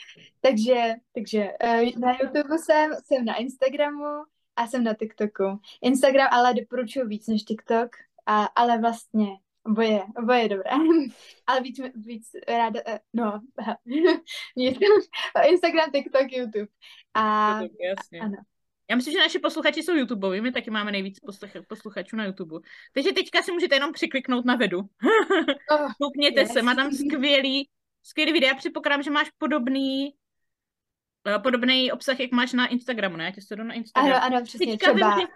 takže, 0.41 0.93
takže 1.13 1.49
uh, 1.63 2.01
na 2.01 2.17
YouTube 2.21 2.57
jsem, 2.57 2.91
jsem 3.05 3.25
na 3.25 3.35
Instagramu 3.35 4.23
a 4.55 4.67
jsem 4.67 4.83
na 4.83 4.93
TikToku. 4.93 5.59
Instagram 5.81 6.27
ale 6.31 6.53
doporučuji 6.53 7.07
víc 7.07 7.27
než 7.27 7.43
TikTok, 7.43 7.89
a, 8.25 8.45
ale 8.45 8.77
vlastně 8.77 9.27
oboje, 9.65 10.03
oboje 10.17 10.39
je 10.41 10.49
dobré. 10.49 10.69
ale 11.47 11.61
víc, 11.61 11.79
víc 11.95 12.29
ráda, 12.47 12.81
eh, 12.85 12.99
no. 13.13 13.41
Instagram, 15.49 15.91
TikTok, 15.91 16.31
YouTube. 16.31 16.67
A 17.13 17.53
Jasně. 17.61 18.19
ano. 18.19 18.37
Já 18.89 18.95
myslím, 18.95 19.11
že 19.13 19.19
naši 19.19 19.39
posluchači 19.39 19.83
jsou 19.83 19.95
YouTubeoví, 19.95 20.41
my 20.41 20.51
taky 20.51 20.71
máme 20.71 20.91
nejvíc 20.91 21.19
posluch- 21.19 21.65
posluchačů 21.67 22.15
na 22.15 22.25
YouTube. 22.25 22.55
Takže 22.93 23.11
teďka 23.11 23.41
si 23.41 23.51
můžete 23.51 23.75
jenom 23.75 23.93
přikliknout 23.93 24.45
na 24.45 24.55
vedu. 24.55 24.79
Oh, 24.79 25.91
Koukněte 26.01 26.41
yes. 26.41 26.51
se, 26.51 26.61
má 26.61 26.75
tam 26.75 26.91
skvělý, 26.91 27.69
skvělý 28.03 28.31
videa. 28.33 28.55
Předpokládám, 28.55 29.03
že 29.03 29.11
máš 29.11 29.29
podobný, 29.37 30.13
eh, 31.27 31.39
podobný 31.39 31.91
obsah, 31.91 32.19
jak 32.19 32.31
máš 32.31 32.53
na 32.53 32.67
Instagramu, 32.67 33.17
ne? 33.17 33.25
Já 33.25 33.31
tě 33.31 33.41
sleduju 33.41 33.67
na 33.67 33.73
Instagramu. 33.73 34.15
ano, 34.15 34.35
ano, 34.35 34.45
přesně, 34.45 34.67
Teďka 34.67 34.93
třeba. 34.93 35.15
vím, 35.15 35.21
že, 35.21 35.27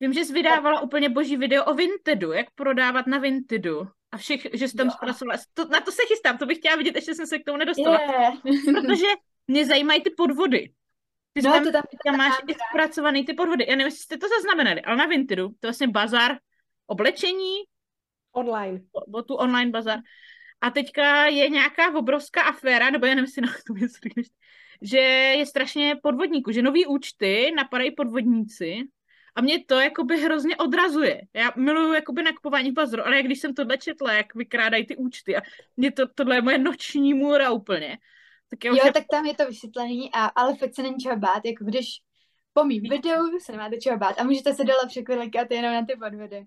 vím, 0.00 0.12
že 0.12 0.24
jsi 0.24 0.32
vydávala 0.32 0.80
úplně 0.80 1.08
boží 1.08 1.36
video 1.36 1.64
o 1.64 1.74
Vintedu, 1.74 2.32
jak 2.32 2.46
prodávat 2.54 3.06
na 3.06 3.18
Vintedu. 3.18 3.88
A 4.12 4.16
všech, 4.16 4.46
že 4.52 4.68
jsi 4.68 4.76
tam 4.76 4.90
zpracovala. 4.90 5.38
To, 5.54 5.64
na 5.64 5.80
to 5.80 5.92
se 5.92 6.02
chystám, 6.08 6.38
to 6.38 6.46
bych 6.46 6.58
chtěla 6.58 6.76
vidět, 6.76 6.94
ještě 6.94 7.14
jsem 7.14 7.26
se 7.26 7.38
k 7.38 7.44
tomu 7.44 7.58
nedostala. 7.58 8.00
Yeah. 8.00 8.34
Protože 8.64 9.06
mě 9.48 9.66
zajímají 9.66 10.02
ty 10.02 10.10
podvody. 10.10 10.72
Ty 11.32 11.42
No, 11.42 11.52
tam, 11.52 11.64
to 11.64 11.72
tam, 11.72 11.82
tam 12.06 12.16
máš 12.16 12.34
i 12.46 12.54
zpracovaný 12.54 13.24
ty 13.24 13.34
podvody. 13.34 13.64
Já 13.68 13.70
nevím, 13.76 13.86
jestli 13.86 14.00
jste 14.00 14.16
to 14.18 14.26
zaznamenali, 14.28 14.82
ale 14.82 14.96
na 14.96 15.06
Vintedu, 15.06 15.48
to 15.48 15.52
je 15.52 15.68
vlastně 15.68 15.88
bazar 15.88 16.36
oblečení, 16.86 17.54
Online. 18.32 18.80
o 19.14 19.22
tu 19.22 19.34
online 19.34 19.70
bazar. 19.70 19.98
A 20.60 20.70
teďka 20.70 21.26
je 21.26 21.48
nějaká 21.48 21.94
obrovská 21.94 22.42
aféra, 22.42 22.90
nebo 22.90 23.06
já 23.06 23.14
nevím, 23.14 23.24
jestli 23.24 23.42
na 23.42 23.52
to 23.66 23.74
řekneš, 24.02 24.26
že 24.82 24.98
je 25.38 25.46
strašně 25.46 25.96
podvodníků, 26.02 26.52
že 26.52 26.62
nový 26.62 26.86
účty 26.86 27.52
napadají 27.56 27.90
podvodníci 27.94 28.78
a 29.34 29.40
mě 29.40 29.64
to 29.64 29.80
jakoby 29.80 30.20
hrozně 30.20 30.56
odrazuje. 30.56 31.20
Já 31.34 31.52
miluju 31.56 31.92
jakoby 31.92 32.22
nakupování 32.22 32.70
v 32.70 32.74
bazaru, 32.74 33.06
ale 33.06 33.22
když 33.22 33.40
jsem 33.40 33.54
tohle 33.54 33.78
četla, 33.78 34.12
jak 34.12 34.34
vykrádají 34.34 34.86
ty 34.86 34.96
účty 34.96 35.36
a 35.36 35.40
mě 35.76 35.92
to, 35.92 36.08
tohle 36.14 36.34
je 36.34 36.42
moje 36.42 36.58
noční 36.58 37.14
můra 37.14 37.50
úplně. 37.50 37.98
Tak 38.50 38.64
já 38.64 38.70
Jo, 38.70 38.78
je- 38.84 38.92
tak 38.92 39.04
tam 39.10 39.26
je 39.26 39.34
to 39.34 39.46
vysvětlený, 39.46 40.10
a, 40.12 40.24
ale 40.26 40.56
fakt 40.56 40.74
se 40.74 40.82
není 40.82 40.96
čeho 40.96 41.16
bát, 41.16 41.44
jako 41.44 41.64
když 41.64 41.86
po 42.52 42.64
mým 42.64 42.82
videu 42.82 43.38
se 43.40 43.52
nemáte 43.52 43.76
čeho 43.76 43.98
bát 43.98 44.20
a 44.20 44.24
můžete 44.24 44.54
se 44.54 44.64
dole 44.64 44.86
překlikat 44.88 45.50
jenom 45.50 45.72
na 45.72 45.84
ty 45.86 45.96
podvody. 45.96 46.44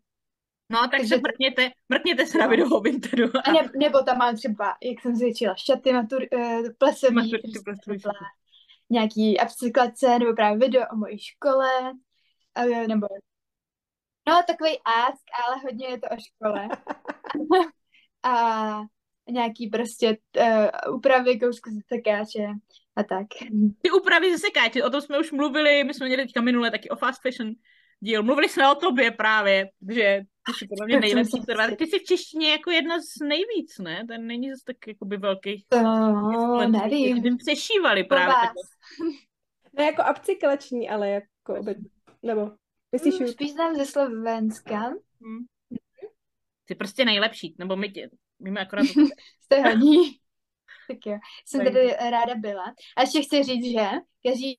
No, 0.71 0.79
tak 0.81 0.91
Takže 0.91 1.15
se 1.15 1.21
mrkněte, 1.21 1.71
mrkněte 1.89 2.25
se 2.25 2.37
na 2.37 2.45
No. 2.45 2.51
video 2.51 2.69
o 2.69 2.79
Vintedu. 2.81 3.29
A 3.43 3.51
ne, 3.51 3.69
nebo 3.75 4.03
tam 4.03 4.17
mám 4.17 4.35
třeba, 4.35 4.75
jak 4.83 5.01
jsem 5.01 5.15
zvětšila, 5.15 5.55
šaty 5.55 5.93
matur, 5.93 6.21
uh, 6.33 6.67
plesový, 6.77 7.29
jsem 7.29 7.63
plesový 7.63 8.01
nějaký 8.89 9.37
upcyklace, 9.43 10.19
nebo 10.19 10.33
právě 10.33 10.57
video 10.57 10.83
o 10.93 10.95
mojí 10.95 11.19
škole, 11.19 11.69
uh, 12.65 12.87
nebo 12.87 13.07
no 14.27 14.41
takový 14.47 14.79
ask, 14.85 15.23
ale 15.45 15.61
hodně 15.63 15.87
je 15.87 15.99
to 15.99 16.07
o 16.07 16.17
škole. 16.19 16.67
a 18.23 18.81
nějaký 19.29 19.67
prostě 19.67 20.17
uh, 20.87 20.95
úpravy 20.95 21.39
kousku 21.39 21.69
ze 21.69 21.79
sekáče 21.87 22.47
a 22.95 23.03
tak. 23.03 23.27
Ty 23.81 23.91
úpravy 23.91 24.31
ze 24.31 24.37
sekáče, 24.37 24.83
o 24.83 24.89
tom 24.89 25.01
jsme 25.01 25.19
už 25.19 25.31
mluvili, 25.31 25.83
my 25.83 25.93
jsme 25.93 26.07
měli 26.07 26.23
teďka 26.23 26.41
minule 26.41 26.71
taky 26.71 26.89
o 26.89 26.95
fast 26.95 27.21
fashion 27.21 27.53
díl. 27.99 28.23
Mluvili 28.23 28.49
jsme 28.49 28.71
o 28.71 28.75
tobě 28.75 29.11
právě, 29.11 29.69
že 29.89 30.21
ty 30.45 30.53
jsi 30.53 30.67
podle 30.67 30.85
mě 30.87 30.99
nejlepší. 30.99 31.41
Ty 31.77 31.87
jsi 31.87 31.99
v 31.99 32.03
češtině 32.03 32.51
jako 32.51 32.71
jedna 32.71 32.99
z 32.99 33.19
nejvíc, 33.27 33.77
ne? 33.79 34.05
Ten 34.07 34.27
není 34.27 34.49
zase 34.49 34.63
tak 34.65 34.87
jakoby 34.87 35.17
velkých. 35.17 35.65
To 35.69 35.77
kteří 36.79 37.13
nevím. 37.13 37.37
přešívali 37.37 38.03
právě. 38.03 38.35
Ne 39.73 39.83
jako 39.83 40.03
upcyklační, 40.11 40.89
ale 40.89 41.09
jako. 41.09 41.65
Nebo 42.23 42.51
myslíš 42.91 43.19
Hmm, 43.19 43.27
spíš 43.27 43.51
znám 43.51 43.75
ze 43.75 43.85
Slovenska. 43.85 44.89
Hm. 44.89 45.45
Jsi 46.67 46.75
prostě 46.75 47.05
nejlepší, 47.05 47.55
nebo 47.57 47.75
my 47.75 47.91
tě, 47.91 48.09
my 48.39 48.59
akorát 48.59 48.85
Jste 49.41 49.61
hodní. 49.61 50.20
Tak 50.91 51.05
jo, 51.05 51.19
jsem 51.45 51.65
Tak. 51.65 51.73
tady 51.73 51.95
ráda 52.09 52.35
byla. 52.35 52.73
A 52.97 53.01
ještě 53.01 53.21
chci 53.21 53.43
říct, 53.43 53.71
že 53.71 53.87
každý 54.27 54.57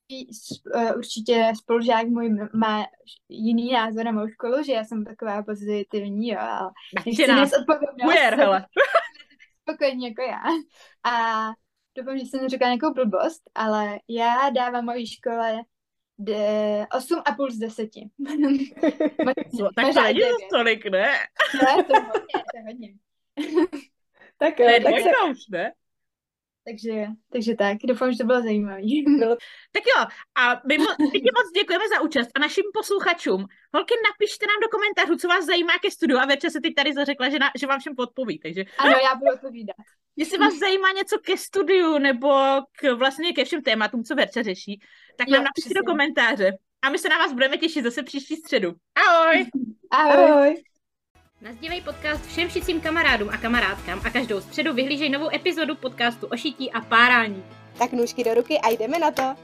uh, 0.74 0.97
určitě 0.97 1.53
spolužák 1.59 2.07
můj 2.07 2.30
má 2.55 2.87
jiný 3.28 3.72
názor 3.72 4.05
na 4.05 4.12
mou 4.12 4.28
školu, 4.28 4.62
že 4.62 4.72
já 4.72 4.85
jsem 4.85 5.05
taková 5.05 5.43
pozitivní, 5.43 6.28
jo, 6.28 6.39
ale 6.41 6.70
nechci 7.07 7.26
nést 7.26 7.53
odpovědnost. 7.59 8.37
Hele. 8.37 8.66
Spokojně 9.62 10.09
jako 10.09 10.22
já. 10.22 10.43
A 11.12 11.47
doufám, 11.97 12.18
že 12.18 12.24
jsem 12.24 12.43
neřekla 12.43 12.66
nějakou 12.66 12.95
blbost, 12.95 13.43
ale 13.55 13.99
já 14.09 14.51
dávám 14.51 14.85
mojí 14.85 15.07
škole 15.07 15.62
de- 16.18 16.87
8,5 16.91 17.51
z 17.51 17.59
10. 17.59 17.89
No, 19.61 19.68
tak 19.76 19.95
to 19.95 20.03
není 20.03 20.20
tolik, 20.51 20.87
ne? 20.91 21.12
Ne, 21.62 21.85
to 21.85 21.97
je 21.97 22.01
hodně, 22.01 22.33
to 22.33 22.57
je 22.57 22.62
hodně. 22.66 22.95
tak 24.39 24.59
je 24.59 24.80
tak 24.80 24.95
se... 25.01 25.30
už, 25.30 25.39
ne? 25.51 25.72
Takže, 26.64 27.06
takže 27.32 27.54
tak, 27.56 27.76
doufám, 27.84 28.12
že 28.12 28.18
to 28.18 28.24
bylo 28.24 28.42
zajímavé. 28.42 28.80
Tak 29.72 29.82
jo, 29.96 30.04
a 30.34 30.60
my, 30.68 30.78
mo- 30.78 30.96
my 31.12 31.20
ti 31.20 31.30
moc 31.36 31.52
děkujeme 31.54 31.84
za 31.88 32.00
účast 32.00 32.28
a 32.34 32.38
našim 32.40 32.64
posluchačům. 32.74 33.46
Holky, 33.74 33.94
napište 34.10 34.46
nám 34.46 34.60
do 34.62 34.68
komentářů, 34.68 35.16
co 35.16 35.28
vás 35.28 35.44
zajímá 35.44 35.72
ke 35.82 35.90
studiu 35.90 36.18
a 36.18 36.26
Verča 36.26 36.50
se 36.50 36.60
teď 36.60 36.74
tady 36.74 36.92
zařekla, 36.94 37.28
že, 37.28 37.38
na, 37.38 37.50
že 37.60 37.66
vám 37.66 37.80
všem 37.80 37.94
podpoví, 37.96 38.38
takže 38.38 38.64
Ano, 38.78 38.90
já 39.04 39.14
budu 39.14 39.34
odpovídat. 39.34 39.76
jestli 40.16 40.38
vás 40.38 40.54
zajímá 40.54 40.88
něco 40.96 41.18
ke 41.18 41.36
studiu 41.36 41.98
nebo 41.98 42.28
k, 42.80 42.92
vlastně 42.94 43.32
ke 43.32 43.44
všem 43.44 43.62
tématům, 43.62 44.04
co 44.04 44.14
Verča 44.14 44.42
řeší, 44.42 44.80
tak 45.16 45.28
Jo, 45.28 45.34
nám 45.34 45.44
napište 45.44 45.68
do 45.68 45.72
přesně. 45.74 45.86
komentáře 45.86 46.50
a 46.82 46.90
my 46.90 46.98
se 46.98 47.08
na 47.08 47.18
vás 47.18 47.32
budeme 47.32 47.56
těšit 47.58 47.84
zase 47.84 48.02
příští 48.02 48.36
středu. 48.36 48.72
Ahoj! 48.94 49.46
Ahoj. 49.90 50.30
Ahoj. 50.30 50.62
Nazdívej 51.43 51.80
podcast 51.80 52.26
všem 52.26 52.51
šicím 52.51 52.80
kamarádům 52.80 53.28
a 53.28 53.36
kamarádkám 53.36 54.01
a 54.05 54.11
každou 54.11 54.40
středu 54.40 54.74
vyhlížej 54.74 55.11
novou 55.11 55.34
epizodu 55.34 55.74
podcastu 55.74 56.26
o 56.26 56.36
šití 56.36 56.72
a 56.72 56.80
párání. 56.80 57.45
Tak 57.78 57.93
nůžky 57.93 58.24
do 58.24 58.34
ruky 58.34 58.59
a 58.59 58.68
jdeme 58.68 58.99
na 58.99 59.11
to. 59.11 59.34